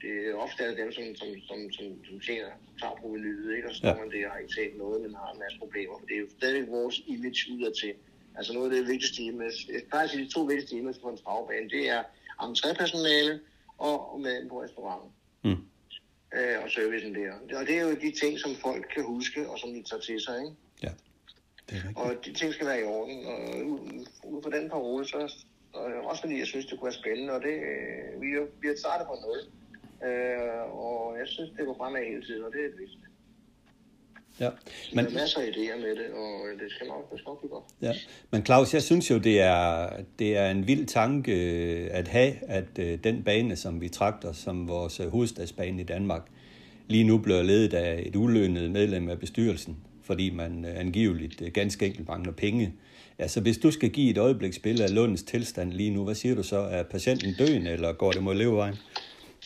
det 0.01 0.11
er 0.27 0.33
ofte 0.33 0.63
er 0.63 0.75
dem, 0.75 0.91
som, 0.91 1.03
som, 1.15 1.27
som, 1.47 1.59
som, 1.71 1.85
som 2.07 2.19
tjener, 2.19 2.51
tager 2.81 2.95
provenyet, 3.01 3.55
ikke? 3.55 3.67
Og 3.67 3.73
så 3.73 3.77
står 3.77 3.89
ja. 3.89 3.95
man 3.95 4.11
der 4.11 4.25
og 4.27 4.31
har 4.31 4.39
ikke 4.39 4.53
set 4.53 4.77
noget, 4.77 5.01
men 5.01 5.15
har 5.15 5.31
en 5.31 5.39
masse 5.39 5.57
problemer. 5.59 5.99
For 5.99 6.05
det 6.05 6.15
er 6.15 6.19
jo 6.19 6.29
stadig 6.37 6.67
vores 6.67 7.01
image 7.07 7.41
udadtil. 7.53 7.93
Altså 8.37 8.53
noget 8.53 8.69
af 8.71 8.75
det 8.77 8.87
vigtigste 8.87 9.23
image, 9.23 9.59
faktisk 9.91 10.23
de 10.23 10.33
to 10.33 10.41
vigtigste 10.41 10.75
image 10.77 10.99
på 11.03 11.09
en 11.09 11.17
travbane, 11.17 11.69
det 11.69 11.89
er 11.89 12.03
entrépersonale 12.41 13.39
og 13.77 14.19
maden 14.19 14.49
på 14.49 14.61
restauranten. 14.63 15.11
Mm. 15.43 15.61
Øh, 16.37 16.63
og 16.63 16.69
servicen 16.71 17.15
der. 17.15 17.33
Og 17.59 17.67
det 17.67 17.75
er 17.77 17.83
jo 17.89 17.95
de 17.95 18.11
ting, 18.21 18.39
som 18.39 18.55
folk 18.55 18.85
kan 18.93 19.03
huske, 19.03 19.49
og 19.49 19.59
som 19.59 19.69
de 19.73 19.83
tager 19.83 20.01
til 20.01 20.21
sig, 20.21 20.37
ikke? 20.43 20.55
Ja. 20.83 20.91
Det 21.69 21.77
er 21.77 21.99
og 22.01 22.25
de 22.25 22.33
ting 22.33 22.53
skal 22.53 22.67
være 22.67 22.81
i 22.81 22.83
orden. 22.83 23.25
Og 23.25 23.65
ud 24.33 24.43
fra 24.43 24.57
den 24.57 24.69
parole, 24.69 25.07
så 25.07 25.45
og 25.73 25.85
også 26.09 26.21
fordi 26.21 26.39
jeg 26.39 26.47
synes, 26.47 26.65
det 26.65 26.79
kunne 26.79 26.89
være 26.91 27.01
spændende, 27.03 27.33
og 27.33 27.41
det, 27.41 27.55
øh, 27.69 28.21
vi, 28.21 28.27
vi 28.61 28.67
har 28.67 28.75
startet 28.77 29.07
på 29.07 29.15
nul. 29.25 29.39
Øh, 30.05 30.77
og 30.85 31.15
jeg 31.19 31.27
synes, 31.27 31.49
det 31.57 31.65
går 31.65 31.75
fremad 31.77 32.01
hele 32.11 32.23
tiden, 32.25 32.43
og 32.43 32.51
det 32.53 32.59
er 32.59 32.69
det 32.69 32.79
vigtigste. 32.79 33.07
Ja. 34.39 34.49
Men, 34.93 35.05
der 35.05 35.11
er 35.11 35.15
masser 35.15 35.39
af 35.39 35.45
idéer 35.45 35.81
med 35.81 35.95
det, 35.95 36.09
og 36.13 36.59
det 36.59 36.71
skal 36.71 36.87
nok, 36.87 37.11
det 37.11 37.19
skal 37.19 37.29
nok 37.29 37.39
blive 37.39 37.51
godt. 37.51 37.63
Ja. 37.81 37.93
Men 38.31 38.45
Claus, 38.45 38.73
jeg 38.73 38.83
synes 38.83 39.11
jo, 39.11 39.17
det 39.17 39.41
er, 39.41 39.89
det 40.19 40.37
er 40.37 40.51
en 40.51 40.67
vild 40.67 40.85
tanke 40.85 41.33
at 41.91 42.07
have, 42.07 42.33
at 42.47 42.79
uh, 42.79 42.85
den 43.03 43.23
bane, 43.23 43.55
som 43.55 43.81
vi 43.81 43.89
trakter 43.89 44.31
som 44.31 44.67
vores 44.67 44.97
hovedstadsbane 44.97 45.81
i 45.81 45.85
Danmark, 45.85 46.21
lige 46.87 47.03
nu 47.03 47.17
bliver 47.17 47.43
ledet 47.43 47.73
af 47.73 48.03
et 48.05 48.15
ulønnet 48.15 48.71
medlem 48.71 49.09
af 49.09 49.19
bestyrelsen, 49.19 49.77
fordi 50.03 50.29
man 50.29 50.65
angiveligt 50.65 51.53
ganske 51.53 51.85
enkelt 51.85 52.07
mangler 52.07 52.31
penge. 52.31 52.73
Altså, 53.19 53.41
hvis 53.41 53.57
du 53.57 53.71
skal 53.71 53.89
give 53.89 54.11
et 54.11 54.17
øjebliksbillede 54.17 54.83
af 54.83 54.95
Lundens 54.95 55.23
tilstand 55.23 55.71
lige 55.71 55.91
nu, 55.91 56.03
hvad 56.03 56.15
siger 56.15 56.35
du 56.35 56.43
så? 56.43 56.57
Er 56.57 56.83
patienten 56.83 57.33
døende, 57.39 57.71
eller 57.71 57.93
går 57.93 58.11
det 58.11 58.23
mod 58.23 58.35
levevejen? 58.35 58.75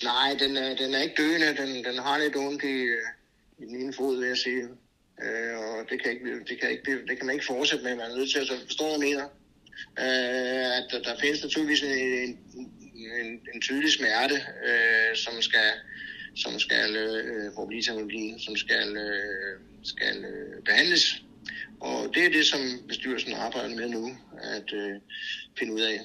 Nej, 0.04 0.36
den 0.40 0.58
er, 0.58 0.76
den 0.76 0.94
er 0.94 1.02
ikke 1.02 1.24
døende. 1.24 1.58
Den, 1.58 1.84
den 1.86 1.98
har 1.98 2.18
lidt 2.18 2.36
ondt 2.36 2.64
i, 2.64 2.68
øh, 2.68 3.08
i 3.60 3.66
den 3.66 3.76
ene 3.76 3.94
fod, 3.94 4.20
vil 4.20 4.28
jeg 4.28 4.38
sige. 4.38 4.64
Øh, 5.24 5.58
og 5.60 5.90
det 5.90 6.04
kan, 6.04 6.12
ikke, 6.12 6.40
det, 6.40 6.60
kan 6.62 6.72
ikke, 6.72 7.08
det 7.08 7.18
kan 7.18 7.26
man 7.26 7.34
ikke 7.34 7.46
fortsætte 7.46 7.84
med. 7.84 7.96
Man 7.96 8.12
er 8.12 8.18
nødt 8.18 8.32
til 8.32 8.40
at 8.40 8.48
forstå, 8.66 8.84
hvad 8.84 8.94
jeg 8.94 9.00
mener. 9.00 9.26
Øh, 10.00 10.78
at 10.78 10.86
der, 10.92 11.02
der 11.02 11.20
findes 11.20 11.44
naturligvis 11.44 11.84
en, 11.84 11.90
en, 11.90 12.40
en, 13.22 13.40
en 13.54 13.62
tydelig 13.62 13.92
smerte, 13.92 14.36
øh, 14.66 15.16
som 15.16 15.42
skal, 15.42 15.72
som 16.36 16.60
skal 16.60 16.96
øh, 16.96 17.54
for 17.56 18.40
som 18.40 18.56
skal, 18.56 18.98
øh, 18.98 19.60
skal 19.84 20.26
øh, 20.26 20.64
behandles. 20.64 21.24
Og 21.80 22.12
det 22.14 22.26
er 22.26 22.30
det, 22.30 22.46
som 22.46 22.60
bestyrelsen 22.88 23.34
arbejder 23.34 23.76
med 23.76 23.90
nu, 23.90 24.18
at 24.42 24.74
øh, 24.74 24.96
finde 25.60 25.74
ud 25.74 25.82
af, 25.82 26.02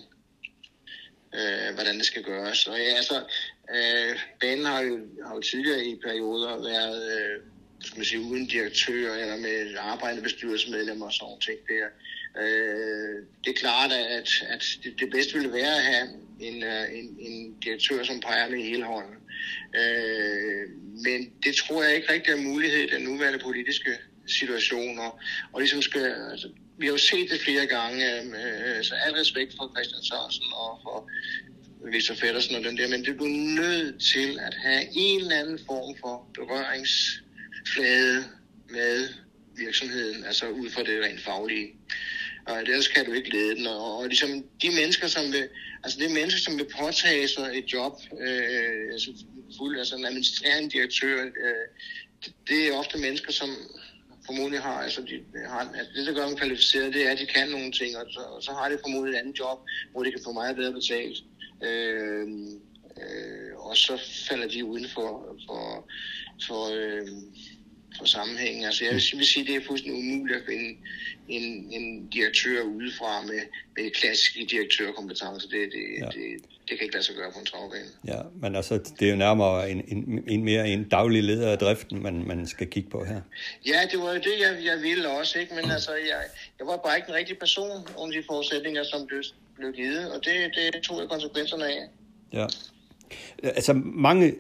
øh, 1.34 1.74
hvordan 1.74 1.98
det 1.98 2.06
skal 2.06 2.22
gøres. 2.22 2.66
Og 2.66 2.78
ja, 2.78 2.84
altså, 2.84 3.22
øh, 3.74 4.18
banen 4.40 4.64
har 4.64 4.80
jo, 4.80 4.98
har 5.26 5.34
jo 5.34 5.40
tidligere 5.40 5.84
i 5.84 6.00
perioder 6.04 6.62
været 6.62 7.00
øh, 7.18 7.42
skal 7.80 7.98
man 7.98 8.04
sige, 8.04 8.20
uden 8.20 8.46
direktør 8.46 9.14
eller 9.14 9.36
med 9.36 9.76
arbejdende 9.78 10.22
bestyrelsesmedlemmer 10.22 11.06
og 11.06 11.12
sådan 11.12 11.24
nogle 11.24 11.40
ting 11.40 11.58
der. 11.68 11.86
Øh, 12.42 13.16
det 13.44 13.50
er 13.50 13.60
klart, 13.60 13.92
at, 13.92 14.28
at 14.48 14.64
det, 14.84 15.00
det 15.00 15.10
bedste 15.10 15.34
ville 15.34 15.52
være 15.52 15.76
at 15.76 15.82
have 15.82 16.06
en, 16.40 16.62
øh, 16.62 16.98
en, 16.98 17.16
en 17.18 17.54
direktør, 17.64 18.02
som 18.02 18.20
peger 18.20 18.48
med 18.50 18.62
hele 18.62 18.84
hånden. 18.84 19.16
Øh, 19.80 20.70
men 21.04 21.32
det 21.44 21.54
tror 21.54 21.82
jeg 21.82 21.96
ikke 21.96 22.12
rigtig 22.12 22.32
er 22.32 22.42
mulighed 22.50 22.78
i 22.78 22.94
den 22.94 23.02
nuværende 23.02 23.38
politiske 23.38 23.90
situation. 24.26 24.98
Og, 24.98 25.20
og 25.52 25.60
ligesom 25.60 25.82
skal, 25.82 26.14
altså, 26.30 26.48
vi 26.78 26.86
har 26.86 26.92
jo 26.92 26.98
set 26.98 27.30
det 27.30 27.40
flere 27.40 27.66
gange, 27.66 28.20
øh, 28.20 28.26
øh 28.26 28.84
så 28.84 28.94
al 28.94 29.12
respekt 29.12 29.52
for 29.56 29.72
Christian 29.74 30.02
Sørensen 30.02 30.52
og 30.52 30.80
for 30.82 31.10
Victor 31.92 32.14
Feddersen 32.14 32.56
og 32.56 32.64
den 32.64 32.76
der, 32.76 32.88
men 32.88 33.04
det 33.04 33.08
er 33.08 33.16
du 33.16 33.26
nødt 33.26 34.02
til 34.02 34.38
at 34.38 34.54
have 34.54 34.82
en 34.92 35.20
eller 35.20 35.36
anden 35.36 35.58
form 35.66 35.96
for 36.00 36.30
berøringsflade 36.34 38.24
med 38.70 39.08
virksomheden, 39.56 40.24
altså 40.24 40.48
ud 40.48 40.70
fra 40.70 40.82
det 40.82 41.04
rent 41.04 41.20
faglige. 41.20 41.72
Og 42.46 42.60
ellers 42.60 42.88
kan 42.88 43.04
du 43.04 43.12
ikke 43.12 43.30
lede 43.30 43.56
den. 43.56 43.66
Og, 43.66 43.98
og 43.98 44.08
ligesom 44.08 44.30
de 44.62 44.70
mennesker, 44.70 45.06
som 45.06 45.32
vil, 45.32 45.48
altså 45.84 45.98
det 46.00 46.10
mennesker, 46.10 46.40
som 46.40 46.58
vil 46.58 46.68
påtage 46.80 47.28
sig 47.28 47.50
et 47.54 47.72
job, 47.72 47.92
øh, 48.20 48.92
altså 48.92 49.10
fuld, 49.58 49.78
altså 49.78 49.96
en 49.96 50.04
administrerende 50.04 50.70
direktør, 50.70 51.24
øh, 51.24 51.66
det, 52.24 52.32
det 52.48 52.68
er 52.68 52.78
ofte 52.78 52.98
mennesker, 52.98 53.32
som 53.32 53.48
formodentlig 54.26 54.60
har, 54.60 54.82
altså 54.82 55.02
de 55.02 55.20
har, 55.48 55.60
altså 55.78 55.92
det 55.96 56.06
der 56.06 56.14
gør 56.14 56.26
dem 56.26 56.36
kvalificeret, 56.36 56.94
det 56.94 57.06
er, 57.06 57.10
at 57.10 57.18
de 57.18 57.26
kan 57.26 57.48
nogle 57.48 57.72
ting, 57.72 57.96
og 57.96 58.06
så, 58.10 58.20
og 58.20 58.42
så 58.42 58.52
har 58.52 58.68
de 58.68 58.78
formodentlig 58.84 59.18
et 59.18 59.20
andet 59.22 59.38
job, 59.38 59.58
hvor 59.92 60.02
de 60.04 60.10
kan 60.10 60.20
få 60.24 60.32
meget 60.32 60.56
bedre 60.56 60.72
betalt. 60.72 61.16
Øh, 61.62 62.28
øh, 62.96 63.56
og 63.56 63.76
så 63.76 64.00
falder 64.28 64.48
de 64.48 64.64
uden 64.64 64.88
for, 64.88 65.36
for, 65.46 65.88
for 66.46 66.62
øh, 66.74 67.08
for 67.98 68.04
sammenhængen. 68.04 68.64
Altså 68.64 68.84
jeg 68.84 68.94
vil, 68.94 69.02
vil 69.16 69.26
sige, 69.26 69.46
det 69.46 69.54
er 69.54 69.60
fuldstændig 69.66 69.98
umuligt 69.98 70.38
at 70.38 70.44
finde 70.46 70.76
en, 71.28 71.72
en 71.72 72.06
direktør 72.06 72.62
udefra 72.62 73.22
med, 73.22 73.40
med 73.76 73.90
klassiske 73.90 74.46
direktørkompetencer. 74.50 75.48
Det, 75.48 75.72
det, 75.72 75.84
ja. 76.00 76.06
det, 76.06 76.44
det 76.68 76.78
kan 76.78 76.80
ikke 76.80 76.94
lade 76.94 77.04
sig 77.04 77.14
gøre 77.14 77.32
på 77.32 77.38
en 77.38 77.46
travbane. 77.46 77.90
Ja, 78.06 78.20
men 78.42 78.56
altså, 78.56 78.74
det 78.98 79.06
er 79.06 79.10
jo 79.10 79.16
nærmere 79.16 79.70
en, 79.70 79.84
en, 79.88 80.24
en 80.28 80.44
mere 80.44 80.68
en 80.68 80.88
daglig 80.88 81.22
leder 81.22 81.52
af 81.52 81.58
driften, 81.58 82.02
man, 82.02 82.24
man 82.26 82.46
skal 82.46 82.66
kigge 82.66 82.90
på 82.90 83.04
her. 83.04 83.20
Ja, 83.66 83.80
det 83.92 83.98
var 83.98 84.12
jo 84.12 84.18
det, 84.18 84.34
jeg, 84.40 84.64
jeg 84.64 84.82
ville 84.82 85.08
også, 85.10 85.38
ikke? 85.38 85.54
men 85.54 85.70
altså, 85.70 85.92
jeg, 85.92 86.22
jeg 86.58 86.66
var 86.66 86.76
bare 86.76 86.96
ikke 86.96 87.08
en 87.08 87.14
rigtig 87.14 87.38
person 87.38 87.70
om 87.96 88.10
de 88.10 88.22
forudsætninger, 88.26 88.84
som 88.84 89.06
blev, 89.06 89.22
blev 89.56 89.72
givet, 89.72 90.12
og 90.12 90.24
det, 90.24 90.34
det 90.74 90.82
tog 90.82 91.00
jeg 91.00 91.08
konsekvenserne 91.08 91.64
af. 91.64 91.88
Ja. 92.32 92.46
Altså, 93.42 93.72
mange 93.84 94.34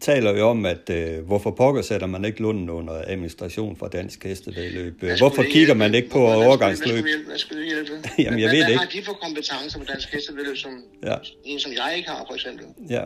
taler 0.00 0.38
jo 0.38 0.48
om, 0.48 0.66
at 0.66 0.90
øh, 0.90 1.26
hvorfor 1.26 1.50
pokker 1.50 1.82
sætter 1.82 2.06
man 2.06 2.24
ikke 2.24 2.42
Lunden 2.42 2.70
under 2.70 3.02
administration 3.06 3.76
for 3.76 3.88
dansk 3.88 4.24
hestevedløb? 4.24 5.02
Hvorfor 5.18 5.42
kigger 5.42 5.74
man 5.74 5.94
ikke 5.94 6.10
på 6.10 6.26
overgangsløb? 6.26 7.04
Hvad 7.26 7.38
skulle 7.38 7.62
du 7.62 7.68
hjælpe? 7.68 7.92
Jamen, 8.18 8.40
jeg 8.40 8.48
hvad, 8.48 8.56
ved 8.56 8.64
hvad 8.64 8.70
ikke. 8.70 8.78
har 8.78 8.90
de 8.90 9.02
for 9.02 9.12
kompetencer 9.12 9.78
på 9.78 9.84
dansk 9.84 10.12
hestevedløb, 10.12 10.56
som 10.56 10.82
ja. 11.02 11.16
en, 11.44 11.60
som 11.60 11.72
jeg 11.72 11.94
ikke 11.96 12.08
har, 12.08 12.24
for 12.28 12.34
eksempel? 12.34 12.66
Ja. 12.90 13.04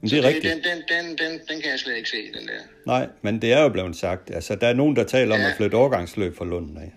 Men 0.00 0.10
det 0.10 0.18
er 0.18 0.28
rigtigt. 0.28 0.44
Den, 0.44 0.62
den, 0.62 0.82
den, 0.88 1.18
den, 1.18 1.40
den 1.48 1.60
kan 1.60 1.70
jeg 1.70 1.78
slet 1.78 1.96
ikke 1.96 2.10
se, 2.10 2.16
den 2.16 2.48
der. 2.48 2.60
Nej, 2.86 3.08
men 3.22 3.42
det 3.42 3.52
er 3.52 3.62
jo 3.62 3.68
blevet 3.68 3.96
sagt. 3.96 4.30
Altså, 4.30 4.54
der 4.54 4.66
er 4.66 4.74
nogen, 4.74 4.96
der 4.96 5.04
taler 5.04 5.36
ja. 5.36 5.44
om 5.44 5.50
at 5.50 5.56
flytte 5.56 5.74
overgangsløb 5.74 6.36
for 6.36 6.44
Lunden 6.44 6.76
af. 6.76 6.92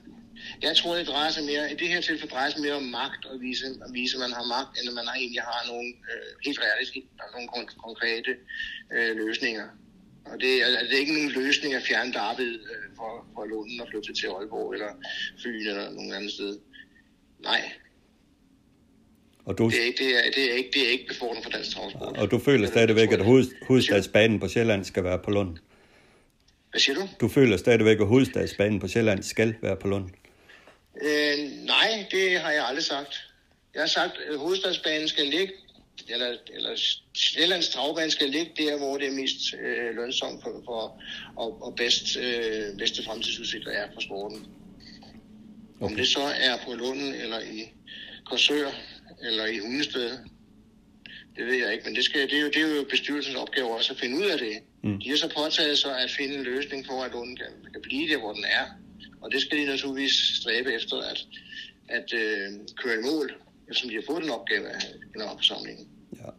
Jeg 0.68 0.76
tror, 0.78 0.96
det 0.96 1.08
drejer 1.08 1.32
sig 1.38 1.44
mere, 1.52 1.72
i 1.74 1.76
det 1.82 1.88
her 1.94 2.02
tilfælde 2.02 2.34
drejer 2.34 2.50
sig 2.50 2.62
mere 2.62 2.76
om 2.84 2.84
magt, 2.84 3.26
og 3.26 3.42
vise, 3.42 3.66
at 3.86 3.92
vise, 4.00 4.14
at 4.18 4.22
man 4.26 4.34
har 4.40 4.46
magt, 4.56 4.72
end 4.78 4.86
at 4.92 4.96
man 5.00 5.08
egentlig 5.16 5.42
har 5.52 5.62
nogle, 5.72 5.90
øh, 6.12 6.30
helt 6.46 6.60
realistiske, 6.66 7.08
nogle 7.36 7.48
kon- 7.54 7.76
konkrete 7.86 8.32
øh, 8.96 9.12
løsninger. 9.22 9.68
Og 10.26 10.36
det, 10.42 10.52
altså, 10.64 10.80
det 10.88 10.94
er 10.96 11.04
ikke 11.06 11.14
nogen 11.14 11.32
løsning 11.42 11.74
at 11.74 11.84
fjerne 11.90 12.12
David 12.14 12.54
øh, 12.72 12.86
for, 12.98 13.12
for 13.34 13.46
Lunden 13.46 13.82
og 13.82 13.88
flytte 13.92 14.14
til 14.14 14.28
Aalborg 14.28 14.74
eller 14.74 14.92
Fyn 15.44 15.68
eller 15.72 15.92
nogen 15.92 16.14
anden 16.14 16.32
sted. 16.38 16.60
Nej. 17.44 17.62
Og 19.46 19.58
du... 19.58 19.70
det, 19.70 19.88
er, 19.88 19.92
det, 19.98 20.10
er, 20.18 20.32
det, 20.36 20.44
er 20.52 20.56
ikke, 20.62 20.70
det 20.74 20.82
er 20.88 20.92
ikke 20.92 21.08
befordrende 21.08 21.44
for 21.44 21.50
dansk 21.50 21.72
transport. 21.76 22.18
Og 22.18 22.32
du 22.32 22.40
føler 22.40 22.68
stadigvæk, 22.68 23.12
at 23.12 23.26
hoved, 23.26 23.46
hovedstadsbanen 23.68 24.40
på 24.40 24.48
Sjælland 24.48 24.84
skal 24.84 25.04
være 25.04 25.20
på 25.20 25.32
Lund? 25.32 25.58
Hvad 26.72 26.80
siger 26.80 26.96
du? 26.96 27.08
Du 27.22 27.28
føler 27.28 27.58
stadigvæk, 27.58 28.00
at 28.00 28.08
hovedstadsbanen 28.08 28.80
på 28.80 28.88
Sjælland 28.88 29.24
skal 29.24 29.56
være 29.62 29.76
på 29.76 29.88
Lund? 29.88 30.10
Øh, 31.02 31.66
nej, 31.66 32.06
det 32.12 32.40
har 32.40 32.52
jeg 32.52 32.66
aldrig 32.68 32.84
sagt. 32.84 33.30
Jeg 33.74 33.82
har 33.82 33.88
sagt, 33.88 34.18
at 34.18 34.38
hovedstadsbanen 34.38 35.08
skal 35.08 35.26
ligge, 35.28 35.54
eller, 36.10 36.38
eller 36.54 36.98
Sjællands 37.14 37.70
travbane 37.70 38.12
skal 38.12 38.30
ligge 38.30 38.52
der, 38.58 38.78
hvor 38.78 38.98
det 38.98 39.08
er 39.08 39.12
mest 39.12 39.54
øh, 39.54 39.96
lønsomt 39.96 40.44
for, 40.44 40.62
for, 40.66 41.02
og, 41.36 41.64
og 41.64 41.76
bedst, 41.76 42.18
øh, 42.18 42.78
bedste 42.78 43.04
fremtidsudsigter 43.04 43.72
er 43.72 43.88
for 43.94 44.02
sporten. 44.02 44.48
Okay. 45.80 45.92
Om 45.92 45.96
det 45.96 46.08
så 46.08 46.22
er 46.22 46.58
på 46.66 46.74
Lunden, 46.74 47.14
eller 47.14 47.40
i 47.40 47.74
Korsør, 48.26 48.72
eller 49.22 49.46
i 49.46 49.58
Hundested, 49.58 50.18
det 51.36 51.46
ved 51.46 51.54
jeg 51.54 51.74
ikke, 51.74 51.86
men 51.86 51.96
det, 51.96 52.06
skal, 52.06 52.22
det, 52.30 52.38
er, 52.38 52.42
jo, 52.42 52.48
det 52.48 52.58
er 52.58 52.76
jo 52.76 52.86
bestyrelsens 52.90 53.36
opgave 53.36 53.76
også 53.76 53.94
at 53.94 54.00
finde 54.00 54.18
ud 54.18 54.26
af 54.26 54.38
det. 54.38 54.60
Mm. 54.84 55.00
De 55.00 55.10
har 55.10 55.18
så 55.18 55.30
påtaget 55.36 55.78
sig 55.78 56.00
at 56.00 56.12
finde 56.12 56.36
en 56.36 56.44
løsning 56.44 56.86
for, 56.86 57.04
at 57.04 57.12
Lunden 57.12 57.38
kan, 57.38 57.46
kan 57.74 57.82
blive 57.82 58.14
der, 58.14 58.20
hvor 58.20 58.34
den 58.34 58.44
er. 58.44 58.66
Og 59.24 59.32
det 59.32 59.42
skal 59.42 59.58
de 59.58 59.66
naturligvis 59.66 60.12
stræbe 60.12 60.74
efter 60.74 60.98
at, 60.98 61.28
at 61.90 62.14
øh, 62.14 62.52
køre 62.76 62.94
i 62.94 63.02
mål, 63.12 63.34
eftersom 63.70 63.90
de 63.90 63.96
har 63.96 64.04
fået 64.08 64.24
den 64.24 64.32
opgave 64.32 64.68
af 64.68 64.82
generalforsamlingen. 65.14 65.88
Ja. 66.16 66.30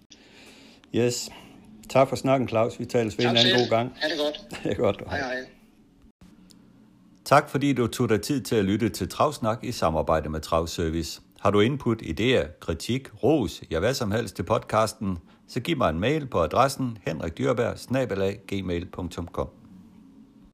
Yes. 1.01 1.30
Tak 1.91 2.09
for 2.09 2.16
snakken, 2.16 2.49
Claus. 2.49 2.80
Vi 2.80 2.85
tales 2.85 3.18
ved 3.18 3.24
en 3.24 3.37
anden 3.37 3.59
god 3.59 3.68
gang. 3.70 3.93
Ha' 3.97 4.09
det 4.09 4.18
godt. 4.18 4.41
det 4.62 4.70
er 4.70 4.74
godt. 4.74 5.03
Hej, 5.07 5.18
hej. 5.18 5.45
Tak 7.24 7.51
fordi 7.51 7.72
du 7.72 7.87
tog 7.87 8.09
dig 8.09 8.22
tid 8.22 8.41
til 8.41 8.57
at 8.57 8.64
lytte 8.64 8.89
til 8.89 9.09
Travsnak 9.09 9.64
i 9.64 9.72
samarbejde 9.72 10.28
med 10.28 10.41
Travservice. 10.41 11.20
Har 11.41 11.51
du 11.51 11.61
input, 11.61 12.03
idéer, 12.03 12.59
kritik, 12.61 13.09
ros, 13.22 13.62
ja 13.70 13.78
hvad 13.78 13.95
som 13.95 14.11
helst 14.11 14.37
til 14.37 14.43
podcasten, 14.43 15.18
så 15.49 15.61
giv 15.61 15.76
mig 15.76 15.91
en 15.91 16.01
mail 16.01 16.26
på 16.26 16.43
adressen 16.43 16.99
henrikdyrberg 17.07 17.78